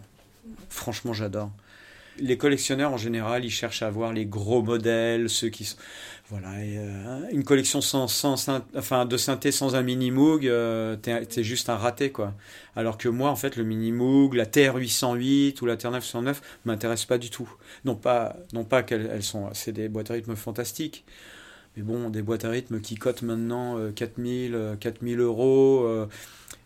Franchement 0.69 1.13
j'adore. 1.13 1.51
Les 2.17 2.37
collectionneurs 2.37 2.91
en 2.91 2.97
général, 2.97 3.45
ils 3.45 3.51
cherchent 3.51 3.81
à 3.81 3.87
avoir 3.87 4.13
les 4.13 4.25
gros 4.25 4.61
modèles, 4.61 5.29
ceux 5.29 5.49
qui 5.49 5.65
sont 5.65 5.77
voilà, 6.31 6.63
et, 6.63 6.77
euh, 6.77 7.29
une 7.31 7.43
collection 7.43 7.81
sans, 7.81 8.07
sans, 8.07 8.49
enfin, 8.75 9.05
de 9.05 9.17
synthé 9.17 9.51
sans 9.51 9.75
un 9.75 9.83
mini 9.83 10.09
Moog, 10.09 10.47
euh, 10.47 10.95
t'es 10.95 11.43
juste 11.43 11.69
un 11.69 11.75
raté 11.75 12.11
quoi. 12.11 12.33
Alors 12.75 12.97
que 12.97 13.09
moi 13.09 13.29
en 13.29 13.35
fait 13.35 13.57
le 13.57 13.63
mini 13.63 13.91
Moog, 13.91 14.33
la 14.33 14.45
TR808 14.45 15.61
ou 15.61 15.65
la 15.65 15.75
TR909 15.75 16.37
m'intéressent 16.65 17.05
pas 17.07 17.17
du 17.17 17.29
tout. 17.29 17.53
Non 17.85 17.95
pas, 17.95 18.37
non 18.53 18.63
pas 18.63 18.81
qu'elles 18.81 19.09
elles 19.13 19.23
sont, 19.23 19.49
c'est 19.53 19.73
des 19.73 19.89
boîtes 19.89 20.09
à 20.09 20.13
rythme 20.13 20.35
fantastiques. 20.35 21.05
Mais 21.77 21.83
bon, 21.83 22.09
des 22.09 22.21
boîtes 22.21 22.45
à 22.45 22.49
rythme 22.49 22.81
qui 22.81 22.95
cotent 22.95 23.21
maintenant 23.21 23.77
euh, 23.77 23.91
4000, 23.91 24.77
4000 24.79 25.19
euros 25.19 25.83
euh, 25.85 26.07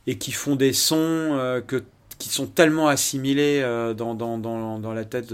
et 0.08 0.18
qui 0.18 0.32
font 0.32 0.56
des 0.56 0.74
sons 0.74 0.98
euh, 0.98 1.62
que, 1.62 1.84
qui 2.18 2.30
sont 2.30 2.48
tellement 2.48 2.88
assimilés 2.88 3.62
euh, 3.64 3.94
dans, 3.94 4.16
dans, 4.16 4.38
dans, 4.38 4.80
dans, 4.80 4.94
la 4.94 5.06
tête. 5.06 5.34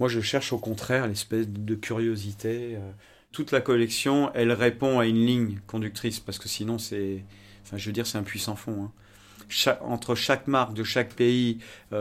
Moi, 0.00 0.08
je 0.08 0.20
cherche 0.20 0.52
au 0.52 0.58
contraire 0.58 1.06
l'espèce 1.06 1.48
de 1.48 1.74
curiosité. 1.74 2.78
Toute 3.36 3.52
la 3.52 3.60
collection, 3.60 4.30
elle 4.32 4.50
répond 4.50 4.98
à 4.98 5.04
une 5.04 5.26
ligne 5.26 5.58
conductrice 5.66 6.20
parce 6.20 6.38
que 6.38 6.48
sinon, 6.48 6.78
c'est. 6.78 7.22
Enfin, 7.64 7.76
je 7.76 7.84
veux 7.84 7.92
dire, 7.92 8.06
c'est 8.06 8.16
un 8.16 8.22
puissant 8.22 8.56
fond. 8.56 8.84
Hein. 8.84 9.76
Entre 9.82 10.14
chaque 10.14 10.46
marque 10.46 10.72
de 10.72 10.84
chaque 10.84 11.12
pays, 11.12 11.58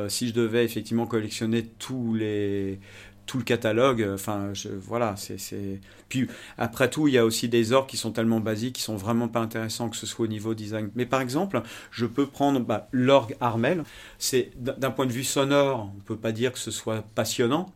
si 0.07 0.29
je 0.29 0.33
devais 0.33 0.63
effectivement 0.63 1.05
collectionner 1.05 1.65
tous 1.77 2.13
les 2.13 2.79
tout 3.25 3.37
le 3.37 3.43
catalogue. 3.43 4.09
Enfin, 4.13 4.53
je, 4.53 4.69
voilà, 4.69 5.15
c'est. 5.17 5.81
Puis 6.07 6.27
après 6.57 6.89
tout, 6.89 7.09
il 7.09 7.15
y 7.15 7.17
a 7.17 7.25
aussi 7.25 7.49
des 7.49 7.73
orgues 7.73 7.89
qui 7.89 7.97
sont 7.97 8.11
tellement 8.11 8.39
basiques, 8.39 8.75
qui 8.75 8.81
sont 8.81 8.95
vraiment 8.95 9.27
pas 9.27 9.41
intéressants, 9.41 9.89
que 9.89 9.97
ce 9.97 10.05
soit 10.05 10.23
au 10.23 10.29
niveau 10.29 10.53
design. 10.53 10.89
Mais 10.95 11.05
par 11.05 11.19
exemple, 11.19 11.61
je 11.91 12.05
peux 12.05 12.27
prendre 12.27 12.61
bah, 12.61 12.87
l'orgue 12.93 13.35
Armel. 13.41 13.83
C'est 14.19 14.51
d'un 14.55 14.91
point 14.91 15.05
de 15.05 15.11
vue 15.11 15.25
sonore, 15.25 15.91
on 15.97 15.99
peut 16.01 16.17
pas 16.17 16.31
dire 16.31 16.53
que 16.53 16.59
ce 16.59 16.71
soit 16.71 17.03
passionnant. 17.13 17.73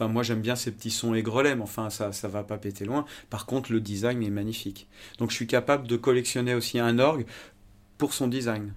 Enfin, 0.00 0.10
moi 0.10 0.22
j'aime 0.22 0.40
bien 0.40 0.56
ces 0.56 0.70
petits 0.70 0.90
sons 0.90 1.12
aigrelets, 1.12 1.54
mais 1.56 1.62
enfin 1.62 1.90
ça 1.90 2.12
ça 2.12 2.26
va 2.26 2.42
pas 2.42 2.56
péter 2.56 2.86
loin. 2.86 3.04
Par 3.28 3.44
contre, 3.44 3.70
le 3.70 3.80
design 3.80 4.22
est 4.22 4.30
magnifique. 4.30 4.88
Donc 5.18 5.28
je 5.30 5.34
suis 5.34 5.46
capable 5.46 5.86
de 5.86 5.96
collectionner 5.96 6.54
aussi 6.54 6.78
un 6.78 6.98
orgue 6.98 7.26
pour 7.98 8.14
son 8.14 8.26
design 8.26 8.72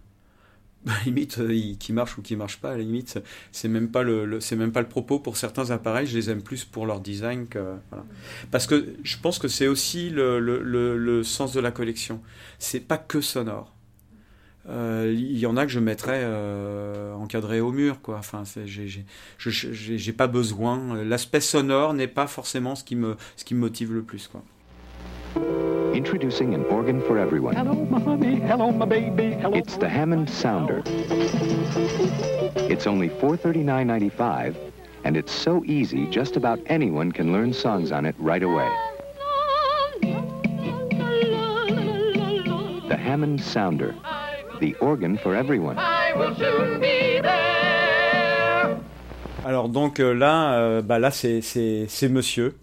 limite 1.05 1.39
euh, 1.39 1.75
qui 1.79 1.93
marche 1.93 2.17
ou 2.17 2.21
qui 2.21 2.35
marche 2.35 2.57
pas 2.57 2.71
à 2.71 2.77
la 2.77 2.83
limite 2.83 3.17
c'est 3.53 3.69
même 3.69 3.89
pas 3.89 4.03
le, 4.03 4.25
le 4.25 4.41
c'est 4.41 4.57
même 4.57 4.73
pas 4.73 4.81
le 4.81 4.89
propos 4.89 5.17
pour 5.17 5.37
certains 5.37 5.71
appareils 5.71 6.07
je 6.07 6.17
les 6.17 6.29
aime 6.29 6.41
plus 6.41 6.65
pour 6.65 6.85
leur 6.85 6.99
design 6.99 7.47
que 7.47 7.77
voilà. 7.89 8.05
parce 8.51 8.67
que 8.67 8.93
je 9.01 9.17
pense 9.17 9.39
que 9.39 9.47
c'est 9.47 9.67
aussi 9.67 10.09
le, 10.09 10.41
le, 10.41 10.97
le, 10.97 11.23
sens 11.23 11.53
de 11.53 11.61
la 11.61 11.71
collection 11.71 12.21
c'est 12.59 12.81
pas 12.81 12.97
que 12.97 13.21
sonore 13.21 13.72
il 14.67 15.37
y 15.37 15.45
en 15.45 15.57
a 15.57 15.65
que 15.65 15.71
je 15.71 15.79
mettrais 15.79 16.21
euh, 16.23 17.13
encadré 17.15 17.59
au 17.59 17.71
mur 17.71 18.01
quoi 18.01 18.17
enfin 18.17 18.43
j'ai 18.65 20.13
pas 20.13 20.27
besoin 20.27 21.03
l'aspect 21.03 21.41
sonore 21.41 21.93
n'est 21.93 22.07
pas 22.07 22.27
forcément 22.27 22.75
ce 22.75 22.83
qui 22.83 22.95
me 22.95 23.17
ce 23.35 23.43
qui 23.43 23.55
me 23.55 23.59
motive 23.59 23.93
le 23.93 24.03
plus 24.03 24.27
quoi 24.27 24.41
Introducing 25.95 26.55
an 26.55 26.65
organ 26.71 27.01
for 27.01 27.19
everyone. 27.19 27.55
Hello, 27.55 27.75
my 27.75 27.99
honey. 27.99 28.39
Hello, 28.39 28.71
my 28.71 28.85
baby. 28.85 29.33
Hello. 29.33 29.55
It's 29.55 29.77
the 29.77 29.87
Hammond 29.87 30.27
Sounder. 30.27 30.81
It's 32.67 32.87
only 32.87 33.09
$439.95, 33.09 34.55
and 35.03 35.15
it's 35.15 35.31
so 35.31 35.63
easy, 35.65 36.07
just 36.07 36.35
about 36.35 36.59
anyone 36.65 37.11
can 37.11 37.31
learn 37.31 37.53
songs 37.53 37.91
on 37.91 38.07
it 38.07 38.15
right 38.17 38.41
away. 38.41 38.67
The 42.89 42.97
Hammond 42.97 43.39
Sounder, 43.39 43.93
the 44.63 44.75
organ 44.79 45.17
for 45.17 45.35
everyone. 45.35 45.77
I 45.77 46.13
will 46.15 46.35
soon 46.35 46.79
be 46.79 47.21
there. 47.21 48.77
Alors 49.45 49.67
donc 49.67 49.99
euh, 49.99 50.13
là, 50.13 50.53
euh, 50.53 50.81
bah 50.81 50.99
là 50.99 51.11
c'est 51.11 51.41
monsieur 52.09 52.55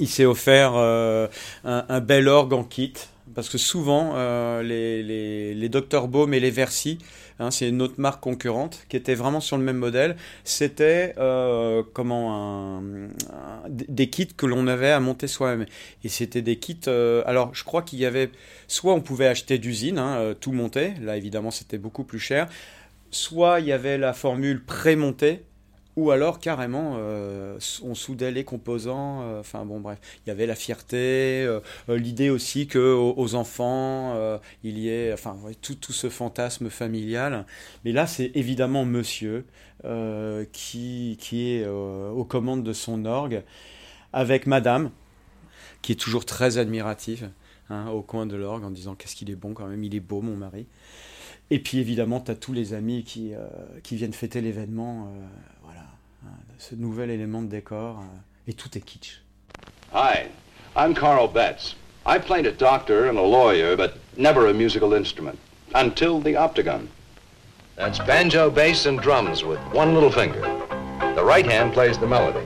il 0.00 0.08
s'est 0.08 0.26
offert 0.26 0.72
euh, 0.76 1.26
un, 1.64 1.84
un, 1.88 2.00
bel 2.00 2.28
orgue 2.28 2.52
en 2.52 2.62
kit. 2.62 2.92
Parce 3.34 3.48
que 3.48 3.58
souvent, 3.58 4.12
euh, 4.14 4.62
les, 4.62 5.02
les, 5.02 5.54
les 5.54 5.68
Dr 5.68 6.08
Baum 6.08 6.32
et 6.34 6.40
les 6.40 6.50
Versy, 6.50 6.98
hein, 7.38 7.50
c'est 7.50 7.68
une 7.68 7.82
autre 7.82 7.94
marque 7.98 8.22
concurrente 8.22 8.84
qui 8.88 8.96
était 8.96 9.14
vraiment 9.14 9.40
sur 9.40 9.56
le 9.56 9.64
même 9.64 9.76
modèle, 9.76 10.16
c'était 10.44 11.14
euh, 11.18 11.82
comment 11.92 12.82
des 13.68 14.10
kits 14.10 14.26
que 14.26 14.46
l'on 14.46 14.66
avait 14.66 14.90
à 14.90 15.00
monter 15.00 15.26
soi-même. 15.26 15.66
Et 16.04 16.08
c'était 16.08 16.42
des 16.42 16.56
kits. 16.56 16.80
Euh, 16.88 17.22
alors, 17.26 17.54
je 17.54 17.64
crois 17.64 17.82
qu'il 17.82 17.98
y 17.98 18.06
avait 18.06 18.30
soit 18.66 18.94
on 18.94 19.00
pouvait 19.00 19.26
acheter 19.26 19.58
d'usine, 19.58 19.98
hein, 19.98 20.16
euh, 20.18 20.34
tout 20.34 20.52
monter. 20.52 20.94
Là, 21.00 21.16
évidemment, 21.16 21.50
c'était 21.50 21.78
beaucoup 21.78 22.04
plus 22.04 22.20
cher. 22.20 22.48
Soit 23.10 23.60
il 23.60 23.66
y 23.66 23.72
avait 23.72 23.98
la 23.98 24.12
formule 24.12 24.64
pré-montée 24.64 25.42
ou 25.98 26.12
alors 26.12 26.38
carrément 26.38 26.92
euh, 26.96 27.58
on 27.82 27.96
soudait 27.96 28.30
les 28.30 28.44
composants 28.44 29.22
euh, 29.22 29.40
enfin 29.40 29.64
bon 29.64 29.80
bref 29.80 29.98
il 30.24 30.28
y 30.28 30.30
avait 30.30 30.46
la 30.46 30.54
fierté 30.54 30.96
euh, 31.44 31.60
l'idée 31.88 32.30
aussi 32.30 32.68
que 32.68 32.78
aux, 32.78 33.34
enfants 33.34 34.16
il 34.62 34.78
y 34.78 34.90
ait 34.90 35.12
enfin 35.12 35.36
tout, 35.60 35.74
tout 35.74 35.92
ce 35.92 36.08
fantasme 36.08 36.70
familial 36.70 37.46
mais 37.84 37.90
là 37.90 38.06
c'est 38.06 38.30
évidemment 38.34 38.84
monsieur 38.84 39.44
qui, 40.52 41.16
qui 41.20 41.50
est 41.50 41.66
aux 41.66 42.24
commandes 42.24 42.62
de 42.62 42.72
son 42.72 43.04
orgue 43.04 43.42
avec 44.12 44.46
madame 44.46 44.90
qui 45.82 45.92
est 45.92 45.96
toujours 45.96 46.24
très 46.24 46.58
admirative 46.58 47.28
hein, 47.70 47.88
au 47.90 48.02
coin 48.02 48.24
de 48.26 48.36
l'orgue 48.36 48.64
en 48.64 48.70
disant 48.70 48.94
qu'est-ce 48.94 49.16
qu'il 49.16 49.30
est 49.30 49.36
bon 49.36 49.52
quand 49.52 49.66
même 49.66 49.82
il 49.82 49.94
est 49.96 50.00
beau 50.00 50.20
mon 50.22 50.36
mari 50.36 50.66
et 51.50 51.60
puis 51.60 51.78
évidemment, 51.78 52.20
tu 52.20 52.30
as 52.30 52.34
tous 52.34 52.52
les 52.52 52.74
amis 52.74 53.04
qui, 53.04 53.32
qui 53.82 53.96
viennent 53.96 54.12
fêter 54.12 54.42
l'événement. 54.42 55.10
Voilà, 56.58 56.70
hein, 56.70 56.70
ce 56.70 56.74
nouvel 56.74 57.10
élément 57.10 57.42
de 57.42 57.48
décor. 57.48 57.98
Euh, 57.98 58.48
et 58.48 58.52
tout 58.52 58.76
est 58.76 58.80
kitsch. 58.80 59.20
Hi, 59.92 60.28
I'm 60.76 60.94
Carl 60.94 61.28
Betts. 61.28 61.74
I 62.06 62.18
played 62.18 62.46
a 62.46 62.52
doctor 62.52 63.08
and 63.08 63.18
a 63.18 63.22
lawyer, 63.22 63.76
but 63.76 63.94
never 64.16 64.48
a 64.48 64.54
musical 64.54 64.94
instrument. 64.94 65.38
Until 65.74 66.20
the 66.20 66.34
Optigun. 66.34 66.88
That's 67.76 67.98
banjo, 68.00 68.50
bass, 68.50 68.86
and 68.86 68.98
drums 69.00 69.44
with 69.44 69.60
one 69.72 69.94
little 69.94 70.10
finger. 70.10 70.40
The 71.14 71.24
right 71.24 71.46
hand 71.46 71.72
plays 71.74 71.98
the 71.98 72.06
melody. 72.06 72.44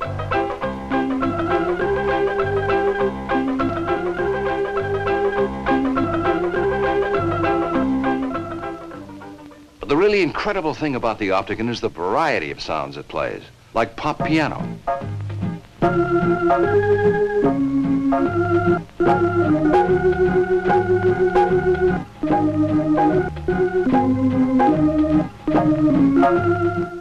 But 9.80 9.88
the 9.88 9.96
really 9.96 10.22
incredible 10.22 10.74
thing 10.74 10.96
about 10.96 11.18
the 11.18 11.30
Optigan 11.30 11.68
is 11.70 11.80
the 11.80 11.88
variety 11.88 12.50
of 12.50 12.60
sounds 12.60 12.96
it 12.96 13.08
plays, 13.08 13.42
like 13.74 13.96
pop 13.96 14.24
piano. 14.24 14.60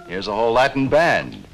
Here's 0.08 0.28
a 0.28 0.34
whole 0.34 0.54
Latin 0.54 0.88
band. 0.88 1.46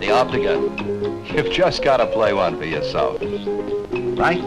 The 0.00 0.08
Optigan. 0.08 1.32
You've 1.34 1.50
just 1.50 1.82
got 1.82 1.98
to 1.98 2.06
play 2.06 2.32
one 2.34 2.58
for 2.58 2.64
yourself. 2.64 3.18
Right? 3.20 4.42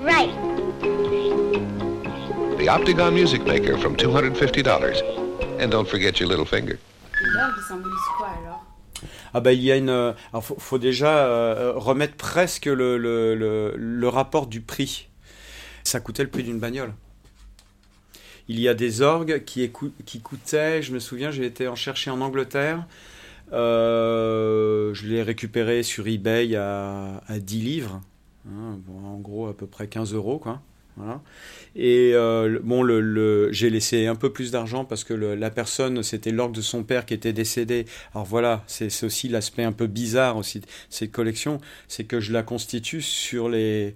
Right. 0.00 0.34
The 2.58 2.66
Optigon 2.66 3.14
Music 3.14 3.44
Maker 3.44 3.78
from 3.78 3.96
$250. 3.96 5.25
And 5.60 5.68
don't 5.68 5.86
forget 5.86 6.20
your 6.20 6.28
little 6.28 6.46
finger. 6.46 6.78
Ah 9.34 9.40
bah 9.40 9.52
il 9.52 9.62
y 9.62 9.72
a 9.72 9.76
une... 9.76 9.90
Alors 9.90 10.44
faut, 10.44 10.78
déjà 10.78 11.26
euh, 11.26 11.72
remettre 11.76 12.16
presque 12.16 12.66
le, 12.66 12.96
le, 12.96 13.74
le, 13.76 14.08
rapport 14.08 14.46
du 14.46 14.60
prix. 14.60 15.08
Ça 15.84 16.00
coûtait 16.00 16.22
le 16.22 16.30
prix 16.30 16.42
d'une 16.42 16.58
bagnole. 16.58 16.92
Il 18.48 18.60
y 18.60 18.68
a 18.68 18.74
des 18.74 19.02
orgues 19.02 19.44
qui, 19.44 19.70
qui 20.04 20.20
coûtaient, 20.20 20.82
je 20.82 20.92
me 20.92 20.98
souviens, 20.98 21.30
j'ai 21.30 21.44
été 21.44 21.68
en 21.68 21.74
chercher 21.74 22.10
en 22.10 22.20
Angleterre. 22.20 22.86
Euh, 23.52 24.92
je 24.94 25.06
l'ai 25.06 25.22
récupéré 25.22 25.82
sur 25.82 26.06
eBay 26.06 26.56
à, 26.56 27.22
à 27.26 27.38
10 27.38 27.60
livres. 27.60 28.00
Hein, 28.48 28.78
en 29.04 29.16
gros, 29.18 29.48
à 29.48 29.54
peu 29.54 29.66
près 29.66 29.88
15 29.88 30.14
euros, 30.14 30.38
quoi. 30.38 30.60
Voilà. 30.96 31.20
Et 31.74 32.12
euh, 32.14 32.58
bon, 32.62 32.82
le, 32.82 33.00
le 33.00 33.52
j'ai 33.52 33.68
laissé 33.68 34.06
un 34.06 34.14
peu 34.14 34.32
plus 34.32 34.50
d'argent 34.50 34.84
parce 34.84 35.04
que 35.04 35.12
le, 35.12 35.34
la 35.34 35.50
personne, 35.50 36.02
c'était 36.02 36.30
l'orgue 36.30 36.54
de 36.54 36.62
son 36.62 36.84
père 36.84 37.04
qui 37.04 37.12
était 37.12 37.34
décédé. 37.34 37.84
Alors 38.14 38.24
voilà, 38.24 38.64
c'est 38.66 39.04
aussi 39.04 39.28
l'aspect 39.28 39.64
un 39.64 39.72
peu 39.72 39.86
bizarre 39.86 40.38
aussi 40.38 40.60
de 40.60 40.66
cette 40.88 41.12
collection, 41.12 41.60
c'est 41.86 42.04
que 42.04 42.18
je 42.20 42.32
la 42.32 42.42
constitue 42.42 43.02
sur 43.02 43.48
les 43.48 43.94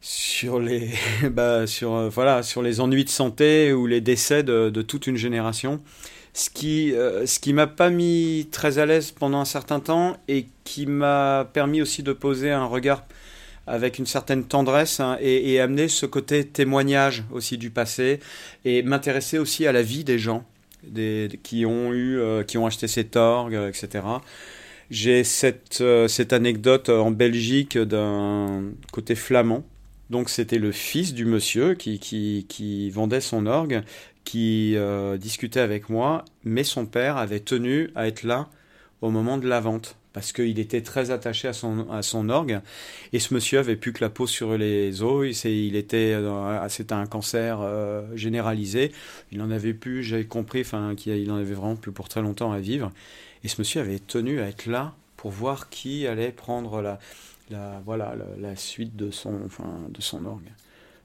sur 0.00 0.60
les 0.60 0.90
bah, 1.30 1.66
sur 1.66 1.94
euh, 1.94 2.08
voilà 2.08 2.42
sur 2.42 2.62
les 2.62 2.80
ennuis 2.80 3.04
de 3.04 3.10
santé 3.10 3.72
ou 3.72 3.86
les 3.86 4.00
décès 4.00 4.42
de, 4.42 4.68
de 4.68 4.82
toute 4.82 5.06
une 5.06 5.16
génération 5.16 5.80
ce 6.34 6.50
qui 6.50 6.92
euh, 6.92 7.26
ce 7.26 7.38
qui 7.38 7.52
m'a 7.52 7.66
pas 7.66 7.90
mis 7.90 8.48
très 8.50 8.78
à 8.78 8.86
l'aise 8.86 9.12
pendant 9.12 9.38
un 9.38 9.44
certain 9.44 9.80
temps 9.80 10.16
et 10.28 10.46
qui 10.64 10.86
m'a 10.86 11.48
permis 11.52 11.82
aussi 11.82 12.02
de 12.02 12.12
poser 12.12 12.50
un 12.50 12.64
regard 12.64 13.04
avec 13.66 13.98
une 13.98 14.06
certaine 14.06 14.44
tendresse 14.44 15.00
hein, 15.00 15.16
et, 15.20 15.60
amener 15.60 15.88
ce 15.88 16.06
côté 16.06 16.46
témoignage 16.46 17.24
aussi 17.30 17.58
du 17.58 17.70
passé 17.70 18.20
et 18.64 18.82
m'intéresser 18.82 19.38
aussi 19.38 19.66
à 19.66 19.72
la 19.72 19.82
vie 19.82 20.04
des 20.04 20.18
gens 20.18 20.44
qui 21.44 21.64
ont 21.64 21.92
eu 21.92 22.18
euh, 22.18 22.42
qui 22.42 22.58
ont 22.58 22.66
acheté 22.66 22.88
cet 22.88 23.14
orgue 23.14 23.54
etc 23.68 24.00
j'ai 24.92 25.24
cette, 25.24 25.80
euh, 25.80 26.06
cette 26.06 26.34
anecdote 26.34 26.90
en 26.90 27.10
Belgique 27.10 27.78
d'un 27.78 28.62
côté 28.92 29.14
flamand. 29.14 29.64
Donc 30.10 30.28
c'était 30.28 30.58
le 30.58 30.70
fils 30.70 31.14
du 31.14 31.24
monsieur 31.24 31.74
qui, 31.74 31.98
qui, 31.98 32.44
qui 32.46 32.90
vendait 32.90 33.22
son 33.22 33.46
orgue, 33.46 33.82
qui 34.24 34.74
euh, 34.76 35.16
discutait 35.16 35.60
avec 35.60 35.88
moi, 35.88 36.26
mais 36.44 36.62
son 36.62 36.84
père 36.84 37.16
avait 37.16 37.40
tenu 37.40 37.90
à 37.94 38.06
être 38.06 38.22
là 38.22 38.50
au 39.00 39.08
moment 39.08 39.38
de 39.38 39.48
la 39.48 39.60
vente 39.60 39.96
parce 40.12 40.32
qu'il 40.32 40.58
était 40.58 40.82
très 40.82 41.10
attaché 41.10 41.48
à 41.48 41.52
son, 41.52 41.90
à 41.90 42.02
son 42.02 42.28
orgue. 42.28 42.60
Et 43.12 43.18
ce 43.18 43.32
monsieur 43.34 43.58
avait 43.58 43.76
plus 43.76 43.92
que 43.92 44.02
la 44.02 44.10
peau 44.10 44.26
sur 44.26 44.56
les 44.56 45.02
os. 45.02 45.44
Il 45.44 45.76
était, 45.76 46.12
euh, 46.14 46.68
c'était 46.68 46.94
un 46.94 47.06
cancer 47.06 47.60
euh, 47.60 48.04
généralisé. 48.14 48.92
Il 49.30 49.40
en 49.42 49.50
avait 49.50 49.74
plus, 49.74 50.02
j'avais 50.02 50.24
compris, 50.24 50.60
enfin, 50.60 50.94
qu'il 50.96 51.30
en 51.30 51.36
avait 51.36 51.54
vraiment 51.54 51.76
plus 51.76 51.92
pour 51.92 52.08
très 52.08 52.22
longtemps 52.22 52.52
à 52.52 52.58
vivre. 52.58 52.90
Et 53.44 53.48
ce 53.48 53.60
monsieur 53.60 53.80
avait 53.80 53.98
tenu 53.98 54.40
à 54.40 54.48
être 54.48 54.66
là 54.66 54.94
pour 55.16 55.30
voir 55.30 55.68
qui 55.68 56.06
allait 56.06 56.32
prendre 56.32 56.82
la, 56.82 56.98
la, 57.50 57.80
voilà, 57.84 58.14
la, 58.16 58.48
la, 58.48 58.56
suite 58.56 58.96
de 58.96 59.10
son, 59.10 59.40
enfin, 59.46 59.80
de 59.88 60.00
son 60.00 60.24
orgue. 60.26 60.50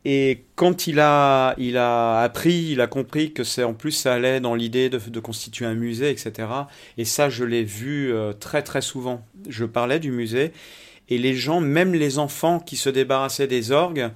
Et 0.06 0.46
quand 0.56 0.88
il 0.88 1.00
a, 1.00 1.54
il 1.58 1.78
a 1.78 2.22
appris, 2.22 2.70
il 2.72 2.82
a 2.82 2.88
compris 2.88 3.34
que 3.34 3.44
c'est 3.44 3.64
en 3.64 3.74
plus 3.74 3.92
ça 3.92 4.14
allait 4.14 4.40
dans 4.40 4.56
l'idée 4.56 4.90
de, 4.90 5.20
constituer 5.20 5.66
un 5.66 5.74
musée, 5.74 6.10
etc. 6.10 6.48
Et 6.98 7.06
ça, 7.06 7.30
je 7.30 7.44
l'ai 7.44 7.64
vu 7.64 8.14
euh, 8.14 8.34
très 8.34 8.64
très 8.64 8.82
souvent. 8.82 9.26
Je 9.50 9.66
parlais 9.66 10.00
du 10.00 10.12
musée 10.12 10.54
et 11.10 11.18
les 11.18 11.36
gens, 11.36 11.60
même 11.60 11.94
les 11.94 12.20
enfants 12.20 12.60
qui 12.60 12.76
se 12.78 12.90
débarrassaient 12.90 13.48
des 13.48 13.72
orgues, 13.72 14.10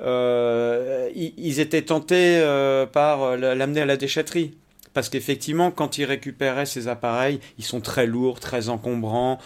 euh, 0.00 1.08
ils, 1.14 1.60
étaient 1.60 1.82
tentés 1.82 2.38
euh, 2.38 2.86
par 2.86 3.36
l'amener 3.36 3.82
à 3.82 3.86
la 3.86 3.96
déchetterie. 3.96 4.56
Parce 4.94 5.08
qu'effectivement, 5.08 5.70
quand 5.70 5.98
ils 5.98 6.04
récupéraient 6.04 6.66
ces 6.66 6.88
appareils, 6.88 7.40
ils 7.58 7.64
sont 7.64 7.80
très 7.80 8.06
lourds, 8.06 8.40
très 8.40 8.68
encombrants 8.68 9.38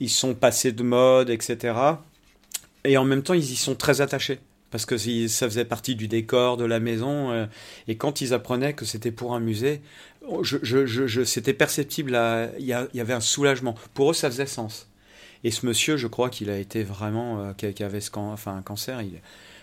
ils 0.00 0.10
sont 0.10 0.34
passés 0.34 0.72
de 0.72 0.82
mode, 0.82 1.30
etc. 1.30 1.74
Et 2.84 2.96
en 2.96 3.04
même 3.04 3.22
temps, 3.22 3.34
ils 3.34 3.52
y 3.52 3.56
sont 3.56 3.74
très 3.74 4.00
attachés. 4.00 4.40
Parce 4.76 4.84
que 4.84 4.98
ça 5.28 5.48
faisait 5.48 5.64
partie 5.64 5.96
du 5.96 6.06
décor 6.06 6.58
de 6.58 6.66
la 6.66 6.80
maison. 6.80 7.30
Euh, 7.30 7.46
et 7.88 7.96
quand 7.96 8.20
ils 8.20 8.34
apprenaient 8.34 8.74
que 8.74 8.84
c'était 8.84 9.10
pour 9.10 9.34
un 9.34 9.40
musée, 9.40 9.80
je, 10.42 10.58
je, 10.62 11.24
c'était 11.24 11.54
perceptible, 11.54 12.10
il 12.58 12.66
y, 12.66 12.74
avait 12.74 13.14
un 13.14 13.20
soulagement. 13.20 13.74
Pour 13.94 14.10
eux, 14.10 14.14
ça 14.14 14.30
faisait 14.30 14.44
sens. 14.44 14.90
Et 15.44 15.50
ce 15.50 15.64
monsieur, 15.64 15.96
je 15.96 16.06
crois 16.08 16.28
qu'il 16.28 16.50
a 16.50 16.58
été 16.58 16.82
vraiment, 16.82 17.40
euh, 17.40 17.72
avait 17.80 18.00
enfin, 18.16 18.54
un 18.54 18.60
cancer, 18.60 19.00
il, 19.00 19.12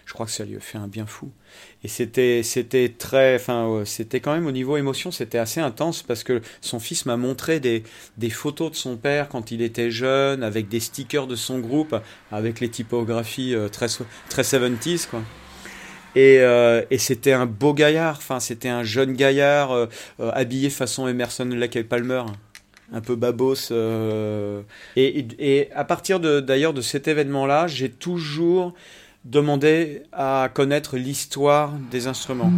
je 0.05 0.13
crois 0.13 0.25
que 0.25 0.31
ça 0.31 0.45
lui 0.45 0.55
a 0.55 0.59
fait 0.59 0.77
un 0.77 0.87
bien 0.87 1.05
fou. 1.05 1.31
Et 1.83 1.87
c'était, 1.87 2.43
c'était 2.43 2.93
très, 2.97 3.35
enfin, 3.35 3.83
c'était 3.85 4.19
quand 4.19 4.33
même 4.33 4.47
au 4.47 4.51
niveau 4.51 4.77
émotion, 4.77 5.11
c'était 5.11 5.37
assez 5.37 5.59
intense 5.59 6.03
parce 6.03 6.23
que 6.23 6.41
son 6.61 6.79
fils 6.79 7.05
m'a 7.05 7.17
montré 7.17 7.59
des, 7.59 7.83
photos 8.29 8.71
de 8.71 8.75
son 8.75 8.97
père 8.97 9.29
quand 9.29 9.51
il 9.51 9.61
était 9.61 9.91
jeune, 9.91 10.43
avec 10.43 10.67
des 10.67 10.79
stickers 10.79 11.27
de 11.27 11.35
son 11.35 11.59
groupe, 11.59 11.95
avec 12.31 12.59
les 12.59 12.69
typographies 12.69 13.55
euh, 13.55 13.69
très, 13.69 13.87
très 14.29 14.41
70s, 14.41 15.07
quoi. 15.07 15.21
Et, 16.15 16.39
euh, 16.39 16.83
et 16.91 16.97
c'était 16.97 17.31
un 17.33 17.45
beau 17.45 17.73
gaillard, 17.73 18.17
enfin, 18.17 18.39
c'était 18.39 18.69
un 18.69 18.83
jeune 18.83 19.13
gaillard 19.13 19.71
euh, 19.71 19.87
euh, 20.19 20.31
habillé 20.33 20.69
façon 20.69 21.07
Emerson 21.07 21.45
Lake 21.45 21.75
et 21.75 21.83
Palmer 21.83 22.23
un 22.91 23.01
peu 23.01 23.15
babos. 23.15 23.71
Euh, 23.71 24.61
et, 24.95 25.69
à 25.73 25.83
partir 25.83 26.19
d'ailleurs 26.19 26.73
de 26.73 26.81
cet 26.81 27.07
événement-là, 27.07 27.67
j'ai 27.67 27.89
toujours 27.89 28.73
demandé 29.25 30.03
à 30.11 30.49
connaître 30.53 30.97
l'histoire 30.97 31.73
des 31.91 32.07
instruments. 32.07 32.51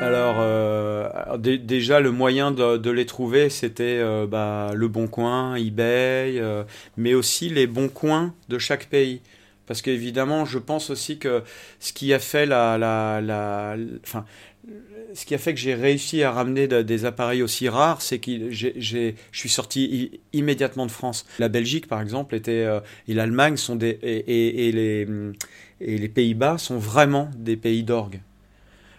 Alors, 0.00 0.38
euh, 0.40 1.36
déjà, 1.38 2.00
le 2.00 2.10
moyen 2.10 2.50
de, 2.50 2.76
de 2.76 2.90
les 2.90 3.06
trouver, 3.06 3.50
c'était 3.50 3.98
euh, 4.00 4.26
bah, 4.26 4.72
le 4.74 4.88
Bon 4.88 5.06
Coin, 5.06 5.54
eBay, 5.54 6.38
euh, 6.38 6.64
mais 6.96 7.14
aussi 7.14 7.48
les 7.48 7.66
bons 7.66 7.88
coins 7.88 8.34
de 8.48 8.58
chaque 8.58 8.86
pays. 8.86 9.20
Parce 9.66 9.82
qu'évidemment, 9.82 10.44
je 10.44 10.58
pense 10.58 10.90
aussi 10.90 11.18
que 11.18 11.42
ce 11.80 11.92
qui 11.92 12.12
a 12.12 12.18
fait 12.20 12.46
que 15.54 15.60
j'ai 15.60 15.74
réussi 15.74 16.22
à 16.22 16.30
ramener 16.30 16.68
de, 16.68 16.82
des 16.82 17.04
appareils 17.04 17.42
aussi 17.42 17.68
rares, 17.68 18.00
c'est 18.00 18.18
que 18.18 18.50
je 18.50 19.12
suis 19.32 19.48
sorti 19.48 20.20
immédiatement 20.32 20.86
de 20.86 20.92
France. 20.92 21.26
La 21.38 21.48
Belgique, 21.48 21.88
par 21.88 22.00
exemple, 22.00 22.38
euh, 22.48 22.80
et 23.08 23.14
l'Allemagne 23.14 23.56
sont 23.56 23.76
des 23.76 23.98
et 24.02 24.72
les 24.72 25.08
et 25.80 25.98
les 25.98 26.08
Pays-Bas 26.08 26.58
sont 26.58 26.78
vraiment 26.78 27.30
des 27.36 27.56
pays 27.56 27.82
d'orgue. 27.82 28.20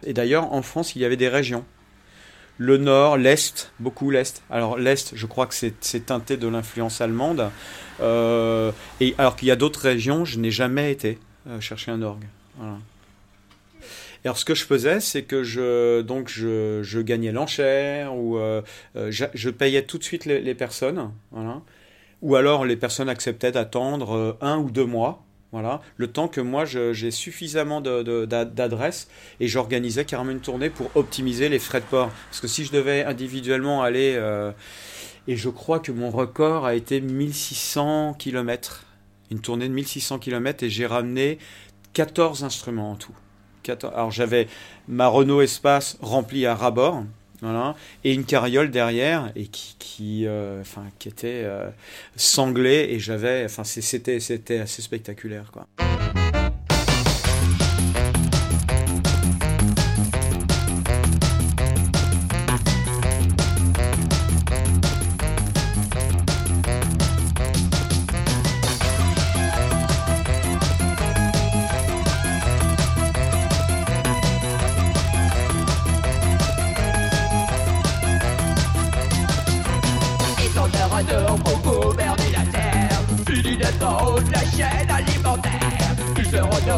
Et 0.05 0.13
d'ailleurs, 0.13 0.53
en 0.53 0.61
France, 0.61 0.95
il 0.95 1.01
y 1.01 1.05
avait 1.05 1.18
des 1.18 1.30
régions. 1.30 1.65
Le 2.59 2.78
nord, 2.78 3.18
l'est, 3.18 3.72
beaucoup 3.80 4.09
l'est. 4.09 4.41
Alors 4.49 4.78
l'est, 4.78 5.15
je 5.15 5.26
crois 5.28 5.45
que 5.45 5.53
c'est 5.53 6.05
teinté 6.05 6.38
de 6.38 6.47
l'influence 6.47 7.01
allemande. 7.01 7.51
Euh, 8.00 8.72
alors 9.18 9.36
qu'il 9.36 9.48
y 9.48 9.52
a 9.52 9.56
d'autres 9.56 9.82
régions, 9.82 10.26
je 10.26 10.39
n'ai 10.39 10.52
jamais 10.52 10.91
été 10.91 11.20
euh, 11.48 11.60
chercher 11.60 11.91
un 11.91 12.02
orgue. 12.02 12.26
Et 14.24 14.28
alors 14.28 14.38
ce 14.38 14.45
que 14.45 14.56
je 14.56 14.64
faisais, 14.64 15.00
c'est 15.00 15.24
que 15.24 15.43
je 15.43 16.02
donc 16.02 16.30
je, 16.30 17.02
gagnais 17.02 17.32
l'enchère 17.32 18.16
ou 18.16 18.38
euh, 18.38 18.62
je, 18.95 19.50
payais 19.50 19.84
tout 19.84 19.98
de 19.98 20.04
suite 20.04 20.26
les, 20.26 20.56
personnes. 20.56 21.12
Ou 22.22 22.36
alors 22.36 22.66
les 22.66 22.76
personnes 22.76 23.10
acceptaient 23.10 23.52
d'attendre 23.52 24.38
un 24.41 24.58
ou 24.58 24.72
deux 24.72 24.86
mois 24.86 25.24
voilà, 25.54 25.80
le 25.95 26.08
temps 26.08 26.28
que 26.28 26.41
moi 26.41 26.66
j'ai 26.66 27.10
suffisamment 27.10 27.80
d'adresses 27.80 29.08
et 29.39 29.48
j'organisais 29.48 30.04
carrément 30.04 30.32
une 30.32 30.41
tournée 30.41 30.70
pour 30.70 30.91
optimiser 30.95 31.48
les 31.48 31.60
frais 31.60 31.80
de 31.80 31.86
port. 31.86 32.12
Parce 32.30 32.41
que 32.41 32.48
si 32.48 32.66
je 32.66 32.74
devais 32.74 33.06
individuellement 33.06 33.82
aller, 33.82 34.20
et 35.28 35.36
je 35.36 35.50
crois 35.50 35.80
que 35.80 35.92
mon 35.92 36.10
record 36.10 36.66
a 36.66 36.76
été 36.76 37.02
1600 37.02 38.16
km, 38.18 38.86
une 39.32 39.40
tournée 39.40 39.68
de 39.68 39.74
1600 39.74 40.20
km 40.20 40.64
et 40.64 40.70
j'ai 40.70 40.86
ramené 40.86 41.38
14 41.94 42.44
instruments 42.44 42.92
en 42.92 42.96
tout. 42.96 43.16
14, 43.64 43.94
alors 43.94 44.12
j'avais 44.12 44.48
ma 44.88 45.08
Renault 45.08 45.42
Espace 45.42 45.98
remplie 46.02 46.46
à 46.46 46.56
rabord, 46.56 47.04
voilà, 47.42 47.76
et 48.04 48.14
une 48.14 48.24
carriole 48.24 48.72
derrière 48.72 49.32
et 49.36 49.48
qui, 49.48 49.76
qui, 49.78 50.26
euh, 50.26 50.62
enfin, 50.62 50.86
qui 50.98 51.10
était 51.10 51.44
euh, 51.44 51.70
sanglée 52.16 52.88
et 52.92 53.00
j'avais, 53.00 53.46
enfin, 53.46 53.64
c'était, 53.64 54.20
c'était 54.20 54.60
assez 54.60 54.82
spectaculaire, 54.82 55.52
quoi. 55.52 55.68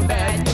bad. 0.02 0.49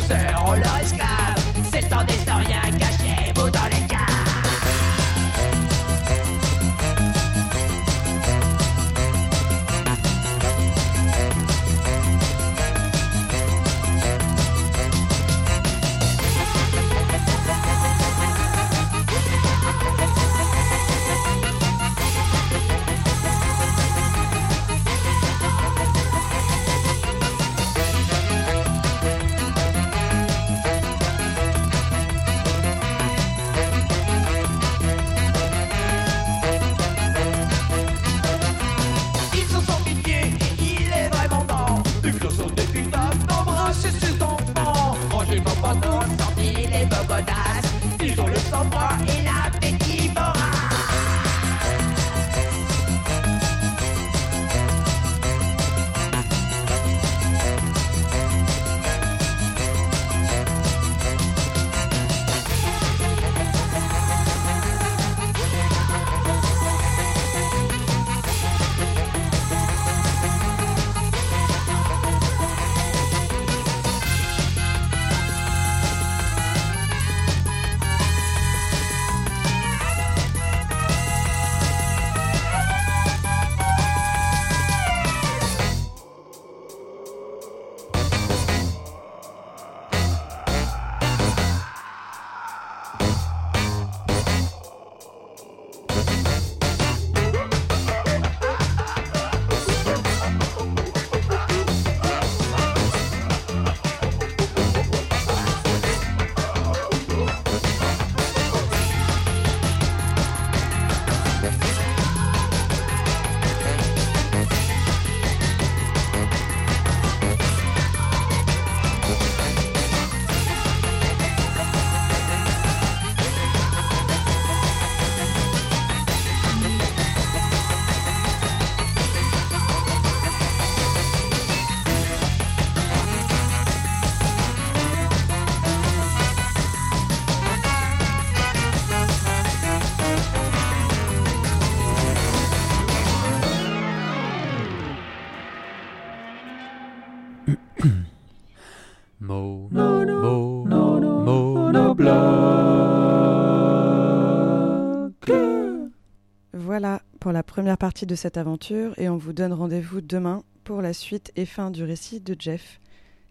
Partie 157.78 158.05
de 158.05 158.15
cette 158.15 158.38
aventure 158.38 158.93
et 158.97 159.09
on 159.09 159.17
vous 159.17 159.34
donne 159.34 159.53
rendez-vous 159.53 160.01
demain 160.01 160.43
pour 160.63 160.82
la 160.82 160.93
suite 160.93 161.32
et 161.36 161.45
fin 161.45 161.71
du 161.71 161.84
récit 161.84 162.19
de 162.19 162.36
Jeff. 162.38 162.80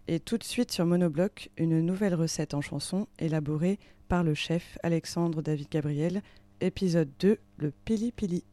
Et 0.07 0.19
tout 0.19 0.37
de 0.37 0.43
suite 0.43 0.71
sur 0.71 0.85
Monobloc, 0.85 1.49
une 1.57 1.79
nouvelle 1.81 2.15
recette 2.15 2.53
en 2.53 2.61
chanson 2.61 3.07
élaborée 3.17 3.79
par 4.07 4.23
le 4.23 4.33
chef 4.33 4.77
Alexandre 4.83 5.41
David 5.41 5.69
Gabriel, 5.69 6.21
épisode 6.61 7.09
2, 7.19 7.37
le 7.57 7.71
Pili. 7.71 8.11
Pili, 8.11 8.43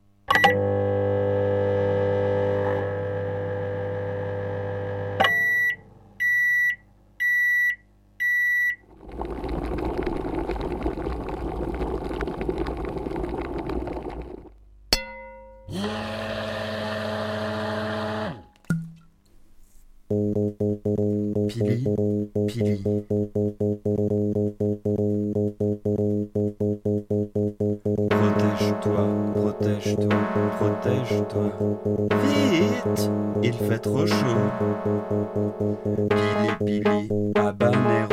Protège-toi, 28.10 29.04
protège-toi, 29.34 30.18
protège-toi. 30.58 31.48
Vite, 32.22 33.10
il 33.42 33.54
fait 33.54 33.78
trop 33.78 34.06
chaud. 34.06 34.50
Pili, 36.10 36.82
pili, 36.82 37.08
habanero. 37.36 38.11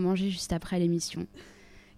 Manger 0.00 0.30
juste 0.30 0.52
après 0.52 0.78
l'émission. 0.78 1.26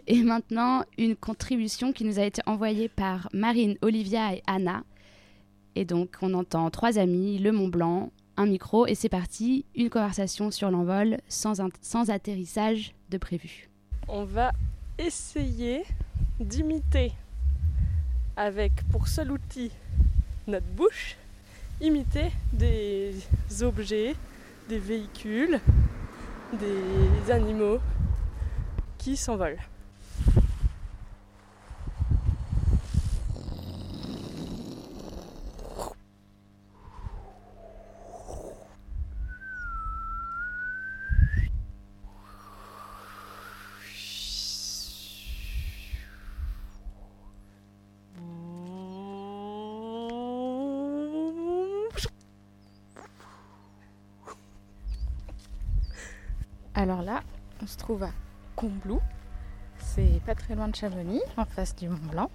Et 0.07 0.23
maintenant, 0.23 0.85
une 0.97 1.17
contribution 1.17 1.93
qui 1.93 2.05
nous 2.05 2.19
a 2.19 2.25
été 2.25 2.41
envoyée 2.47 2.89
par 2.89 3.29
Marine, 3.33 3.77
Olivia 3.83 4.35
et 4.35 4.43
Anna. 4.47 4.83
Et 5.75 5.85
donc, 5.85 6.17
on 6.23 6.33
entend 6.33 6.71
trois 6.71 6.99
amis, 6.99 7.39
le 7.39 7.53
Mont 7.53 7.69
Blanc, 7.69 8.11
un 8.39 8.47
micro, 8.47 8.87
et 8.87 8.95
c'est 8.95 9.09
parti, 9.09 9.67
une 9.75 9.91
conversation 9.91 10.51
sur 10.51 10.71
l'envol 10.71 11.19
sans, 11.29 11.61
sans 11.83 12.11
atterrissage 12.11 12.95
de 13.11 13.19
prévu. 13.19 13.69
On 14.09 14.25
va 14.25 14.53
essayer 14.99 15.83
d'imiter 16.41 17.13
avec 18.37 18.73
pour 18.91 19.09
seul 19.09 19.33
outil 19.33 19.71
notre 20.47 20.67
bouche, 20.67 21.17
imiter 21.81 22.31
des 22.53 23.15
objets, 23.61 24.15
des 24.69 24.79
véhicules, 24.79 25.61
des 26.53 27.31
animaux 27.31 27.79
qui 28.97 29.17
s'envolent. 29.17 29.59
Alors 56.79 57.03
là, 57.03 57.25
on 57.61 57.67
se 57.67 57.77
trouve 57.77 58.05
à 58.05 58.13
Combloux. 58.55 59.01
c'est 59.81 60.21
pas 60.25 60.37
très 60.37 60.55
loin 60.55 60.69
de 60.69 60.77
Chamonix, 60.77 61.21
en 61.37 61.45
face 61.45 61.75
du 61.75 61.89
Mont 61.89 61.99
Blanc. 62.13 62.31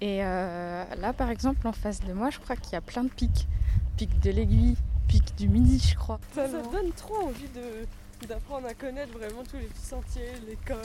Et 0.00 0.24
euh, 0.24 0.84
là, 0.94 1.12
par 1.12 1.28
exemple, 1.28 1.66
en 1.66 1.72
face 1.72 1.98
de 1.98 2.12
moi, 2.12 2.30
je 2.30 2.38
crois 2.38 2.54
qu'il 2.54 2.74
y 2.74 2.76
a 2.76 2.80
plein 2.80 3.02
de 3.02 3.08
pics. 3.08 3.48
Pic 3.96 4.20
de 4.20 4.30
l'aiguille, 4.30 4.76
pic 5.08 5.34
du 5.36 5.48
midi, 5.48 5.84
je 5.84 5.96
crois. 5.96 6.20
Ça, 6.36 6.48
ça 6.48 6.62
donne 6.62 6.92
trop 6.92 7.16
envie 7.16 7.48
de, 7.48 8.28
d'apprendre 8.28 8.68
à 8.68 8.74
connaître 8.74 9.12
vraiment 9.18 9.42
tous 9.42 9.56
les 9.56 9.66
petits 9.66 9.86
sentiers, 9.86 10.34
l'école, 10.46 10.78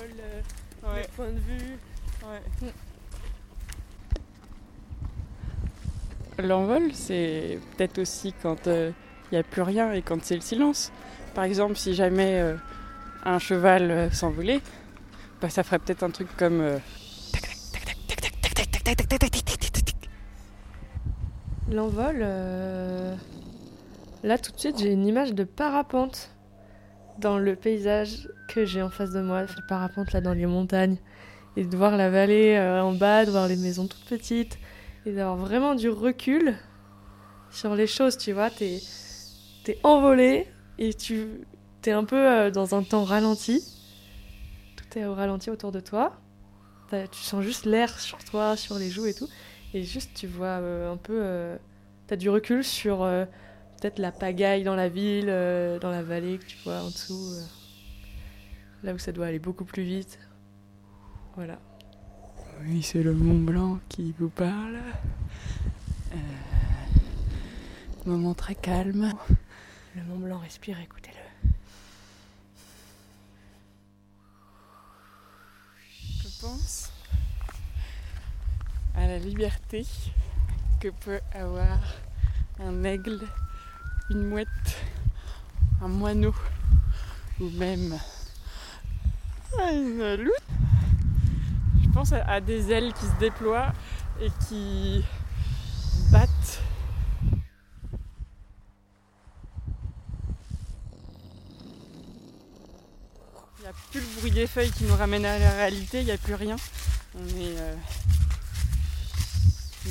euh, 0.83 0.95
les 0.95 1.07
points 1.09 1.29
de 1.29 1.37
vue. 1.37 1.77
L'envol, 6.39 6.89
c'est 6.95 7.59
peut-être 7.77 7.99
aussi 7.99 8.33
quand 8.41 8.65
il 8.65 8.93
n'y 9.31 9.37
a 9.37 9.43
plus 9.43 9.61
rien 9.61 9.93
et 9.93 10.01
quand 10.01 10.23
c'est 10.23 10.33
le 10.33 10.41
silence. 10.41 10.91
Par 11.33 11.43
exemple, 11.45 11.75
si 11.75 11.93
jamais 11.93 12.39
euh, 12.39 12.55
un 13.25 13.39
cheval 13.39 13.91
euh, 13.91 14.11
s'envolait, 14.11 14.61
bah, 15.41 15.49
ça 15.49 15.63
ferait 15.63 15.79
peut-être 15.79 16.03
un 16.03 16.11
truc 16.11 16.27
comme. 16.37 16.61
euh, 16.61 16.77
L'envol, 21.71 22.17
euh, 22.21 23.15
là 24.23 24.37
tout 24.37 24.51
de 24.51 24.59
suite 24.59 24.77
j'ai 24.77 24.91
une 24.91 25.07
image 25.07 25.33
de 25.33 25.43
parapente 25.43 26.29
dans 27.17 27.39
le 27.39 27.55
paysage 27.55 28.29
que 28.47 28.63
j'ai 28.65 28.83
en 28.83 28.89
face 28.91 29.11
de 29.11 29.21
moi, 29.21 29.41
le 29.41 29.47
parapente 29.67 30.11
là 30.13 30.21
dans 30.21 30.33
les 30.33 30.45
montagnes, 30.45 30.97
et 31.55 31.63
de 31.63 31.75
voir 31.75 31.97
la 31.97 32.11
vallée 32.11 32.55
euh, 32.57 32.83
en 32.83 32.91
bas, 32.93 33.25
de 33.25 33.31
voir 33.31 33.47
les 33.47 33.55
maisons 33.55 33.87
toutes 33.87 34.05
petites, 34.05 34.59
et 35.07 35.13
d'avoir 35.13 35.37
vraiment 35.37 35.73
du 35.73 35.89
recul 35.89 36.53
sur 37.49 37.73
les 37.73 37.87
choses, 37.87 38.17
tu 38.17 38.33
vois, 38.33 38.51
t'es 38.51 38.79
es 39.67 39.79
envolé 39.83 40.45
et 40.77 40.93
tu 40.93 41.27
t'es 41.81 41.91
un 41.91 42.03
peu 42.05 42.15
euh, 42.17 42.51
dans 42.51 42.75
un 42.75 42.83
temps 42.83 43.03
ralenti, 43.03 43.63
tout 44.75 44.97
est 44.97 45.05
au 45.05 45.13
ralenti 45.13 45.49
autour 45.49 45.71
de 45.71 45.79
toi, 45.79 46.19
tu 47.11 47.19
sens 47.21 47.43
juste 47.43 47.65
l'air 47.65 47.99
sur 47.99 48.23
toi, 48.23 48.55
sur 48.55 48.77
les 48.77 48.89
joues 48.91 49.07
et 49.07 49.13
tout. 49.15 49.27
Et 49.73 49.83
juste, 49.83 50.11
tu 50.13 50.27
vois 50.27 50.59
euh, 50.61 50.93
un 50.93 50.97
peu. 50.97 51.19
euh, 51.19 51.57
T'as 52.05 52.17
du 52.17 52.29
recul 52.29 52.63
sur 52.63 52.99
peut-être 52.99 53.97
la 53.97 54.11
pagaille 54.11 54.63
dans 54.63 54.75
la 54.75 54.89
ville, 54.89 55.27
dans 55.81 55.89
la 55.89 56.03
vallée 56.03 56.37
que 56.37 56.45
tu 56.45 56.57
vois 56.63 56.81
en 56.81 56.87
dessous. 56.89 57.33
là 58.83 58.93
où 58.93 58.99
ça 58.99 59.11
doit 59.11 59.25
aller 59.27 59.39
beaucoup 59.39 59.63
plus 59.65 59.83
vite. 59.83 60.19
Voilà. 61.35 61.57
Oui, 62.65 62.83
c'est 62.83 63.01
le 63.01 63.13
Mont 63.13 63.39
Blanc 63.39 63.79
qui 63.89 64.13
vous 64.19 64.29
parle. 64.29 64.77
Moment 68.05 68.33
très 68.33 68.55
calme. 68.55 69.13
Le 69.95 70.03
Mont 70.03 70.17
Blanc, 70.17 70.39
respire, 70.39 70.79
écoutez-le. 70.79 71.49
Je 76.23 76.41
pense 76.41 76.91
à 78.95 79.07
la 79.07 79.19
liberté 79.19 79.85
que 80.79 80.89
peut 80.89 81.19
avoir 81.33 81.79
un 82.59 82.83
aigle, 82.83 83.19
une 84.09 84.27
mouette, 84.27 84.47
un 85.81 85.87
moineau 85.87 86.33
ou 87.39 87.49
même 87.51 87.99
une 89.59 90.15
loutre. 90.15 90.41
Je 91.83 91.89
pense 91.89 92.13
à, 92.13 92.41
des 92.41 92.71
ailes 92.71 92.93
qui 92.93 93.05
se 93.05 93.19
déploient 93.19 93.71
et 94.19 94.29
qui 94.47 95.03
battent. 96.11 96.61
Il 103.59 103.61
n'y 103.61 103.67
a 103.67 103.73
plus 103.91 103.99
le 103.99 104.19
bruit 104.19 104.22
des 104.33 104.47
feuilles 104.47 104.71
qui 104.71 104.85
nous 104.85 104.95
ramène 104.95 105.25
à 105.25 105.37
la 105.37 105.51
réalité, 105.51 105.99
il 105.99 106.05
n'y 106.05 106.11
a 106.11 106.17
plus 106.17 106.33
rien. 106.33 106.55
On 107.15 107.27
est 107.27 107.57
euh, 107.57 107.75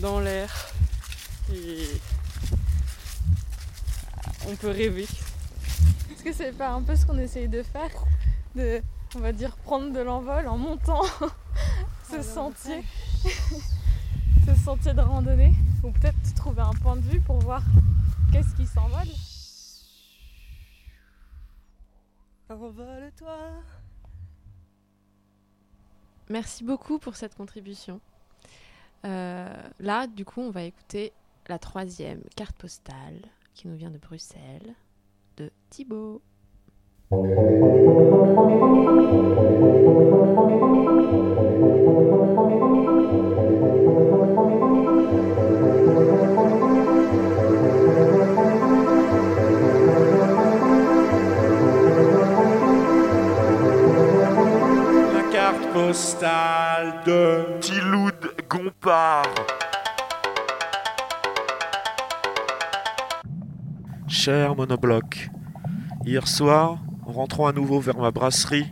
dans 0.01 0.19
l'air 0.19 0.73
et 1.53 1.87
on 4.49 4.57
peut 4.57 4.71
rêver. 4.71 5.07
Est-ce 6.13 6.25
que 6.25 6.33
c'est 6.33 6.57
pas 6.57 6.71
un 6.71 6.83
peu 6.83 6.97
ce 6.97 7.07
qu'on 7.07 7.19
essaye 7.19 7.49
de 7.49 7.63
faire 7.63 7.91
De, 8.57 8.83
on 9.15 9.21
va 9.21 9.33
dire, 9.33 9.57
prendre 9.59 9.93
de 9.93 10.01
l'envol 10.01 10.49
en 10.49 10.59
montant 10.59 11.03
ce 12.11 12.21
sentier 12.23 12.83
Ce 13.23 14.55
sentier 14.65 14.93
de 14.93 15.03
randonnée? 15.03 15.55
Ou 15.85 15.93
peut-être 15.93 16.35
trouver 16.35 16.63
un 16.63 16.75
point 16.83 16.97
de 16.97 17.09
vue 17.09 17.21
pour 17.21 17.39
voir 17.39 17.63
qu'est-ce 18.33 18.55
qui 18.57 18.67
s'envole? 18.67 19.09
Envole-toi 22.49 23.39
Merci 26.33 26.65
beaucoup 26.65 26.99
pour 26.99 27.15
cette 27.15 27.35
contribution. 27.35 28.01
Euh, 29.05 29.55
là, 29.81 30.07
du 30.07 30.25
coup, 30.25 30.41
on 30.41 30.51
va 30.51 30.63
écouter 30.63 31.13
la 31.47 31.59
troisième 31.59 32.23
carte 32.35 32.57
postale 32.57 33.21
qui 33.53 33.69
nous 33.69 33.77
vient 33.77 33.91
de 33.91 33.99
Bruxelles, 33.99 34.75
de 35.37 35.51
Thibaut. 35.69 36.23
Postale 55.73 57.01
de 57.07 57.59
Tiloud 57.61 58.15
Gompard. 58.49 59.25
Cher 64.07 64.55
monobloc, 64.55 65.31
hier 66.05 66.29
soir, 66.29 66.79
en 67.07 67.13
rentrant 67.13 67.47
à 67.47 67.53
nouveau 67.53 67.81
vers 67.81 67.97
ma 67.97 68.11
brasserie, 68.11 68.69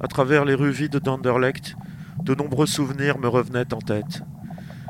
à 0.00 0.08
travers 0.08 0.44
les 0.44 0.54
rues 0.54 0.72
vides 0.72 0.96
d'Anderlecht, 0.96 1.76
de 2.22 2.34
nombreux 2.34 2.66
souvenirs 2.66 3.18
me 3.18 3.28
revenaient 3.28 3.72
en 3.72 3.78
tête. 3.78 4.22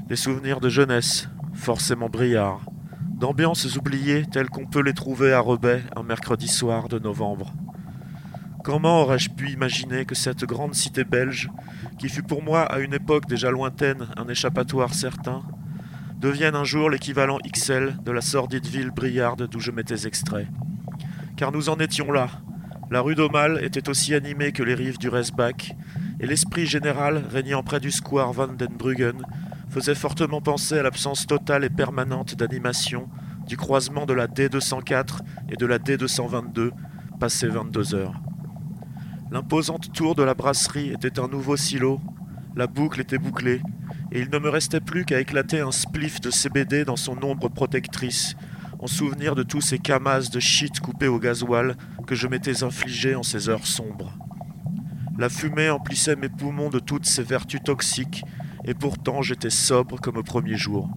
Des 0.08 0.16
souvenirs 0.16 0.60
de 0.60 0.70
jeunesse, 0.70 1.28
forcément 1.52 2.08
brillards, 2.08 2.64
d'ambiances 3.18 3.76
oubliées 3.76 4.24
telles 4.24 4.48
qu'on 4.48 4.66
peut 4.66 4.82
les 4.82 4.94
trouver 4.94 5.34
à 5.34 5.40
Rebais 5.40 5.82
un 5.94 6.02
mercredi 6.02 6.48
soir 6.48 6.88
de 6.88 6.98
novembre. 6.98 7.52
Comment 8.62 9.02
aurais-je 9.02 9.30
pu 9.30 9.50
imaginer 9.50 10.04
que 10.04 10.14
cette 10.14 10.44
grande 10.44 10.74
cité 10.74 11.04
belge, 11.04 11.48
qui 11.98 12.10
fut 12.10 12.22
pour 12.22 12.42
moi 12.42 12.62
à 12.62 12.80
une 12.80 12.92
époque 12.92 13.26
déjà 13.26 13.50
lointaine 13.50 14.06
un 14.18 14.28
échappatoire 14.28 14.92
certain, 14.92 15.42
devienne 16.18 16.54
un 16.54 16.64
jour 16.64 16.90
l'équivalent 16.90 17.38
XL 17.38 17.96
de 18.04 18.12
la 18.12 18.20
sordide 18.20 18.66
ville 18.66 18.90
briarde 18.90 19.48
d'où 19.48 19.60
je 19.60 19.70
m'étais 19.70 20.06
extrait? 20.06 20.46
Car 21.38 21.52
nous 21.52 21.70
en 21.70 21.78
étions 21.78 22.12
là. 22.12 22.28
La 22.90 23.00
rue 23.00 23.14
d'Aumale 23.14 23.64
était 23.64 23.88
aussi 23.88 24.14
animée 24.14 24.52
que 24.52 24.62
les 24.62 24.74
rives 24.74 24.98
du 24.98 25.08
Resbach, 25.08 25.72
et 26.20 26.26
l'esprit 26.26 26.66
général 26.66 27.24
régnant 27.30 27.62
près 27.62 27.80
du 27.80 27.90
square 27.90 28.34
Van 28.34 28.48
den 28.48 28.76
Bruggen 28.76 29.22
faisait 29.70 29.94
fortement 29.94 30.42
penser 30.42 30.78
à 30.78 30.82
l'absence 30.82 31.26
totale 31.26 31.64
et 31.64 31.70
permanente 31.70 32.34
d'animation 32.34 33.08
du 33.46 33.56
croisement 33.56 34.04
de 34.04 34.12
la 34.12 34.26
D204 34.26 35.20
et 35.48 35.56
de 35.56 35.64
la 35.64 35.78
D222, 35.78 36.72
passé 37.18 37.46
22 37.48 37.94
heures. 37.94 38.20
L'imposante 39.32 39.92
tour 39.92 40.16
de 40.16 40.24
la 40.24 40.34
brasserie 40.34 40.90
était 40.90 41.20
un 41.20 41.28
nouveau 41.28 41.56
silo, 41.56 42.00
la 42.56 42.66
boucle 42.66 43.00
était 43.00 43.16
bouclée, 43.16 43.62
et 44.10 44.20
il 44.20 44.28
ne 44.28 44.38
me 44.40 44.48
restait 44.48 44.80
plus 44.80 45.04
qu'à 45.04 45.20
éclater 45.20 45.60
un 45.60 45.70
spliff 45.70 46.20
de 46.20 46.32
CBD 46.32 46.84
dans 46.84 46.96
son 46.96 47.16
ombre 47.22 47.48
protectrice, 47.48 48.34
en 48.80 48.88
souvenir 48.88 49.36
de 49.36 49.44
tous 49.44 49.60
ces 49.60 49.78
camas 49.78 50.28
de 50.32 50.40
shit 50.40 50.80
coupés 50.80 51.06
au 51.06 51.20
gasoil 51.20 51.76
que 52.08 52.16
je 52.16 52.26
m'étais 52.26 52.64
infligé 52.64 53.14
en 53.14 53.22
ces 53.22 53.48
heures 53.48 53.68
sombres. 53.68 54.12
La 55.16 55.28
fumée 55.28 55.70
emplissait 55.70 56.16
mes 56.16 56.28
poumons 56.28 56.70
de 56.70 56.80
toutes 56.80 57.06
ses 57.06 57.22
vertus 57.22 57.62
toxiques, 57.62 58.24
et 58.64 58.74
pourtant 58.74 59.22
j'étais 59.22 59.50
sobre 59.50 60.00
comme 60.00 60.16
au 60.16 60.24
premier 60.24 60.56
jour. 60.56 60.90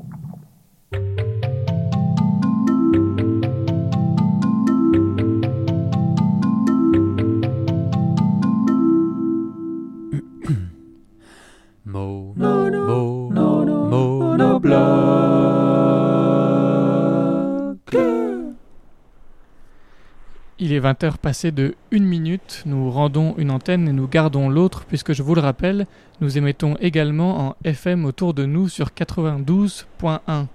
Il 20.59 20.71
est 20.71 20.79
20h 20.79 21.17
passé 21.17 21.51
de 21.51 21.75
1 21.91 21.99
minute, 21.99 22.63
nous 22.65 22.89
rendons 22.89 23.35
une 23.37 23.51
antenne 23.51 23.89
et 23.89 23.91
nous 23.91 24.07
gardons 24.07 24.47
l'autre 24.47 24.85
puisque 24.87 25.11
je 25.11 25.21
vous 25.21 25.35
le 25.35 25.41
rappelle, 25.41 25.87
nous 26.21 26.37
émettons 26.37 26.77
également 26.79 27.49
en 27.49 27.55
FM 27.65 28.05
autour 28.05 28.33
de 28.33 28.45
nous 28.45 28.69
sur 28.69 28.91
92.1. 28.91 30.45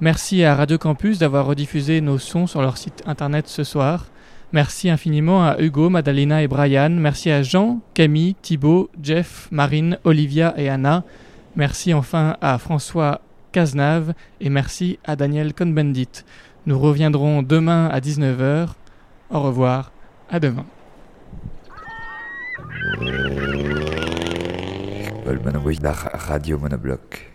Merci 0.00 0.44
à 0.44 0.54
Radio 0.54 0.78
Campus 0.78 1.18
d'avoir 1.18 1.46
rediffusé 1.46 2.00
nos 2.00 2.18
sons 2.18 2.46
sur 2.46 2.62
leur 2.62 2.76
site 2.76 3.02
internet 3.06 3.48
ce 3.48 3.64
soir. 3.64 4.06
Merci 4.52 4.88
infiniment 4.88 5.44
à 5.44 5.60
Hugo, 5.60 5.90
Madalena 5.90 6.44
et 6.44 6.48
Brian. 6.48 6.90
Merci 6.90 7.32
à 7.32 7.42
Jean, 7.42 7.80
Camille, 7.92 8.36
Thibaut, 8.40 8.88
Jeff, 9.02 9.48
Marine, 9.50 9.98
Olivia 10.04 10.54
et 10.58 10.68
Anna. 10.68 11.02
Merci 11.56 11.92
enfin 11.92 12.36
à 12.40 12.56
François 12.58 13.20
Cazenave 13.52 14.14
et 14.40 14.50
merci 14.50 14.98
à 15.04 15.16
Daniel 15.16 15.54
Cohn-Bendit. 15.54 16.24
Nous 16.66 16.78
reviendrons 16.78 17.42
demain 17.42 17.88
à 17.88 18.00
19h. 18.00 18.68
Au 19.30 19.40
revoir, 19.40 19.92
à 20.30 20.40
demain. 20.40 20.66
Radio 26.14 26.58
Monobloc. 26.58 27.29